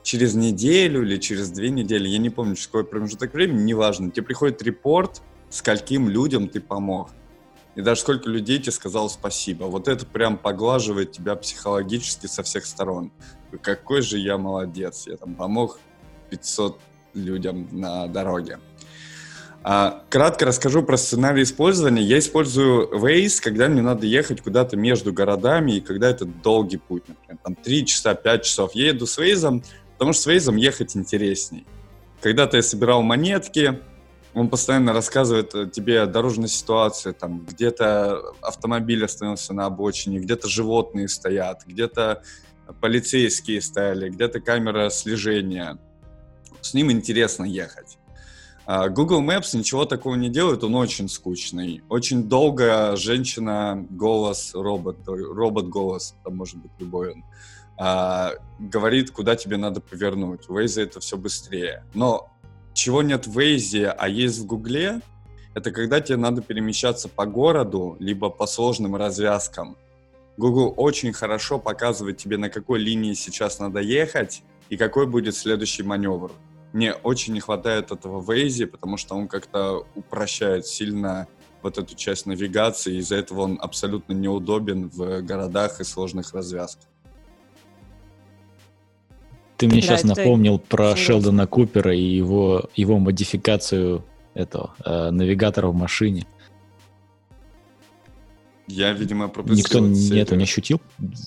через 0.03 0.35
неделю 0.35 1.01
или 1.01 1.17
через 1.17 1.49
две 1.49 1.71
недели, 1.71 2.07
я 2.07 2.19
не 2.19 2.29
помню, 2.29 2.55
через 2.55 2.67
какой 2.67 2.83
промежуток 2.85 3.33
времени, 3.33 3.63
неважно, 3.63 4.11
тебе 4.11 4.27
приходит 4.27 4.61
репорт, 4.61 5.23
скольким 5.49 6.07
людям 6.07 6.49
ты 6.49 6.61
помог. 6.61 7.09
И 7.75 7.81
даже 7.81 8.01
сколько 8.01 8.29
людей 8.29 8.59
тебе 8.59 8.71
сказал 8.71 9.09
спасибо. 9.09 9.65
Вот 9.65 9.87
это 9.87 10.05
прям 10.05 10.37
поглаживает 10.37 11.11
тебя 11.13 11.35
психологически 11.35 12.27
со 12.27 12.43
всех 12.43 12.65
сторон. 12.65 13.11
Какой 13.61 14.01
же 14.01 14.17
я 14.17 14.37
молодец. 14.37 15.07
Я 15.07 15.17
там 15.17 15.35
помог 15.35 15.79
500 16.29 16.79
людям 17.13 17.67
на 17.71 18.07
дороге. 18.07 18.59
А, 19.63 20.03
кратко 20.09 20.45
расскажу 20.45 20.81
про 20.81 20.97
сценарий 20.97 21.43
использования. 21.43 22.01
Я 22.01 22.17
использую 22.19 22.89
Waze, 22.89 23.39
когда 23.41 23.67
мне 23.67 23.81
надо 23.81 24.07
ехать 24.07 24.41
куда-то 24.41 24.75
между 24.75 25.13
городами, 25.13 25.73
и 25.73 25.81
когда 25.81 26.09
это 26.09 26.25
долгий 26.25 26.77
путь, 26.77 27.03
например, 27.07 27.37
там 27.43 27.55
3 27.55 27.85
часа, 27.85 28.15
5 28.15 28.43
часов. 28.43 28.71
Я 28.73 28.87
еду 28.87 29.05
с 29.05 29.19
Waze, 29.19 29.63
потому 29.93 30.13
что 30.13 30.23
с 30.23 30.27
Waze 30.27 30.57
ехать 30.57 30.95
интересней. 30.97 31.65
Когда-то 32.21 32.57
я 32.57 32.63
собирал 32.63 33.03
монетки, 33.03 33.79
он 34.33 34.49
постоянно 34.49 34.93
рассказывает 34.93 35.53
э, 35.55 35.69
тебе 35.69 36.01
о 36.01 36.05
дорожной 36.05 36.47
ситуации, 36.47 37.11
там 37.11 37.39
где-то 37.39 38.33
автомобиль 38.41 39.03
остановился 39.03 39.53
на 39.53 39.65
обочине, 39.65 40.19
где-то 40.19 40.47
животные 40.47 41.07
стоят, 41.07 41.63
где-то 41.65 42.23
полицейские 42.79 43.61
стояли, 43.61 44.09
где-то 44.09 44.39
камера 44.39 44.89
слежения. 44.89 45.77
С 46.61 46.73
ним 46.73 46.91
интересно 46.91 47.43
ехать. 47.43 47.97
А 48.65 48.87
Google 48.89 49.21
Maps 49.21 49.57
ничего 49.57 49.85
такого 49.85 50.15
не 50.15 50.29
делает, 50.29 50.63
он 50.63 50.75
очень 50.75 51.09
скучный. 51.09 51.83
Очень 51.89 52.23
долго 52.29 52.95
женщина, 52.95 53.85
голос, 53.89 54.51
робот, 54.53 54.99
робот-голос, 55.05 56.15
там 56.23 56.37
может 56.37 56.57
быть 56.57 56.71
любой 56.79 57.13
он, 57.13 57.25
а, 57.77 58.33
говорит, 58.59 59.11
куда 59.11 59.35
тебе 59.35 59.57
надо 59.57 59.81
повернуть. 59.81 60.47
Waze 60.47 60.83
это 60.83 60.99
все 60.99 61.17
быстрее. 61.17 61.83
Но 61.93 62.30
чего 62.73 63.01
нет 63.01 63.27
в 63.27 63.37
Waze, 63.37 63.87
а 63.87 64.07
есть 64.07 64.39
в 64.39 64.45
Гугле, 64.45 65.01
это 65.53 65.71
когда 65.71 65.99
тебе 65.99 66.17
надо 66.17 66.41
перемещаться 66.41 67.09
по 67.09 67.25
городу, 67.25 67.97
либо 67.99 68.29
по 68.29 68.47
сложным 68.47 68.95
развязкам. 68.95 69.77
Google 70.37 70.73
очень 70.77 71.11
хорошо 71.11 71.59
показывает 71.59 72.17
тебе, 72.17 72.37
на 72.37 72.49
какой 72.49 72.79
линии 72.79 73.13
сейчас 73.13 73.59
надо 73.59 73.79
ехать 73.81 74.43
и 74.69 74.77
какой 74.77 75.05
будет 75.05 75.35
следующий 75.35 75.83
маневр. 75.83 76.31
Мне 76.71 76.93
очень 76.93 77.33
не 77.33 77.41
хватает 77.41 77.91
этого 77.91 78.21
в 78.21 78.29
Waze, 78.31 78.65
потому 78.65 78.95
что 78.95 79.15
он 79.15 79.27
как-то 79.27 79.85
упрощает 79.95 80.65
сильно 80.65 81.27
вот 81.61 81.77
эту 81.77 81.95
часть 81.95 82.25
навигации, 82.25 82.97
из-за 82.97 83.17
этого 83.17 83.41
он 83.41 83.59
абсолютно 83.61 84.13
неудобен 84.13 84.89
в 84.89 85.21
городах 85.21 85.81
и 85.81 85.83
сложных 85.83 86.33
развязках. 86.33 86.90
Ты 89.61 89.67
мне 89.67 89.75
Да, 89.75 89.81
сейчас 89.81 89.99
это 89.99 90.07
напомнил 90.07 90.57
про 90.57 90.93
очень 90.93 91.03
Шелдона 91.03 91.45
Купера 91.45 91.95
и 91.95 92.01
его, 92.01 92.67
его 92.75 92.97
модификацию 92.97 94.03
этого 94.33 94.73
э, 94.83 95.11
навигатора 95.11 95.67
в 95.67 95.75
машине. 95.75 96.25
Я, 98.65 98.91
видимо, 98.93 99.27
пропустил 99.27 99.57
Никто 99.59 99.79
нету, 100.15 100.35
не 100.35 100.45
ощутил? 100.45 100.81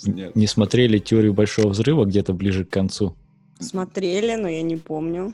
Нет. 0.04 0.34
Не 0.34 0.48
смотрели 0.48 0.98
теорию 0.98 1.32
большого 1.32 1.68
взрыва 1.68 2.06
где-то 2.06 2.32
ближе 2.32 2.64
к 2.64 2.70
концу? 2.70 3.14
Смотрели, 3.60 4.34
но 4.34 4.48
я 4.48 4.62
не 4.62 4.78
помню. 4.78 5.32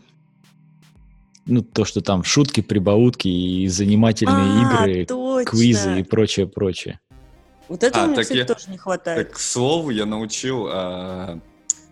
Ну, 1.46 1.62
то, 1.62 1.86
что 1.86 2.02
там 2.02 2.22
шутки, 2.22 2.60
прибаутки 2.60 3.28
и 3.28 3.66
занимательные 3.66 4.66
А, 4.66 4.84
игры, 4.84 5.06
точно. 5.06 5.50
квизы 5.50 6.00
и 6.00 6.02
прочее, 6.02 6.46
прочее. 6.46 7.00
Вот 7.66 7.82
этого 7.82 8.04
А, 8.04 8.06
мне, 8.08 8.20
кстати, 8.20 8.36
я- 8.36 8.44
тоже 8.44 8.70
не 8.70 8.76
хватает. 8.76 9.28
Так, 9.28 9.36
к 9.36 9.40
слову, 9.40 9.88
я 9.88 10.04
научил 10.04 10.66
а, 10.68 11.40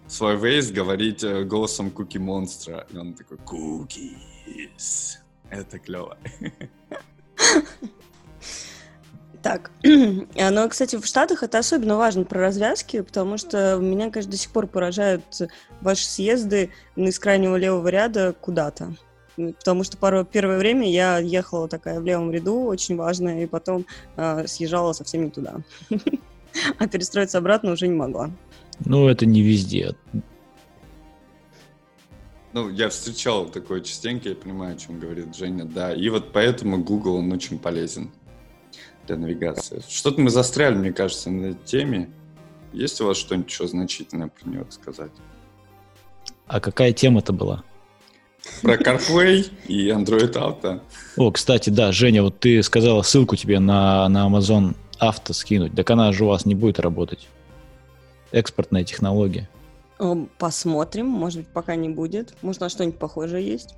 свой 0.09 0.36
Waze 0.36 0.72
говорить 0.72 1.22
э, 1.22 1.44
голосом 1.44 1.90
Куки 1.90 2.18
Монстра. 2.18 2.86
И 2.90 2.96
он 2.96 3.14
такой, 3.14 3.36
Cookies. 3.38 5.18
Это 5.50 5.78
клево. 5.78 6.16
Так, 9.42 9.70
а, 9.84 10.50
ну, 10.50 10.68
кстати, 10.68 10.96
в 10.96 11.06
Штатах 11.06 11.42
это 11.42 11.59
особенно 11.59 11.96
важно 11.96 12.24
про 12.24 12.40
развязки, 12.40 13.00
потому 13.02 13.38
что 13.38 13.76
меня, 13.76 14.11
конечно, 14.11 14.32
до 14.32 14.36
сих 14.36 14.50
пор 14.50 14.66
поражают 14.66 15.22
ваши 15.80 16.06
съезды 16.06 16.70
из 16.96 17.18
крайнего 17.18 17.56
левого 17.56 17.86
ряда 17.88 18.34
куда-то. 18.40 18.94
Потому 19.36 19.84
что 19.84 19.96
порой 19.96 20.24
первое 20.24 20.59
время 20.59 20.90
я 20.90 21.18
ехала 21.18 21.68
такая 21.68 22.00
в 22.00 22.04
левом 22.04 22.32
ряду, 22.32 22.62
очень 22.64 22.96
важная, 22.96 23.44
и 23.44 23.46
потом 23.46 23.86
а, 24.16 24.46
съезжала 24.48 24.92
совсем 24.92 25.24
не 25.24 25.30
туда. 25.30 25.56
А 26.78 26.88
перестроиться 26.88 27.38
обратно 27.38 27.70
уже 27.70 27.86
не 27.86 27.94
могла. 27.94 28.30
Ну, 28.84 29.08
это 29.08 29.26
не 29.26 29.42
везде. 29.42 29.94
Ну, 32.52 32.70
я 32.70 32.88
встречал 32.88 33.46
такое 33.46 33.80
частенько, 33.80 34.30
я 34.30 34.34
понимаю, 34.34 34.74
о 34.74 34.78
чем 34.78 34.98
говорит 34.98 35.36
Женя, 35.36 35.64
да. 35.64 35.92
И 35.92 36.08
вот 36.08 36.32
поэтому 36.32 36.82
Google, 36.82 37.16
он 37.16 37.30
очень 37.32 37.58
полезен 37.58 38.10
для 39.06 39.16
навигации. 39.16 39.82
Что-то 39.88 40.20
мы 40.20 40.30
застряли, 40.30 40.74
мне 40.74 40.92
кажется, 40.92 41.30
на 41.30 41.46
этой 41.46 41.64
теме. 41.64 42.10
Есть 42.72 43.00
у 43.00 43.06
вас 43.06 43.16
что-нибудь 43.16 43.50
еще 43.50 43.66
значительное 43.66 44.28
про 44.28 44.48
нее 44.48 44.66
сказать? 44.70 45.12
А 46.46 46.60
какая 46.60 46.92
тема-то 46.92 47.32
была? 47.32 47.62
Про 48.62 48.76
CarPlay 48.76 49.50
и 49.66 49.88
Android 49.88 50.32
Auto. 50.32 50.80
О, 51.16 51.30
кстати, 51.30 51.70
да, 51.70 51.92
Женя, 51.92 52.22
вот 52.22 52.40
ты 52.40 52.62
сказала 52.62 53.02
ссылку 53.02 53.36
тебе 53.36 53.58
на, 53.58 54.08
на 54.08 54.26
Amazon 54.26 54.74
Авто 54.98 55.32
скинуть. 55.32 55.74
Так 55.74 55.90
она 55.90 56.12
же 56.12 56.24
у 56.24 56.28
вас 56.28 56.46
не 56.46 56.54
будет 56.54 56.80
работать. 56.80 57.28
Экспортная 58.32 58.84
технология. 58.84 59.48
О, 59.98 60.26
Посмотрим, 60.38 61.06
может 61.06 61.38
быть, 61.40 61.48
пока 61.48 61.74
не 61.76 61.88
будет. 61.88 62.34
Может, 62.42 62.60
на 62.60 62.68
что-нибудь 62.68 62.98
похожее 62.98 63.46
есть. 63.46 63.74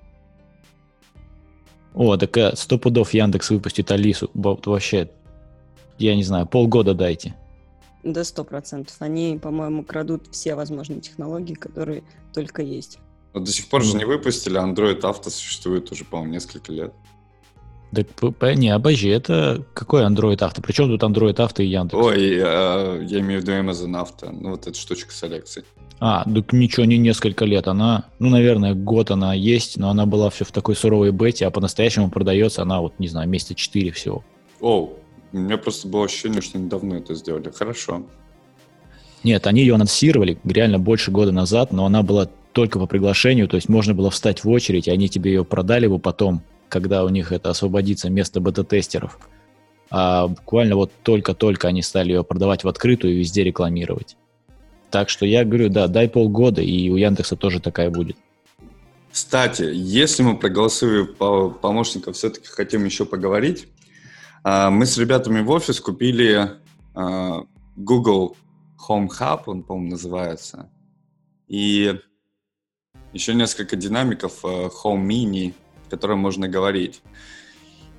О, 1.94 2.16
так 2.16 2.36
э, 2.36 2.55
сто 2.57 2.78
пудов 2.78 3.14
Яндекс 3.14 3.51
выпустит 3.51 3.90
Алису. 3.90 4.30
Вообще, 4.34 5.11
я 5.98 6.14
не 6.14 6.22
знаю, 6.22 6.46
полгода 6.46 6.94
дайте. 6.94 7.34
Да, 8.03 8.24
сто 8.24 8.44
процентов. 8.44 8.96
Они, 9.01 9.38
по-моему, 9.42 9.84
крадут 9.84 10.28
все 10.32 10.55
возможные 10.55 11.01
технологии, 11.01 11.55
которые 11.55 12.03
только 12.32 12.62
есть. 12.62 12.98
Но 13.34 13.40
до 13.40 13.51
сих 13.51 13.68
пор 13.68 13.82
же 13.84 13.96
не 13.96 14.05
выпустили, 14.05 14.61
Android 14.61 15.01
Auto 15.01 15.30
существует 15.30 15.90
уже, 15.92 16.05
по-моему, 16.05 16.32
несколько 16.32 16.72
лет. 16.72 16.92
П- 17.93 18.55
не, 18.55 18.70
обожди, 18.70 19.09
это 19.09 19.64
какой 19.74 20.03
Android 20.03 20.43
Авто? 20.43 20.62
Причем 20.62 20.88
тут 20.88 21.03
Android 21.03 21.41
Авто 21.41 21.62
и 21.62 21.66
Яндекс? 21.66 21.95
Ой, 22.01 22.34
э, 22.36 23.05
я 23.09 23.20
имею 23.20 23.41
в 23.41 23.43
виду 23.45 23.53
Amazon 23.53 24.01
Auto, 24.01 24.30
ну 24.30 24.51
вот 24.51 24.66
эта 24.66 24.78
штучка 24.78 25.12
с 25.12 25.22
Алексой. 25.24 25.64
А, 25.99 26.24
так 26.24 26.53
ничего, 26.53 26.86
не 26.86 26.97
несколько 26.97 27.45
лет. 27.45 27.68
Она, 27.68 28.05
ну, 28.18 28.30
наверное, 28.30 28.74
год 28.74 29.11
она 29.11 29.34
есть, 29.34 29.76
но 29.76 29.91
она 29.91 30.07
была 30.07 30.30
все 30.30 30.45
в 30.45 30.53
такой 30.53 30.74
суровой 30.74 31.11
бете, 31.12 31.47
а 31.47 31.51
по-настоящему 31.51 32.11
продается 32.11 32.62
она, 32.62 32.80
вот, 32.80 32.95
не 32.99 33.09
знаю, 33.09 33.28
месяца 33.28 33.55
4 33.55 33.91
всего. 33.91 34.24
Оу, 34.61 34.95
У 35.32 35.38
меня 35.38 35.59
просто 35.59 35.88
было 35.88 36.07
ощущение, 36.07 36.41
что 36.41 36.59
они 36.59 36.68
давно 36.68 36.97
это 36.97 37.14
сделали. 37.14 37.51
Хорошо. 37.55 38.03
Нет, 39.24 39.47
они 39.47 39.61
ее 39.61 39.74
анонсировали 39.74 40.38
реально 40.45 40.78
больше 40.78 41.11
года 41.11 41.32
назад, 41.32 41.72
но 41.72 41.84
она 41.84 42.03
была 42.03 42.28
только 42.53 42.78
по 42.78 42.86
приглашению, 42.86 43.47
то 43.49 43.57
есть 43.57 43.68
можно 43.68 43.95
было 43.95 44.11
встать 44.11 44.43
в 44.43 44.49
очередь, 44.49 44.88
и 44.88 44.91
они 44.91 45.09
тебе 45.09 45.32
ее 45.32 45.45
продали 45.45 45.86
бы 45.86 45.99
потом, 45.99 46.43
когда 46.71 47.05
у 47.05 47.09
них 47.11 47.33
это 47.33 47.51
освободится 47.51 48.09
место 48.09 48.41
бета-тестеров. 48.41 49.18
А 49.91 50.29
буквально 50.29 50.77
вот 50.77 50.93
только-только 51.03 51.68
они 51.68 51.83
стали 51.83 52.12
ее 52.12 52.25
продавать 52.25 52.64
в 52.64 52.68
открытую 52.68 53.14
и 53.14 53.18
везде 53.18 53.45
рекламировать. 53.45 54.16
Так 54.91 55.09
что 55.09 55.27
я 55.27 55.45
говорю, 55.45 55.68
да, 55.68 55.89
дай 55.89 56.09
полгода, 56.09 56.62
и 56.62 56.89
у 56.89 56.97
Яндекса 56.97 57.37
тоже 57.37 57.61
такая 57.61 57.91
будет. 57.91 58.16
Кстати, 59.12 59.68
если 59.73 60.23
мы 60.23 60.37
проголосуем 60.37 61.14
по 61.14 61.51
помощникам, 61.51 62.12
все-таки 62.12 62.47
хотим 62.47 62.85
еще 62.85 63.05
поговорить. 63.05 63.68
А, 64.45 64.71
мы 64.71 64.87
с 64.87 64.97
ребятами 64.97 65.41
в 65.41 65.51
офис 65.51 65.81
купили 65.81 66.51
а, 66.95 67.43
Google 67.77 68.37
Home 68.89 69.09
Hub, 69.09 69.43
он, 69.47 69.64
по-моему, 69.64 69.91
называется. 69.91 70.71
И 71.49 71.99
еще 73.12 73.35
несколько 73.35 73.77
динамиков 73.77 74.45
э, 74.45 74.68
Home 74.85 75.05
Mini, 75.07 75.53
которым 75.91 76.18
можно 76.20 76.49
говорить. 76.49 77.03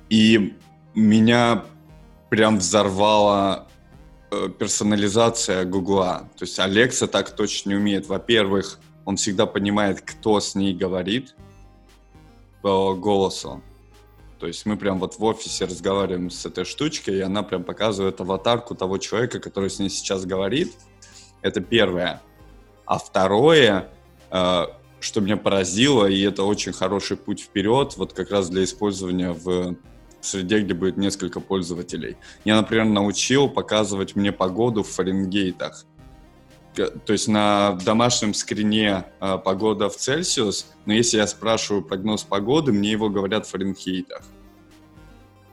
И 0.08 0.56
меня 0.94 1.64
прям 2.30 2.58
взорвала 2.58 3.68
э, 4.30 4.48
персонализация 4.58 5.64
Гугла. 5.64 6.28
То 6.38 6.44
есть 6.44 6.58
Алекса 6.58 7.06
так 7.06 7.36
точно 7.36 7.70
не 7.70 7.76
умеет. 7.76 8.06
Во-первых, 8.06 8.78
он 9.04 9.16
всегда 9.16 9.46
понимает, 9.46 10.00
кто 10.00 10.40
с 10.40 10.54
ней 10.54 10.74
говорит 10.74 11.34
по 12.62 12.94
голосу. 12.94 13.62
То 14.38 14.46
есть 14.46 14.66
мы 14.66 14.76
прям 14.76 14.98
вот 14.98 15.18
в 15.18 15.24
офисе 15.24 15.66
разговариваем 15.66 16.30
с 16.30 16.44
этой 16.46 16.64
штучкой, 16.64 17.18
и 17.18 17.20
она 17.20 17.42
прям 17.42 17.62
показывает 17.62 18.20
аватарку 18.20 18.74
того 18.74 18.98
человека, 18.98 19.38
который 19.38 19.70
с 19.70 19.78
ней 19.78 19.88
сейчас 19.88 20.24
говорит. 20.24 20.72
Это 21.42 21.60
первое. 21.60 22.20
А 22.86 22.98
второе, 22.98 23.88
э, 24.30 24.64
что 25.02 25.20
меня 25.20 25.36
поразило, 25.36 26.06
и 26.06 26.20
это 26.22 26.44
очень 26.44 26.72
хороший 26.72 27.16
путь 27.16 27.40
вперед, 27.40 27.94
вот 27.96 28.12
как 28.12 28.30
раз 28.30 28.48
для 28.48 28.64
использования 28.64 29.32
в 29.32 29.76
среде, 30.20 30.60
где 30.60 30.74
будет 30.74 30.96
несколько 30.96 31.40
пользователей. 31.40 32.16
Я, 32.44 32.56
например, 32.56 32.84
научил 32.84 33.48
показывать 33.48 34.14
мне 34.16 34.32
погоду 34.32 34.82
в 34.82 34.88
Фаренгейтах. 34.88 35.84
То 36.74 37.12
есть 37.12 37.28
на 37.28 37.78
домашнем 37.84 38.32
скрине 38.32 39.04
э, 39.20 39.38
погода 39.44 39.90
в 39.90 39.96
Цельсиус, 39.96 40.68
но 40.86 40.94
если 40.94 41.18
я 41.18 41.26
спрашиваю 41.26 41.82
прогноз 41.82 42.22
погоды, 42.22 42.72
мне 42.72 42.92
его 42.92 43.10
говорят 43.10 43.46
в 43.46 43.50
Фаренгейтах. 43.50 44.22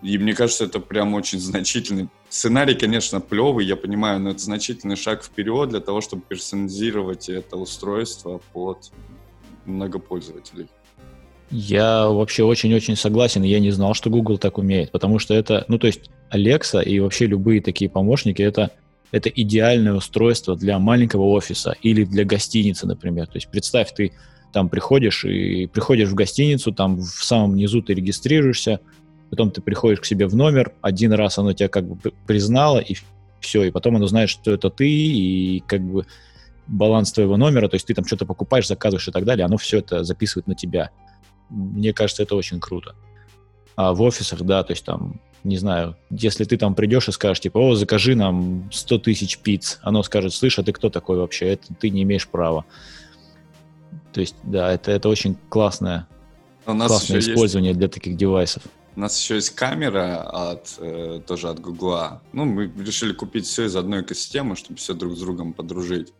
И 0.01 0.17
мне 0.17 0.33
кажется, 0.33 0.63
это 0.63 0.79
прям 0.79 1.13
очень 1.13 1.39
значительный. 1.39 2.07
Сценарий, 2.29 2.75
конечно, 2.75 3.19
плевый, 3.19 3.65
я 3.65 3.75
понимаю, 3.75 4.21
но 4.21 4.29
это 4.29 4.39
значительный 4.39 4.95
шаг 4.95 5.23
вперед 5.23 5.69
для 5.69 5.81
того, 5.81 5.99
чтобы 5.99 6.21
персонализировать 6.21 7.27
это 7.27 7.57
устройство 7.57 8.39
под 8.53 8.91
многопользователей. 9.69 10.67
Я 11.51 12.07
вообще 12.07 12.43
очень-очень 12.43 12.95
согласен, 12.95 13.41
я 13.43 13.59
не 13.59 13.71
знал, 13.71 13.95
что 13.95 14.09
Google 14.09 14.37
так 14.37 14.57
умеет, 14.57 14.91
потому 14.91 15.17
что 15.17 15.33
это, 15.33 15.65
ну 15.67 15.79
то 15.79 15.87
есть 15.87 16.11
Alexa 16.31 16.83
и 16.83 16.99
вообще 16.99 17.25
любые 17.25 17.61
такие 17.61 17.89
помощники, 17.89 18.41
это 18.41 18.71
это 19.11 19.29
идеальное 19.29 19.93
устройство 19.93 20.55
для 20.55 20.77
маленького 20.79 21.23
офиса 21.23 21.75
или 21.81 22.03
для 22.03 22.25
гостиницы, 22.25 22.85
например. 22.85 23.27
То 23.27 23.37
есть 23.37 23.49
представь, 23.49 23.93
ты 23.93 24.13
там 24.53 24.69
приходишь 24.69 25.25
и 25.25 25.67
приходишь 25.67 26.09
в 26.09 26.15
гостиницу, 26.15 26.71
там 26.71 26.99
в 26.99 27.23
самом 27.23 27.55
низу 27.55 27.81
ты 27.81 27.93
регистрируешься, 27.93 28.79
потом 29.29 29.51
ты 29.51 29.61
приходишь 29.61 30.01
к 30.01 30.05
себе 30.05 30.27
в 30.27 30.35
номер, 30.35 30.73
один 30.81 31.13
раз 31.13 31.37
оно 31.37 31.53
тебя 31.53 31.69
как 31.69 31.87
бы 31.87 32.11
признало, 32.25 32.79
и 32.79 32.95
все, 33.39 33.63
и 33.63 33.71
потом 33.71 33.95
оно 33.95 34.07
знает, 34.07 34.29
что 34.29 34.51
это 34.51 34.69
ты, 34.69 34.89
и 34.89 35.63
как 35.65 35.81
бы 35.81 36.05
баланс 36.69 37.11
твоего 37.11 37.37
номера, 37.37 37.67
то 37.67 37.75
есть 37.75 37.87
ты 37.87 37.93
там 37.93 38.05
что-то 38.05 38.25
покупаешь, 38.25 38.67
заказываешь 38.67 39.07
и 39.07 39.11
так 39.11 39.25
далее, 39.25 39.45
оно 39.45 39.57
все 39.57 39.79
это 39.79 40.03
записывает 40.03 40.47
на 40.47 40.55
тебя. 40.55 40.91
Мне 41.49 41.93
кажется, 41.93 42.23
это 42.23 42.35
очень 42.35 42.59
круто. 42.59 42.95
А 43.75 43.93
в 43.93 44.01
офисах, 44.01 44.41
да, 44.41 44.63
то 44.63 44.71
есть 44.71 44.85
там 44.85 45.19
не 45.43 45.57
знаю, 45.57 45.95
если 46.09 46.43
ты 46.43 46.57
там 46.57 46.75
придешь 46.75 47.07
и 47.07 47.11
скажешь, 47.11 47.39
типа, 47.39 47.57
о, 47.59 47.75
закажи 47.75 48.15
нам 48.15 48.69
100 48.71 48.99
тысяч 48.99 49.37
пиц, 49.39 49.79
оно 49.81 50.03
скажет, 50.03 50.33
слышь, 50.33 50.59
а 50.59 50.63
ты 50.63 50.73
кто 50.73 50.89
такой 50.89 51.17
вообще? 51.17 51.49
Это 51.49 51.73
ты 51.73 51.89
не 51.89 52.03
имеешь 52.03 52.27
права. 52.27 52.65
То 54.11 54.19
есть, 54.19 54.35
да, 54.43 54.71
это, 54.71 54.91
это 54.91 55.07
очень 55.07 55.37
классное, 55.49 56.07
У 56.65 56.73
нас 56.73 56.89
классное 56.89 57.19
использование 57.19 57.69
есть, 57.69 57.79
для 57.79 57.87
таких 57.87 58.17
девайсов. 58.17 58.63
У 58.95 58.99
нас 58.99 59.17
еще 59.17 59.35
есть 59.35 59.51
камера 59.51 60.23
от, 60.23 60.75
э, 60.79 61.21
тоже 61.25 61.49
от 61.49 61.59
Гугла. 61.61 62.21
Ну, 62.33 62.45
мы 62.45 62.71
решили 62.83 63.13
купить 63.13 63.45
все 63.45 63.65
из 63.65 63.75
одной 63.75 64.01
экосистемы, 64.01 64.57
чтобы 64.57 64.77
все 64.77 64.93
друг 64.93 65.15
с 65.15 65.19
другом 65.19 65.53
подружить. 65.53 66.13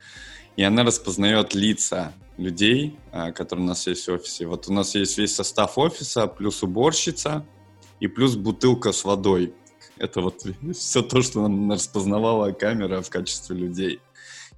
И 0.60 0.64
она 0.64 0.84
распознает 0.84 1.56
лица 1.56 2.12
людей, 2.38 2.98
э, 3.12 3.32
которые 3.32 3.64
у 3.64 3.68
нас 3.68 3.88
есть 3.88 4.08
в 4.08 4.12
офисе. 4.12 4.46
Вот 4.46 4.68
у 4.68 4.74
нас 4.74 4.96
есть 4.96 5.18
весь 5.18 5.34
состав 5.34 5.78
офиса, 5.78 6.28
плюс 6.28 6.64
уборщица– 6.64 7.46
и 8.00 8.08
плюс 8.08 8.36
бутылка 8.36 8.92
с 8.92 9.04
водой. 9.04 9.54
Это 9.98 10.22
вот 10.22 10.46
все 10.74 11.02
то, 11.02 11.22
что 11.22 11.42
нам 11.42 11.72
распознавала 11.72 12.52
камера 12.52 13.02
в 13.02 13.10
качестве 13.10 13.56
людей. 13.56 14.00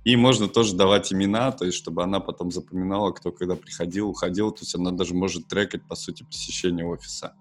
И 0.03 0.15
можно 0.15 0.47
тоже 0.47 0.75
давать 0.75 1.13
имена, 1.13 1.51
то 1.51 1.63
есть 1.65 1.77
чтобы 1.77 2.01
она 2.01 2.19
потом 2.19 2.51
запоминала, 2.51 3.11
кто 3.11 3.31
когда 3.31 3.55
приходил, 3.55 4.09
уходил. 4.09 4.51
То 4.51 4.61
есть 4.61 4.73
она 4.73 4.91
даже 4.91 5.13
может 5.13 5.47
трекать, 5.47 5.83
по 5.87 5.95
сути, 5.95 6.23
посещение 6.23 6.85
офиса. 6.85 7.33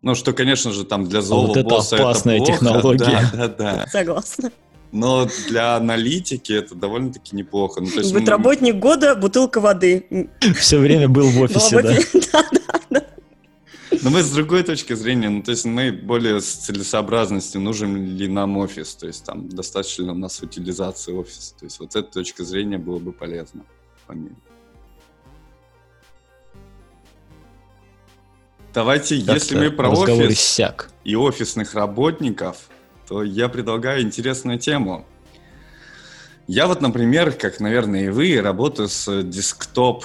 Ну, 0.00 0.14
что, 0.14 0.32
конечно 0.32 0.70
же, 0.70 0.84
там 0.84 1.08
для 1.08 1.22
злого 1.22 1.52
а 1.52 1.62
вот 1.62 1.64
босса 1.64 1.96
это 1.96 2.04
опасная 2.04 2.36
это 2.36 2.44
плохо. 2.44 2.58
технология. 2.58 3.30
Да, 3.32 3.48
да, 3.48 3.48
да. 3.48 3.86
Согласна. 3.88 4.52
Но 4.94 5.26
для 5.48 5.74
аналитики 5.74 6.52
это 6.52 6.76
довольно-таки 6.76 7.34
неплохо. 7.34 7.80
Ну, 7.80 7.88
есть 7.88 8.12
Будет 8.12 8.26
мы... 8.26 8.30
работник 8.30 8.76
года, 8.76 9.16
бутылка 9.16 9.60
воды. 9.60 10.30
Все 10.56 10.78
время 10.78 11.08
был 11.08 11.28
в 11.30 11.40
офисе, 11.40 11.82
да? 12.90 13.04
Но 14.02 14.10
мы 14.10 14.22
с 14.22 14.30
другой 14.30 14.62
точки 14.62 14.92
зрения, 14.92 15.30
ну, 15.30 15.42
то 15.42 15.50
есть 15.50 15.64
мы 15.64 15.90
более 15.90 16.40
с 16.40 16.46
целесообразностью, 16.46 17.60
нужен 17.60 18.16
ли 18.16 18.28
нам 18.28 18.56
офис, 18.56 18.94
то 18.94 19.08
есть 19.08 19.24
там 19.24 19.48
достаточно 19.48 20.04
ли 20.04 20.10
у 20.10 20.14
нас 20.14 20.40
утилизации 20.40 21.12
офиса. 21.12 21.54
То 21.58 21.64
есть 21.64 21.80
вот 21.80 21.96
эта 21.96 22.12
точка 22.12 22.44
зрения 22.44 22.78
было 22.78 23.00
бы 23.00 23.10
полезно. 23.10 23.62
Помимо. 24.06 24.36
Давайте, 28.72 29.20
как 29.24 29.34
если 29.34 29.56
мы 29.56 29.70
про 29.72 29.90
офис 29.90 30.38
иссяк. 30.38 30.90
и 31.02 31.16
офисных 31.16 31.74
работников, 31.74 32.68
то 33.08 33.22
я 33.22 33.48
предлагаю 33.48 34.02
интересную 34.02 34.58
тему. 34.58 35.06
Я 36.46 36.66
вот, 36.66 36.80
например, 36.80 37.32
как, 37.32 37.60
наверное, 37.60 38.06
и 38.06 38.08
вы, 38.08 38.40
работаю 38.40 38.88
с 38.88 39.22
десктоп 39.22 40.04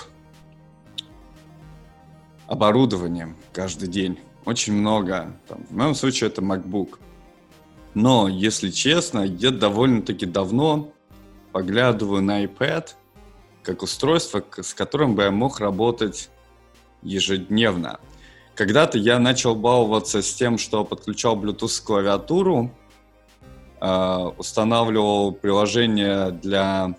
оборудованием 2.48 3.36
каждый 3.52 3.90
день. 3.90 4.20
Очень 4.46 4.74
много. 4.74 5.38
Там, 5.48 5.66
в 5.70 5.76
моем 5.76 5.96
случае 5.96 6.30
это 6.30 6.42
MacBook. 6.42 6.98
Но, 7.94 8.28
если 8.28 8.70
честно, 8.70 9.20
я 9.20 9.52
довольно-таки 9.52 10.26
давно 10.26 10.94
поглядываю 11.52 12.22
на 12.22 12.46
iPad 12.46 12.90
как 13.64 13.84
устройство, 13.84 14.44
с 14.62 14.74
которым 14.74 15.16
бы 15.16 15.24
я 15.24 15.32
мог 15.32 15.60
работать 15.60 16.30
ежедневно. 17.02 18.00
Когда-то 18.56 18.98
я 18.98 19.20
начал 19.20 19.56
баловаться 19.56 20.22
с 20.22 20.34
тем, 20.34 20.58
что 20.58 20.84
подключал 20.84 21.36
Bluetooth 21.42 21.84
клавиатуру, 21.84 22.72
устанавливал 23.82 25.32
приложение 25.32 26.32
для 26.32 26.96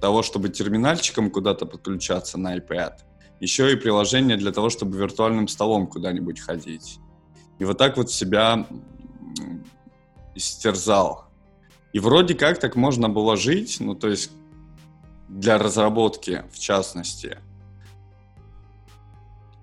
того, 0.00 0.22
чтобы 0.22 0.48
терминальчиком 0.48 1.30
куда-то 1.30 1.66
подключаться 1.66 2.38
на 2.38 2.56
iPad 2.56 2.94
еще 3.40 3.72
и 3.72 3.76
приложение 3.76 4.36
для 4.36 4.52
того, 4.52 4.70
чтобы 4.70 4.98
виртуальным 4.98 5.48
столом 5.48 5.86
куда-нибудь 5.86 6.40
ходить. 6.40 6.98
И 7.58 7.64
вот 7.64 7.78
так 7.78 7.96
вот 7.96 8.10
себя 8.10 8.66
истерзал. 10.34 11.26
И 11.92 12.00
вроде 12.00 12.34
как 12.34 12.58
так 12.58 12.76
можно 12.76 13.08
было 13.08 13.36
жить, 13.36 13.78
ну 13.80 13.94
то 13.94 14.08
есть 14.08 14.30
для 15.28 15.58
разработки 15.58 16.44
в 16.52 16.58
частности. 16.58 17.38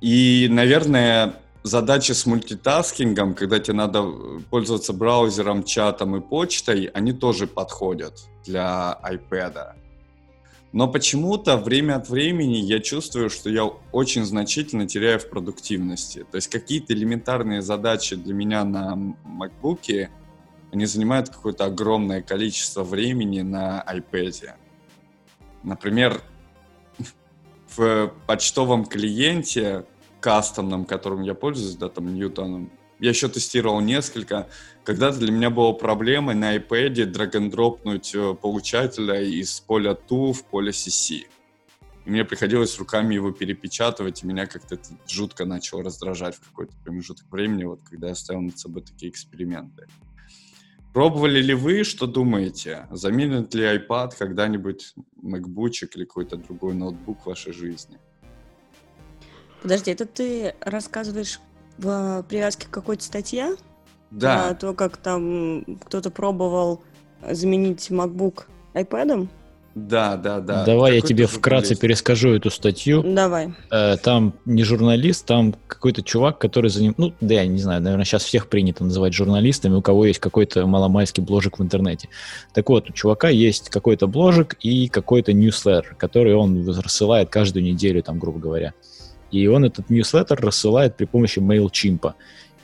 И, 0.01 0.47
наверное, 0.49 1.35
задачи 1.65 2.11
с 2.11 2.27
мультитаскингом, 2.27 3.33
когда 3.33 3.59
тебе 3.59 3.73
надо 3.73 4.03
пользоваться 4.51 4.93
браузером, 4.93 5.63
чатом 5.63 6.15
и 6.15 6.21
почтой, 6.21 6.85
они 6.93 7.11
тоже 7.11 7.47
подходят 7.47 8.27
для 8.45 8.99
iPad. 9.03 9.73
Но 10.71 10.87
почему-то 10.87 11.57
время 11.57 11.95
от 11.95 12.09
времени 12.09 12.57
я 12.57 12.79
чувствую, 12.79 13.29
что 13.31 13.49
я 13.49 13.65
очень 13.91 14.25
значительно 14.25 14.87
теряю 14.87 15.19
в 15.19 15.29
продуктивности. 15.29 16.25
То 16.29 16.35
есть 16.35 16.49
какие-то 16.49 16.93
элементарные 16.93 17.63
задачи 17.63 18.15
для 18.15 18.33
меня 18.35 18.63
на 18.63 18.95
MacBook, 19.25 20.09
они 20.71 20.85
занимают 20.85 21.29
какое-то 21.29 21.65
огромное 21.65 22.21
количество 22.21 22.83
времени 22.83 23.41
на 23.41 23.83
iPad. 23.91 24.51
Например, 25.63 26.21
в 27.75 28.13
почтовом 28.27 28.85
клиенте 28.85 29.85
кастомном, 30.25 30.85
которым 30.85 31.21
я 31.21 31.35
пользуюсь, 31.35 31.75
да, 31.75 31.87
там, 31.87 32.11
Ньютоном, 32.15 32.71
я 32.99 33.09
еще 33.09 33.27
тестировал 33.27 33.79
несколько. 33.79 34.47
Когда-то 34.83 35.19
для 35.19 35.31
меня 35.31 35.51
была 35.51 35.73
проблема 35.73 36.33
на 36.33 36.57
iPad 36.57 37.05
драг-н-дропнуть 37.05 38.15
э, 38.15 38.33
получателя 38.33 39.21
из 39.21 39.59
поля 39.59 39.91
TU 39.91 40.33
в 40.33 40.43
поле 40.45 40.71
CC. 40.71 41.27
И 42.05 42.09
мне 42.09 42.25
приходилось 42.25 42.79
руками 42.79 43.13
его 43.13 43.31
перепечатывать, 43.31 44.23
и 44.23 44.27
меня 44.27 44.47
как-то 44.47 44.75
это 44.75 44.89
жутко 45.07 45.45
начало 45.45 45.83
раздражать 45.83 46.35
в 46.35 46.49
какой-то 46.49 46.73
промежуток 46.83 47.31
времени, 47.31 47.65
вот 47.65 47.81
когда 47.87 48.07
я 48.07 48.15
ставил 48.15 48.41
над 48.41 48.57
собой 48.57 48.81
такие 48.81 49.11
эксперименты. 49.11 49.85
Пробовали 50.91 51.39
ли 51.39 51.53
вы, 51.53 51.83
что 51.83 52.07
думаете, 52.07 52.87
заменит 52.89 53.53
ли 53.53 53.65
iPad 53.77 54.13
когда-нибудь 54.17 54.95
MacBook 55.21 55.87
или 55.93 56.05
какой-то 56.05 56.37
другой 56.37 56.73
ноутбук 56.73 57.21
в 57.21 57.25
вашей 57.27 57.53
жизни? 57.53 57.99
Подожди, 59.65 59.89
это 59.89 60.05
ты 60.05 60.53
рассказываешь 60.61 61.39
в 61.79 62.23
привязке 62.29 62.67
к 62.67 62.69
какой-то 62.69 63.03
статье? 63.03 63.55
Да. 64.11 64.49
Про 64.49 64.53
то, 64.53 64.73
как 64.75 64.97
там 64.97 65.65
кто-то 65.85 66.11
пробовал 66.11 66.83
заменить 67.27 67.89
MacBook 67.89 68.43
iPad? 68.75 69.27
Да, 69.73 70.17
да, 70.17 70.39
да. 70.39 70.65
Давай 70.65 70.93
я 70.93 70.97
Какой-то 70.99 71.07
тебе 71.07 71.25
вкратце 71.25 71.69
журналист. 71.69 71.81
перескажу 71.81 72.29
эту 72.35 72.51
статью. 72.51 73.01
Давай. 73.03 73.55
Э, 73.71 73.97
Там 73.97 74.35
не 74.45 74.63
журналист, 74.63 75.25
там 75.25 75.55
какой-то 75.65 76.03
чувак, 76.03 76.37
который 76.37 76.69
за 76.69 76.83
ним... 76.83 76.93
Ну, 76.97 77.13
да, 77.19 77.33
я 77.33 77.47
не 77.47 77.57
знаю, 77.57 77.81
наверное, 77.81 78.05
сейчас 78.05 78.23
всех 78.23 78.49
принято 78.49 78.83
называть 78.83 79.13
журналистами, 79.13 79.73
у 79.73 79.81
кого 79.81 80.05
есть 80.05 80.19
какой-то 80.19 80.67
маломальский 80.67 81.23
бложик 81.23 81.57
в 81.57 81.63
интернете. 81.63 82.07
Так 82.53 82.69
вот, 82.69 82.87
у 82.91 82.93
чувака 82.93 83.29
есть 83.29 83.69
какой-то 83.69 84.05
бложик 84.05 84.55
и 84.61 84.89
какой-то 84.89 85.33
ньюслеттер, 85.33 85.95
который 85.95 86.35
он 86.35 86.69
рассылает 86.69 87.31
каждую 87.31 87.63
неделю, 87.63 88.03
там, 88.03 88.19
грубо 88.19 88.37
говоря. 88.37 88.75
И 89.31 89.47
он 89.47 89.65
этот 89.65 89.89
ньюслеттер 89.89 90.39
рассылает 90.39 90.95
при 90.95 91.05
помощи 91.05 91.39
MailChimp. 91.39 92.13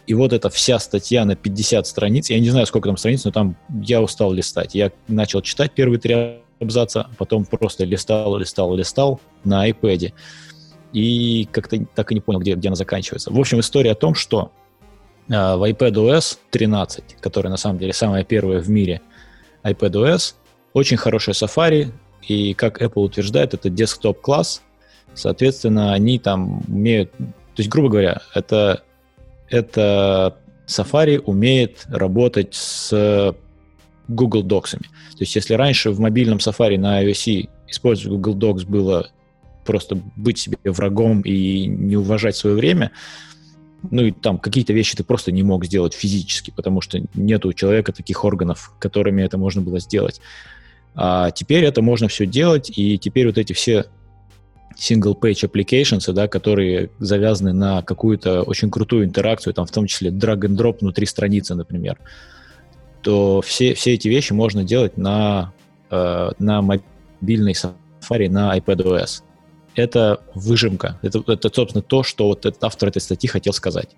И 0.08 0.14
вот 0.14 0.34
эта 0.34 0.50
вся 0.50 0.80
статья 0.80 1.26
на 1.26 1.36
50 1.36 1.86
страниц, 1.88 2.30
я 2.30 2.40
не 2.40 2.50
знаю, 2.50 2.66
сколько 2.66 2.90
там 2.90 2.98
страниц, 2.98 3.24
но 3.24 3.32
там 3.32 3.56
я 3.82 4.02
устал 4.02 4.32
листать. 4.32 4.76
Я 4.76 4.92
начал 5.08 5.42
читать 5.42 5.72
первые 5.74 6.00
три 6.00 6.42
абзаца, 6.60 7.08
а 7.12 7.16
потом 7.18 7.46
просто 7.46 7.86
листал, 7.86 8.38
листал, 8.38 8.76
листал 8.76 9.20
на 9.44 9.70
iPad. 9.70 10.14
И 10.94 11.48
как-то 11.52 11.86
так 11.96 12.12
и 12.12 12.16
не 12.16 12.22
понял, 12.22 12.40
где, 12.40 12.56
где 12.56 12.70
она 12.70 12.76
заканчивается. 12.76 13.32
В 13.32 13.40
общем, 13.40 13.60
история 13.60 13.92
о 13.92 13.96
том, 13.96 14.16
что 14.16 14.52
э, 15.30 15.34
в 15.34 15.70
iPadOS 15.70 16.38
13, 16.50 17.18
которая 17.22 17.52
на 17.52 17.58
самом 17.58 17.80
деле 17.80 17.94
самая 17.94 18.24
первая 18.24 18.60
в 18.60 18.70
мире 18.70 19.02
iPadOS, 19.64 20.36
очень 20.74 20.98
хорошая 20.98 21.36
Safari, 21.36 21.92
и 22.28 22.54
как 22.54 22.82
Apple 22.82 23.04
утверждает, 23.04 23.54
это 23.54 23.70
десктоп-класс, 23.70 24.62
соответственно, 25.14 25.94
они 25.94 26.20
там 26.20 26.64
умеют... 26.68 27.12
То 27.12 27.58
есть, 27.58 27.70
грубо 27.70 27.90
говоря, 27.90 28.22
это, 28.34 28.84
это 29.50 30.38
Safari 30.68 31.20
умеет 31.20 31.86
работать 31.90 32.54
с 32.54 33.36
Google 34.08 34.44
Docs'ами. 34.44 34.84
То 35.12 35.20
есть, 35.22 35.36
если 35.36 35.54
раньше 35.54 35.92
в 35.92 36.00
мобильном 36.00 36.38
Safari 36.38 36.78
на 36.78 37.04
iOS 37.04 37.50
использовать 37.68 38.20
Google 38.20 38.38
Docs 38.38 38.66
было 38.66 39.10
просто 39.66 39.98
быть 40.16 40.40
себе 40.40 40.58
врагом 40.66 41.22
и 41.22 41.66
не 41.66 41.96
уважать 41.96 42.36
свое 42.36 42.56
время, 42.56 42.92
ну 43.90 44.04
и 44.04 44.12
там 44.12 44.38
какие-то 44.38 44.74
вещи 44.74 44.96
ты 44.96 45.04
просто 45.04 45.32
не 45.32 45.44
мог 45.44 45.66
сделать 45.66 45.94
физически, 45.94 46.52
потому 46.52 46.82
что 46.82 47.02
нет 47.16 47.46
у 47.46 47.54
человека 47.54 47.92
таких 47.94 48.24
органов, 48.24 48.74
которыми 48.80 49.24
это 49.24 49.38
можно 49.38 49.62
было 49.62 49.80
сделать. 49.80 50.22
А 50.94 51.32
теперь 51.32 51.64
это 51.64 51.82
можно 51.82 52.08
все 52.08 52.26
делать, 52.26 52.72
и 52.76 52.98
теперь 52.98 53.28
вот 53.28 53.38
эти 53.38 53.54
все 53.54 53.86
single-page 54.78 55.50
applications, 55.50 56.12
да, 56.12 56.28
которые 56.28 56.90
завязаны 57.00 57.54
на 57.54 57.82
какую-то 57.82 58.44
очень 58.44 58.70
крутую 58.70 59.06
интеракцию, 59.06 59.54
там 59.54 59.66
в 59.66 59.72
том 59.72 59.88
числе 59.88 60.12
drag-and-drop 60.12 60.78
внутри 60.82 61.06
страницы, 61.06 61.56
например, 61.56 61.98
то 63.02 63.42
все, 63.42 63.74
все 63.74 63.94
эти 63.94 64.08
вещи 64.08 64.34
можно 64.34 64.64
делать 64.64 64.98
на, 64.98 65.54
э, 65.90 66.32
на 66.40 66.62
мобильной 66.62 67.54
Safari, 67.54 68.30
на 68.30 68.58
iPadOS. 68.58 69.24
Это 69.76 70.22
выжимка. 70.36 71.00
Это, 71.02 71.24
это, 71.28 71.50
собственно, 71.54 71.82
то, 71.82 72.04
что 72.04 72.28
вот 72.28 72.46
этот 72.46 72.64
автор 72.64 72.90
этой 72.90 73.02
статьи 73.02 73.30
хотел 73.30 73.54
сказать. 73.54 73.90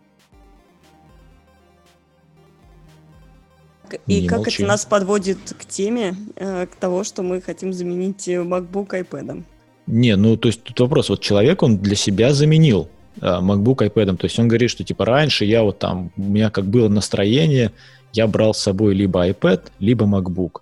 И 4.07 4.21
Не 4.21 4.27
как 4.27 4.39
молчи. 4.39 4.63
это 4.63 4.67
нас 4.67 4.85
подводит 4.85 5.37
к 5.57 5.65
теме, 5.65 6.15
э, 6.35 6.65
к 6.65 6.75
того, 6.75 7.03
что 7.03 7.21
мы 7.21 7.41
хотим 7.41 7.73
заменить 7.73 8.27
э, 8.27 8.41
MacBook 8.41 8.89
iPad? 8.89 9.43
Не, 9.87 10.15
ну, 10.15 10.37
то 10.37 10.47
есть 10.47 10.63
тут 10.63 10.79
вопрос, 10.79 11.09
вот 11.09 11.19
человек, 11.21 11.61
он 11.63 11.77
для 11.77 11.95
себя 11.95 12.33
заменил 12.33 12.87
э, 13.21 13.25
MacBook 13.25 13.77
iPad, 13.87 14.15
то 14.17 14.25
есть 14.25 14.39
он 14.39 14.47
говорит, 14.47 14.69
что 14.69 14.83
типа 14.83 15.05
раньше 15.05 15.45
я 15.45 15.63
вот 15.63 15.79
там, 15.79 16.11
у 16.17 16.21
меня 16.21 16.49
как 16.49 16.65
было 16.65 16.87
настроение, 16.87 17.71
я 18.13 18.27
брал 18.27 18.53
с 18.53 18.59
собой 18.59 18.95
либо 18.95 19.27
iPad, 19.27 19.61
либо 19.79 20.05
MacBook. 20.05 20.61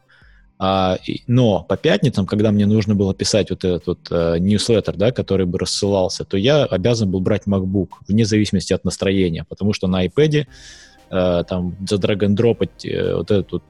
А, 0.63 0.97
и- 1.07 1.21
но 1.27 1.63
по 1.67 1.75
пятницам, 1.77 2.25
когда 2.25 2.51
мне 2.51 2.65
нужно 2.65 2.93
было 2.95 3.13
писать 3.13 3.49
вот 3.49 3.63
этот 3.63 3.87
вот 3.87 3.99
э, 4.11 4.37
newsletter, 4.39 4.95
да, 4.95 5.11
который 5.11 5.45
бы 5.45 5.57
рассылался, 5.59 6.23
то 6.23 6.37
я 6.37 6.65
обязан 6.65 7.09
был 7.09 7.19
брать 7.19 7.43
MacBook, 7.47 7.89
вне 8.07 8.25
зависимости 8.25 8.73
от 8.73 8.85
настроения, 8.85 9.45
потому 9.47 9.73
что 9.73 9.87
на 9.87 10.05
iPad 10.05 10.45
э, 11.09 11.43
там 11.47 11.75
задраг-н-дропать 11.87 12.85
э, 12.85 13.15
вот 13.15 13.31
этот 13.31 13.51
вот, 13.51 13.63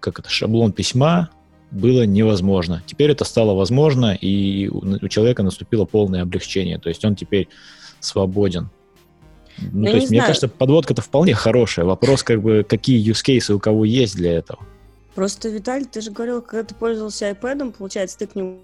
как 0.00 0.18
это, 0.18 0.28
шаблон 0.30 0.72
письма 0.72 1.30
было 1.70 2.06
невозможно. 2.06 2.82
Теперь 2.86 3.10
это 3.10 3.24
стало 3.24 3.54
возможно, 3.54 4.14
и 4.14 4.68
у, 4.68 5.08
человека 5.08 5.42
наступило 5.42 5.84
полное 5.84 6.22
облегчение, 6.22 6.78
то 6.78 6.88
есть 6.88 7.04
он 7.04 7.14
теперь 7.14 7.48
свободен. 8.00 8.70
Ну, 9.72 9.84
Я 9.84 9.90
то 9.90 9.96
есть, 9.96 10.10
мне 10.10 10.18
знаю. 10.18 10.28
кажется, 10.28 10.48
подводка-то 10.48 11.02
вполне 11.02 11.34
хорошая. 11.34 11.84
Вопрос, 11.84 12.22
как 12.22 12.40
бы, 12.40 12.64
какие 12.68 13.04
use 13.04 13.24
cases 13.24 13.52
у 13.52 13.58
кого 13.58 13.84
есть 13.84 14.14
для 14.14 14.32
этого. 14.32 14.60
Просто, 15.14 15.48
Виталий, 15.48 15.84
ты 15.84 16.00
же 16.00 16.12
говорил, 16.12 16.42
когда 16.42 16.62
ты 16.62 16.74
пользовался 16.74 17.28
iPad, 17.30 17.72
получается, 17.72 18.18
ты 18.18 18.28
к 18.28 18.36
нему 18.36 18.60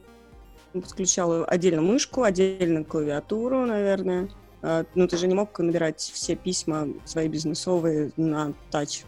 подключал 0.73 1.45
отдельно 1.49 1.83
мышку, 1.83 2.23
отдельно 2.23 2.85
клавиатуру, 2.85 3.67
наверное. 3.67 4.29
А, 4.63 4.85
Ну, 4.95 5.09
ты 5.09 5.17
же 5.17 5.27
не 5.27 5.35
мог 5.35 5.59
набирать 5.59 6.01
все 6.01 6.37
письма 6.37 6.89
свои 7.05 7.29
бизнесовые 7.29 8.13
на 8.17 8.55
тач 8.71 9.03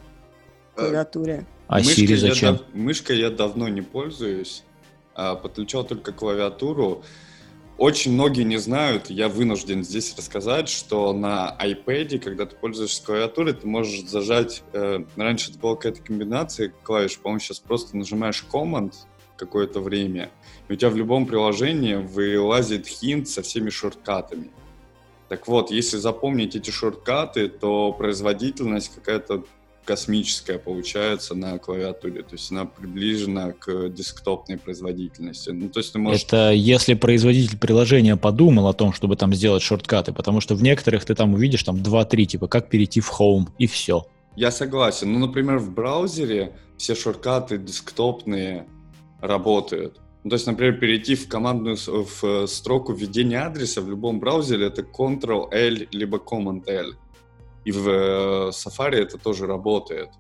клавиатуре. 0.76 1.46
А 1.68 1.78
Мышкой 1.78 2.04
Siri 2.04 2.10
я 2.12 2.16
зачем? 2.18 2.56
дав- 2.56 2.74
мышкой 2.74 3.18
я 3.18 3.30
давно 3.30 3.68
не 3.68 3.82
пользуюсь. 3.82 4.62
а, 5.18 5.34
подключал 5.34 5.82
только 5.84 6.12
клавиатуру. 6.12 7.02
Очень 7.78 8.12
многие 8.12 8.42
не 8.42 8.58
знают, 8.58 9.08
я 9.10 9.28
вынужден 9.28 9.82
здесь 9.82 10.14
рассказать, 10.16 10.68
что 10.68 11.12
на 11.14 11.56
iPad, 11.60 12.18
когда 12.18 12.44
ты 12.46 12.54
пользуешься 12.56 13.02
клавиатурой, 13.04 13.54
ты 13.54 13.66
можешь 13.66 14.04
зажать... 14.08 14.62
э, 14.72 15.04
раньше 15.16 15.50
это 15.50 15.58
была 15.58 15.74
какая-то 15.76 16.02
комбинация 16.02 16.72
клавиш, 16.82 17.18
по-моему, 17.18 17.40
сейчас 17.40 17.60
просто 17.60 17.96
нажимаешь 17.96 18.44
Command 18.52 18.92
какое-то 19.38 19.80
время, 19.80 20.30
и 20.68 20.72
у 20.72 20.76
тебя 20.76 20.88
в 20.90 20.96
любом 20.96 21.26
приложении 21.26 21.94
вылазит 21.96 22.86
хинт 22.86 23.28
со 23.28 23.40
всеми 23.42 23.68
шорткатами. 23.70 24.50
Так 25.28 25.46
вот, 25.48 25.70
если 25.70 25.96
запомнить 25.98 26.56
эти 26.56 26.70
шорткаты, 26.70 27.48
то 27.48 27.92
производительность 27.92 28.94
какая-то 28.94 29.44
космическая 29.86 30.58
получается 30.58 31.34
на 31.34 31.58
клавиатуре, 31.58 32.22
то 32.22 32.34
есть 32.34 32.50
она 32.50 32.66
приближена 32.66 33.52
к 33.52 33.88
десктопной 33.88 34.58
производительности. 34.58 35.50
Ну, 35.50 35.68
то 35.70 35.78
есть 35.80 35.92
ты 35.92 35.98
можешь... 35.98 36.24
Это 36.24 36.50
если 36.50 36.94
производитель 36.94 37.56
приложения 37.56 38.16
подумал 38.16 38.66
о 38.66 38.74
том, 38.74 38.92
чтобы 38.92 39.16
там 39.16 39.32
сделать 39.32 39.62
шорткаты, 39.62 40.12
потому 40.12 40.40
что 40.40 40.54
в 40.54 40.62
некоторых 40.62 41.04
ты 41.04 41.14
там 41.14 41.34
увидишь 41.34 41.62
там 41.62 41.76
2-3, 41.76 42.24
типа 42.24 42.48
как 42.48 42.68
перейти 42.68 43.00
в 43.00 43.10
Home, 43.18 43.46
и 43.58 43.66
все. 43.66 44.06
Я 44.34 44.50
согласен. 44.50 45.12
Ну, 45.12 45.18
например, 45.20 45.58
в 45.58 45.72
браузере 45.72 46.52
все 46.76 46.94
шорткаты 46.94 47.56
десктопные 47.56 48.66
работают. 49.20 50.00
Ну, 50.24 50.30
то 50.30 50.34
есть, 50.34 50.46
например, 50.46 50.80
перейти 50.80 51.14
в 51.14 51.28
командную 51.28 51.76
в 51.76 52.24
э, 52.24 52.46
строку 52.48 52.92
введения 52.92 53.38
адреса 53.46 53.80
в 53.80 53.88
любом 53.88 54.18
браузере 54.18 54.66
это 54.66 54.82
Ctrl-L 54.82 55.86
либо 55.92 56.18
Command-L. 56.18 56.94
И 57.66 57.72
в 57.72 57.88
э, 57.88 58.50
Safari 58.50 58.94
это 58.94 59.18
тоже 59.18 59.46
работает. 59.46 60.10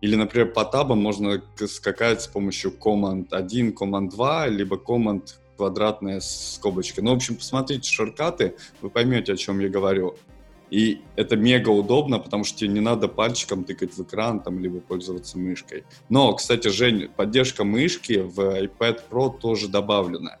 Или, 0.00 0.16
например, 0.16 0.52
по 0.52 0.64
табам 0.64 0.98
можно 1.02 1.42
скакать 1.66 2.22
с 2.22 2.26
помощью 2.26 2.72
Command-1, 2.72 3.74
Command-2, 3.74 4.48
либо 4.48 4.76
Command 4.76 5.28
квадратная 5.58 6.20
скобочка. 6.20 7.02
Ну, 7.02 7.10
в 7.12 7.16
общем, 7.16 7.36
посмотрите 7.36 7.90
шорткаты, 7.90 8.56
вы 8.80 8.88
поймете, 8.88 9.34
о 9.34 9.36
чем 9.36 9.60
я 9.60 9.68
говорю. 9.68 10.16
И 10.70 11.02
это 11.16 11.36
мега 11.36 11.68
удобно, 11.68 12.18
потому 12.18 12.44
что 12.44 12.60
тебе 12.60 12.70
не 12.70 12.80
надо 12.80 13.08
пальчиком 13.08 13.64
тыкать 13.64 13.92
в 13.92 14.02
экран, 14.02 14.40
там, 14.40 14.58
либо 14.58 14.80
пользоваться 14.80 15.38
мышкой. 15.38 15.84
Но, 16.08 16.32
кстати, 16.32 16.68
Жень, 16.68 17.10
поддержка 17.14 17.64
мышки 17.64 18.20
в 18.20 18.40
iPad 18.40 19.02
Pro 19.10 19.38
тоже 19.38 19.68
добавлена. 19.68 20.38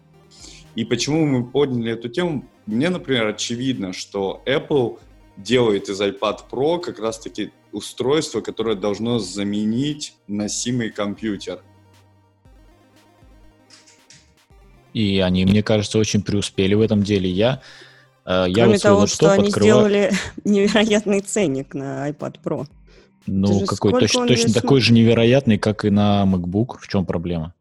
И 0.74 0.86
почему 0.86 1.26
мы 1.26 1.44
подняли 1.44 1.92
эту 1.92 2.08
тему? 2.08 2.46
Мне, 2.64 2.88
например, 2.88 3.26
очевидно, 3.26 3.92
что 3.92 4.42
Apple 4.46 4.98
делает 5.36 5.88
из 5.88 6.00
iPad 6.00 6.40
Pro 6.50 6.80
как 6.80 6.98
раз-таки 6.98 7.52
устройство, 7.72 8.40
которое 8.40 8.76
должно 8.76 9.18
заменить 9.18 10.14
носимый 10.26 10.90
компьютер. 10.90 11.62
И 14.92 15.20
они, 15.20 15.44
мне 15.44 15.62
кажется, 15.62 15.98
очень 15.98 16.22
преуспели 16.22 16.74
в 16.74 16.80
этом 16.80 17.02
деле. 17.02 17.30
Я 17.30 17.60
Э, 18.28 18.46
Я 18.48 18.64
Кроме 18.64 18.72
вот 18.72 18.80
свой 18.80 18.90
того, 18.90 19.06
что 19.06 19.30
они 19.32 19.48
открываю- 19.48 19.88
сделали 19.88 20.10
невероятный 20.44 21.20
ценник 21.20 21.74
на 21.74 22.10
iPad 22.10 22.40
Pro. 22.42 22.66
Ну, 23.28 23.60
же 23.60 23.66
какой 23.66 23.92
точно, 23.92 24.26
точно 24.26 24.52
такой 24.52 24.80
же 24.80 24.92
невероятный, 24.92 25.58
как 25.58 25.84
и 25.84 25.90
на 25.90 26.24
MacBook. 26.24 26.78
В 26.80 26.88
чем 26.88 27.06
проблема? 27.06 27.54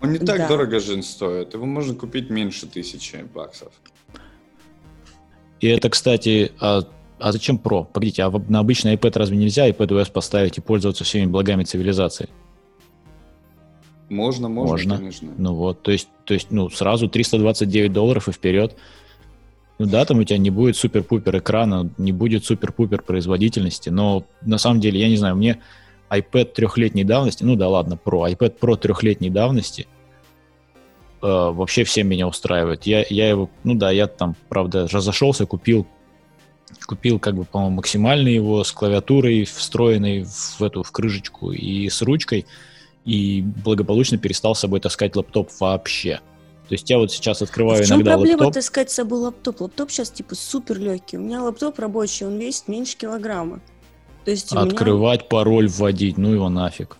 Он 0.00 0.12
не 0.12 0.18
так 0.18 0.38
Да. 0.38 0.48
дорого, 0.48 0.80
Жень, 0.80 1.04
стоит. 1.04 1.54
Его 1.54 1.66
можно 1.66 1.94
купить 1.94 2.30
меньше 2.30 2.66
тысячи 2.66 3.16
баксов. 3.32 3.72
И 5.60 5.66
это, 5.66 5.90
кстати, 5.90 6.52
а, 6.60 6.82
а 7.18 7.32
зачем 7.32 7.60
Pro? 7.62 7.84
Погодите, 7.84 8.22
а 8.22 8.30
на 8.48 8.60
обычный 8.60 8.94
iPad 8.94 9.18
разве 9.18 9.36
нельзя 9.36 9.68
iPadOS 9.68 10.12
поставить 10.12 10.58
и 10.58 10.60
пользоваться 10.60 11.04
всеми 11.04 11.26
благами 11.26 11.64
цивилизации? 11.64 12.28
Можно, 14.08 14.48
можно, 14.48 14.72
Можно. 14.72 14.96
конечно. 14.96 15.32
Ну 15.36 15.54
вот, 15.54 15.82
то 15.82 15.90
есть, 15.90 16.08
то 16.24 16.32
есть, 16.34 16.50
ну, 16.50 16.70
сразу 16.70 17.08
329 17.08 17.92
долларов 17.92 18.28
и 18.28 18.32
вперед. 18.32 18.74
Ну 19.78 19.86
да, 19.86 20.04
там 20.04 20.18
у 20.18 20.24
тебя 20.24 20.38
не 20.38 20.50
будет 20.50 20.76
супер-пупер 20.76 21.38
экрана, 21.38 21.90
не 21.98 22.12
будет 22.12 22.44
супер-пупер 22.44 23.02
производительности, 23.02 23.90
но 23.90 24.24
на 24.40 24.58
самом 24.58 24.80
деле, 24.80 24.98
я 24.98 25.08
не 25.08 25.16
знаю, 25.16 25.36
мне 25.36 25.60
iPad 26.10 26.46
трехлетней 26.46 27.04
давности, 27.04 27.44
ну 27.44 27.54
да 27.54 27.68
ладно, 27.68 27.98
Pro, 28.02 28.28
iPad 28.32 28.58
Pro 28.58 28.76
трехлетней 28.76 29.30
давности 29.30 29.86
вообще 31.20 31.84
всем 31.84 32.08
меня 32.08 32.26
устраивает. 32.28 32.84
Я, 32.84 33.04
я 33.08 33.28
его, 33.28 33.50
ну 33.64 33.74
да, 33.74 33.90
я 33.90 34.06
там, 34.06 34.36
правда, 34.48 34.86
разошелся, 34.88 35.46
купил, 35.46 35.86
купил 36.86 37.18
как 37.18 37.34
бы, 37.34 37.44
по-моему, 37.44 37.76
максимальный 37.76 38.34
его 38.34 38.62
с 38.64 38.72
клавиатурой, 38.72 39.44
встроенной 39.44 40.24
в 40.24 40.62
эту, 40.62 40.82
в 40.82 40.90
крышечку 40.92 41.52
и 41.52 41.88
с 41.88 42.02
ручкой, 42.02 42.46
и 43.04 43.42
благополучно 43.64 44.18
перестал 44.18 44.54
с 44.54 44.60
собой 44.60 44.80
таскать 44.80 45.16
лаптоп 45.16 45.50
вообще. 45.60 46.20
То 46.68 46.74
есть 46.74 46.88
я 46.90 46.98
вот 46.98 47.10
сейчас 47.10 47.40
открываю 47.40 47.80
А 47.80 47.84
в 47.84 47.86
чем 47.86 47.96
иногда 47.96 48.14
проблема 48.16 48.38
лаптоп. 48.40 48.54
таскать 48.54 48.90
с 48.90 48.94
собой 48.94 49.20
лаптоп? 49.20 49.62
Лаптоп 49.62 49.90
сейчас 49.90 50.10
типа 50.10 50.34
супер 50.34 50.78
легкий. 50.78 51.16
У 51.16 51.20
меня 51.20 51.42
лаптоп 51.42 51.78
рабочий, 51.78 52.26
он 52.26 52.36
весит 52.38 52.68
меньше 52.68 52.96
килограмма. 52.96 53.60
То 54.26 54.30
есть 54.30 54.52
у 54.52 54.56
меня- 54.56 54.66
Открывать 54.66 55.28
пароль, 55.30 55.68
вводить, 55.68 56.18
ну 56.18 56.32
его 56.34 56.50
нафиг. 56.50 56.98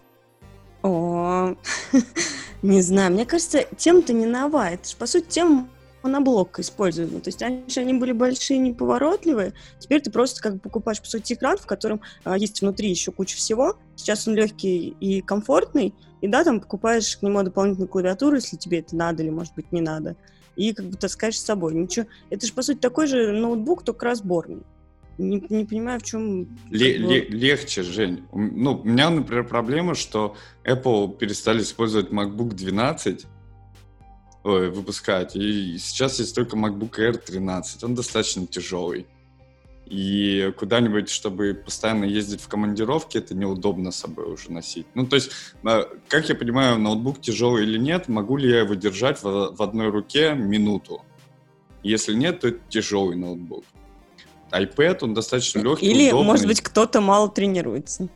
О, 0.82 1.54
не 2.62 2.82
знаю, 2.82 3.12
мне 3.12 3.24
кажется, 3.24 3.66
тем-то 3.76 4.12
не 4.12 4.26
нова. 4.26 4.70
Это 4.70 4.88
же, 4.88 4.96
по 4.96 5.06
сути, 5.06 5.26
тем 5.28 5.70
моноблок 6.02 6.58
используемый. 6.58 7.20
То 7.20 7.28
есть 7.28 7.42
раньше 7.42 7.80
они 7.80 7.94
были 7.94 8.12
большие, 8.12 8.58
неповоротливые. 8.58 9.52
Теперь 9.78 10.00
ты 10.00 10.10
просто 10.10 10.40
как 10.40 10.54
бы 10.54 10.60
покупаешь, 10.60 11.00
по 11.00 11.06
сути, 11.06 11.34
экран, 11.34 11.56
в 11.58 11.66
котором 11.66 12.00
а, 12.24 12.36
есть 12.36 12.60
внутри 12.60 12.90
еще 12.90 13.12
куча 13.12 13.36
всего. 13.36 13.76
Сейчас 13.96 14.26
он 14.26 14.34
легкий 14.34 14.96
и 15.00 15.20
комфортный. 15.20 15.94
И 16.20 16.28
да, 16.28 16.44
там 16.44 16.60
покупаешь 16.60 17.16
к 17.16 17.22
нему 17.22 17.42
дополнительную 17.42 17.88
клавиатуру, 17.88 18.36
если 18.36 18.56
тебе 18.56 18.80
это 18.80 18.96
надо 18.96 19.22
или, 19.22 19.30
может 19.30 19.54
быть, 19.54 19.70
не 19.72 19.80
надо. 19.80 20.16
И 20.56 20.72
как 20.72 20.86
бы 20.86 20.96
таскаешь 20.96 21.38
с 21.38 21.44
собой. 21.44 21.74
Ничего. 21.74 22.06
Это 22.30 22.46
же, 22.46 22.52
по 22.52 22.62
сути, 22.62 22.78
такой 22.78 23.06
же 23.06 23.32
ноутбук, 23.32 23.84
только 23.84 24.06
разборный. 24.06 24.62
Не, 25.18 25.44
не 25.48 25.64
понимаю, 25.64 25.98
в 25.98 26.04
чем... 26.04 26.48
Ле- 26.70 26.96
ле- 26.96 27.26
легче, 27.28 27.82
Жень. 27.82 28.24
Ну, 28.32 28.76
у 28.76 28.84
меня, 28.84 29.10
например, 29.10 29.44
проблема, 29.44 29.94
что 29.94 30.36
Apple 30.64 31.16
перестали 31.18 31.60
использовать 31.62 32.10
MacBook 32.10 32.54
12 32.54 33.26
ой, 34.44 34.70
выпускать, 34.70 35.36
и 35.36 35.76
сейчас 35.78 36.20
есть 36.20 36.34
только 36.34 36.56
MacBook 36.56 36.98
Air 36.98 37.18
13. 37.18 37.84
Он 37.84 37.94
достаточно 37.94 38.46
тяжелый. 38.46 39.06
И 39.86 40.52
куда-нибудь, 40.58 41.08
чтобы 41.08 41.54
постоянно 41.54 42.04
ездить 42.04 42.42
в 42.42 42.48
командировке, 42.48 43.18
это 43.18 43.34
неудобно 43.34 43.90
с 43.90 43.96
собой 43.96 44.32
уже 44.32 44.52
носить. 44.52 44.86
Ну, 44.94 45.06
то 45.06 45.16
есть, 45.16 45.30
э, 45.64 45.84
как 46.08 46.28
я 46.28 46.34
понимаю, 46.34 46.78
ноутбук 46.78 47.20
тяжелый 47.22 47.64
или 47.64 47.78
нет, 47.78 48.06
могу 48.06 48.36
ли 48.36 48.50
я 48.50 48.60
его 48.60 48.74
держать 48.74 49.22
в, 49.22 49.56
в 49.56 49.62
одной 49.62 49.88
руке 49.88 50.34
минуту? 50.34 51.02
Если 51.82 52.12
нет, 52.14 52.40
то 52.40 52.48
это 52.48 52.60
тяжелый 52.68 53.16
ноутбук. 53.16 53.64
iPad, 54.50 54.98
он 55.02 55.14
достаточно 55.14 55.60
легкий, 55.60 55.86
Или, 55.86 56.08
удобный. 56.08 56.26
может 56.26 56.46
быть, 56.46 56.60
кто-то 56.60 57.00
мало 57.00 57.28
тренируется. 57.28 58.08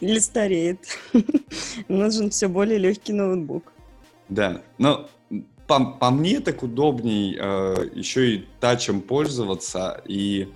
Или 0.00 0.18
стареет. 0.18 0.80
Нужен 1.88 2.30
все 2.30 2.48
более 2.48 2.78
легкий 2.78 3.12
ноутбук. 3.12 3.72
Да, 4.28 4.62
но 4.78 5.08
по, 5.66 5.84
по 5.84 6.10
мне 6.10 6.40
так 6.40 6.62
удобней 6.62 7.36
э, 7.38 7.90
еще 7.94 8.34
и 8.36 8.48
тачем 8.60 9.00
пользоваться 9.02 10.02
и 10.06 10.48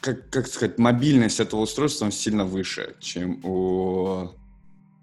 как, 0.00 0.30
как 0.30 0.46
сказать, 0.46 0.78
мобильность 0.78 1.40
этого 1.40 1.60
устройства 1.62 2.10
сильно 2.12 2.44
выше, 2.44 2.94
чем 3.00 3.40
у 3.44 4.28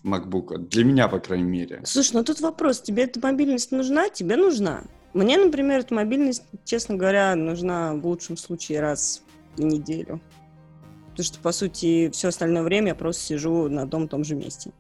MacBook. 0.04 0.58
Для 0.70 0.84
меня, 0.84 1.08
по 1.08 1.20
крайней 1.20 1.50
мере. 1.50 1.82
Слушай, 1.86 2.14
ну 2.14 2.24
тут 2.24 2.42
вопрос, 2.42 2.82
тебе 2.82 3.04
эта 3.04 3.20
мобильность 3.20 3.72
нужна? 3.72 4.10
Тебе 4.10 4.36
нужна. 4.36 4.84
Мне, 5.14 5.38
например, 5.38 5.82
эта 5.82 5.94
мобильность, 5.94 6.44
честно 6.66 6.96
говоря, 6.96 7.36
нужна 7.36 7.94
в 7.94 8.06
лучшем 8.06 8.36
случае 8.36 8.82
раз 8.82 9.22
в 9.56 9.62
неделю. 9.62 10.20
Потому 11.12 11.26
что, 11.26 11.40
по 11.40 11.52
сути, 11.52 12.10
все 12.10 12.30
остальное 12.30 12.64
время 12.64 12.90
я 12.90 12.96
просто 12.96 13.22
сижу 13.22 13.70
на 13.70 13.84
одном 13.84 14.06
и 14.06 14.08
том 14.08 14.24
же 14.24 14.36
месте. 14.36 14.72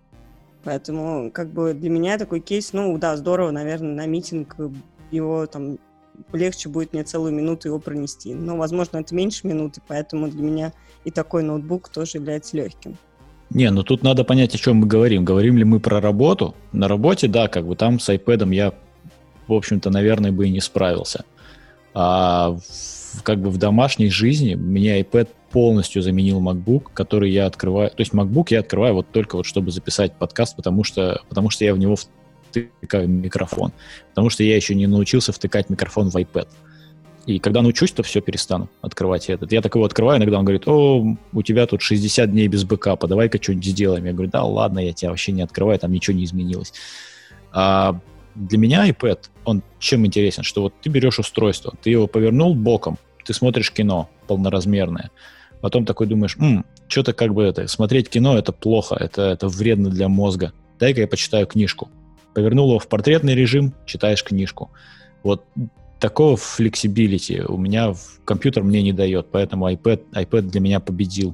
Поэтому, 0.63 1.29
как 1.31 1.51
бы, 1.51 1.73
для 1.73 1.89
меня 1.89 2.17
такой 2.17 2.39
кейс, 2.39 2.73
ну, 2.73 2.97
да, 2.97 3.15
здорово, 3.17 3.51
наверное, 3.51 3.93
на 3.93 4.05
митинг 4.07 4.55
его 5.11 5.45
там 5.45 5.77
легче 6.31 6.69
будет 6.69 6.93
мне 6.93 7.03
целую 7.03 7.33
минуту 7.33 7.67
его 7.67 7.79
пронести. 7.79 8.33
Но, 8.33 8.57
возможно, 8.57 8.97
это 8.97 9.13
меньше 9.13 9.45
минуты, 9.45 9.81
поэтому 9.87 10.27
для 10.29 10.41
меня 10.41 10.73
и 11.03 11.11
такой 11.11 11.43
ноутбук 11.43 11.89
тоже 11.89 12.17
является 12.17 12.57
легким. 12.57 12.97
Не, 13.53 13.69
ну 13.69 13.83
тут 13.83 14.01
надо 14.01 14.23
понять, 14.23 14.55
о 14.55 14.57
чем 14.57 14.77
мы 14.77 14.87
говорим. 14.87 15.23
Говорим 15.23 15.57
ли 15.57 15.63
мы 15.63 15.79
про 15.79 16.01
работу? 16.01 16.55
На 16.71 16.87
работе, 16.87 17.27
да, 17.27 17.47
как 17.47 17.67
бы 17.67 17.75
там 17.75 17.99
с 17.99 18.09
iPad 18.09 18.53
я, 18.53 18.73
в 19.47 19.53
общем-то, 19.53 19.91
наверное, 19.91 20.31
бы 20.31 20.47
и 20.47 20.51
не 20.51 20.59
справился. 20.59 21.23
А 21.93 22.57
в, 22.57 23.21
как 23.21 23.39
бы 23.39 23.51
в 23.51 23.57
домашней 23.57 24.09
жизни 24.09 24.55
мне 24.55 24.99
iPad 25.01 25.29
полностью 25.51 26.01
заменил 26.01 26.41
MacBook, 26.41 26.85
который 26.95 27.29
я 27.29 27.45
открываю. 27.45 27.91
То 27.91 27.99
есть 27.99 28.11
MacBook 28.11 28.47
я 28.49 28.61
открываю 28.61 28.95
вот 28.95 29.11
только 29.11 29.35
вот 29.35 29.45
чтобы 29.45 29.69
записать 29.69 30.15
подкаст, 30.15 30.55
потому 30.55 30.83
что, 30.83 31.21
потому 31.29 31.51
что 31.51 31.63
я 31.63 31.75
в 31.75 31.77
него 31.77 31.95
втыкаю 32.49 33.07
микрофон. 33.07 33.71
Потому 34.09 34.31
что 34.31 34.43
я 34.43 34.55
еще 34.55 34.73
не 34.73 34.87
научился 34.87 35.31
втыкать 35.31 35.69
микрофон 35.69 36.09
в 36.09 36.15
iPad. 36.15 36.47
И 37.25 37.39
когда 37.39 37.61
научусь, 37.61 37.91
то 37.91 38.03
все 38.03 38.19
перестану 38.19 38.69
открывать 38.81 39.29
этот. 39.29 39.51
Я 39.51 39.61
так 39.61 39.75
его 39.75 39.85
открываю, 39.85 40.19
иногда 40.19 40.39
он 40.39 40.45
говорит, 40.45 40.67
о, 40.67 41.15
у 41.31 41.41
тебя 41.41 41.65
тут 41.67 41.81
60 41.81 42.29
дней 42.31 42.47
без 42.47 42.65
бэкапа, 42.65 43.07
давай-ка 43.07 43.41
что-нибудь 43.41 43.65
сделаем. 43.65 44.05
Я 44.05 44.13
говорю, 44.13 44.29
да 44.29 44.43
ладно, 44.43 44.79
я 44.79 44.91
тебя 44.91 45.09
вообще 45.09 45.31
не 45.31 45.41
открываю, 45.41 45.79
там 45.79 45.91
ничего 45.91 46.17
не 46.17 46.25
изменилось. 46.25 46.73
А 47.53 47.97
для 48.35 48.57
меня 48.57 48.89
iPad, 48.89 49.19
он 49.45 49.63
чем 49.79 50.05
интересен, 50.05 50.43
что 50.43 50.63
вот 50.63 50.73
ты 50.81 50.89
берешь 50.89 51.19
устройство, 51.19 51.73
ты 51.81 51.91
его 51.91 52.07
повернул 52.07 52.55
боком, 52.55 52.97
ты 53.25 53.33
смотришь 53.33 53.71
кино 53.71 54.09
полноразмерное, 54.27 55.11
потом 55.61 55.85
такой 55.85 56.07
думаешь, 56.07 56.37
что-то 56.87 57.13
как 57.13 57.33
бы 57.33 57.43
это, 57.43 57.67
смотреть 57.67 58.09
кино 58.09 58.37
это 58.37 58.51
плохо, 58.51 58.95
это, 58.99 59.21
это 59.21 59.47
вредно 59.47 59.89
для 59.89 60.09
мозга, 60.09 60.51
дай-ка 60.79 61.01
я 61.01 61.07
почитаю 61.07 61.47
книжку. 61.47 61.89
Повернул 62.33 62.69
его 62.69 62.79
в 62.79 62.87
портретный 62.87 63.35
режим, 63.35 63.73
читаешь 63.85 64.23
книжку. 64.23 64.71
Вот 65.21 65.45
такого 66.03 66.35
flexibility 66.35 67.43
у 67.47 67.57
меня 67.57 67.93
в 67.93 68.19
компьютер 68.25 68.61
мне 68.63 68.83
не 68.83 68.91
дает, 68.91 69.27
поэтому 69.31 69.71
iPad, 69.71 70.01
iPad 70.11 70.41
для 70.41 70.59
меня 70.59 70.81
победил. 70.81 71.33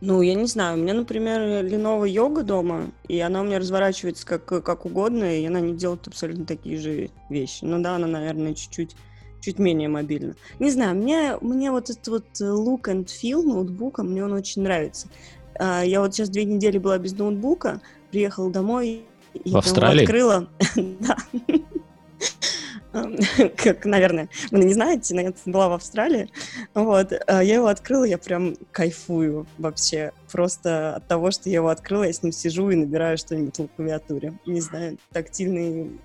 Ну, 0.00 0.22
я 0.22 0.34
не 0.34 0.46
знаю, 0.46 0.78
у 0.78 0.80
меня, 0.80 0.94
например, 0.94 1.40
Lenovo 1.40 2.08
Yoga 2.08 2.44
дома, 2.44 2.92
и 3.08 3.18
она 3.18 3.40
у 3.40 3.44
меня 3.44 3.58
разворачивается 3.58 4.24
как, 4.24 4.44
как 4.44 4.86
угодно, 4.86 5.40
и 5.40 5.44
она 5.44 5.58
не 5.58 5.74
делает 5.74 6.06
абсолютно 6.06 6.44
такие 6.46 6.78
же 6.78 7.10
вещи. 7.28 7.64
Ну 7.64 7.82
да, 7.82 7.96
она, 7.96 8.06
наверное, 8.06 8.54
чуть-чуть 8.54 8.94
чуть 9.40 9.58
менее 9.58 9.88
мобильна. 9.88 10.36
Не 10.60 10.70
знаю, 10.70 10.94
мне, 10.94 11.36
мне 11.40 11.72
вот 11.72 11.90
этот 11.90 12.06
вот 12.06 12.26
look 12.40 12.82
and 12.84 13.06
feel 13.06 13.42
ноутбука, 13.42 14.04
мне 14.04 14.24
он 14.24 14.34
очень 14.34 14.62
нравится. 14.62 15.08
А, 15.58 15.82
Я 15.82 16.00
вот 16.00 16.14
сейчас 16.14 16.28
две 16.28 16.44
недели 16.44 16.78
была 16.78 16.96
без 16.98 17.18
ноутбука, 17.18 17.80
приехала 18.12 18.52
домой 18.52 19.02
и 19.34 19.50
В 19.50 19.56
Австралии? 19.56 20.04
открыла. 20.04 20.48
Да. 21.00 21.16
Как, 23.56 23.84
наверное, 23.84 24.28
вы 24.50 24.64
не 24.64 24.74
знаете, 24.74 25.14
но 25.14 25.20
я 25.20 25.32
была 25.46 25.68
в 25.68 25.72
Австралии. 25.74 26.28
Вот, 26.74 27.12
а 27.26 27.42
я 27.42 27.56
его 27.56 27.66
открыла, 27.66 28.04
я 28.04 28.18
прям 28.18 28.56
кайфую 28.72 29.46
вообще. 29.58 30.12
Просто 30.30 30.96
от 30.96 31.06
того, 31.06 31.30
что 31.30 31.48
я 31.48 31.56
его 31.56 31.68
открыла, 31.68 32.04
я 32.04 32.12
с 32.12 32.22
ним 32.22 32.32
сижу 32.32 32.70
и 32.70 32.76
набираю 32.76 33.16
что-нибудь 33.16 33.58
на 33.58 33.68
клавиатуре. 33.68 34.38
Не 34.44 34.60
знаю, 34.60 34.98
тактильный, 35.12 36.00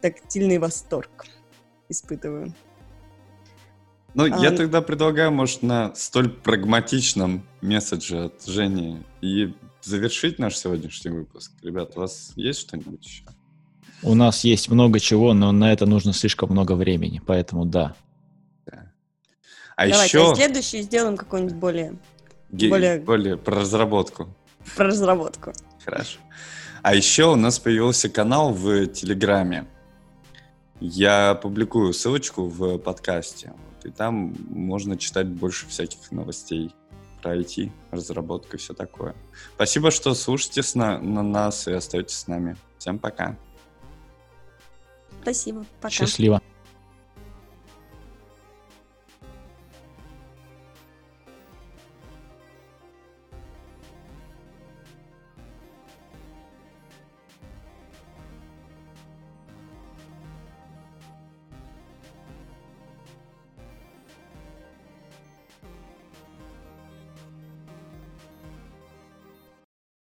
тактильный 0.00 0.58
восторг 0.58 1.26
испытываю. 1.88 2.54
Ну, 4.14 4.26
я 4.26 4.50
А, 4.50 4.56
тогда 4.56 4.82
предлагаю, 4.82 5.32
может, 5.32 5.62
на 5.62 5.94
столь 5.94 6.28
прагматичном 6.28 7.46
месседже 7.62 8.24
от 8.24 8.44
Жени 8.44 9.02
и 9.22 9.54
завершить 9.80 10.38
наш 10.38 10.56
сегодняшний 10.56 11.10
выпуск. 11.10 11.52
Ребят, 11.62 11.96
у 11.96 12.00
вас 12.00 12.32
есть 12.36 12.60
что-нибудь 12.60 13.06
еще? 13.06 13.24
У 14.02 14.14
нас 14.14 14.44
есть 14.44 14.68
много 14.68 14.98
чего, 15.00 15.32
но 15.32 15.52
на 15.52 15.72
это 15.72 15.86
нужно 15.86 16.12
слишком 16.12 16.50
много 16.50 16.72
времени, 16.72 17.20
поэтому 17.24 17.64
да. 17.64 17.94
А 19.74 19.88
Давайте, 19.88 20.04
еще 20.18 20.32
а 20.32 20.34
следующий 20.34 20.82
сделаем 20.82 21.16
какой-нибудь 21.16 21.54
более 21.54 21.96
ге- 22.50 22.68
более- 22.68 23.00
более 23.00 23.36
про 23.36 23.60
разработку. 23.60 24.28
про 24.76 24.86
разработку. 24.86 25.52
Хорошо. 25.84 26.18
А 26.82 26.94
еще 26.94 27.32
у 27.32 27.36
нас 27.36 27.58
появился 27.58 28.08
канал 28.10 28.52
в 28.52 28.86
Телеграме. 28.88 29.66
Я 30.80 31.34
публикую 31.36 31.92
ссылочку 31.94 32.46
в 32.46 32.76
подкасте. 32.78 33.52
Вот, 33.56 33.86
и 33.86 33.90
там 33.90 34.34
можно 34.50 34.96
читать 34.98 35.28
больше 35.28 35.66
всяких 35.68 36.10
новостей 36.10 36.74
про 37.22 37.36
IT, 37.36 37.70
разработку 37.92 38.56
и 38.56 38.58
все 38.58 38.74
такое. 38.74 39.14
Спасибо, 39.54 39.90
что 39.90 40.12
слушаете 40.14 40.62
на, 40.76 40.98
на 40.98 41.22
нас 41.22 41.66
и 41.68 41.72
остаетесь 41.72 42.16
с 42.18 42.26
нами. 42.26 42.56
Всем 42.78 42.98
пока. 42.98 43.36
Спасибо. 45.22 45.64
Пока. 45.80 45.90
Счастливо. 45.94 46.42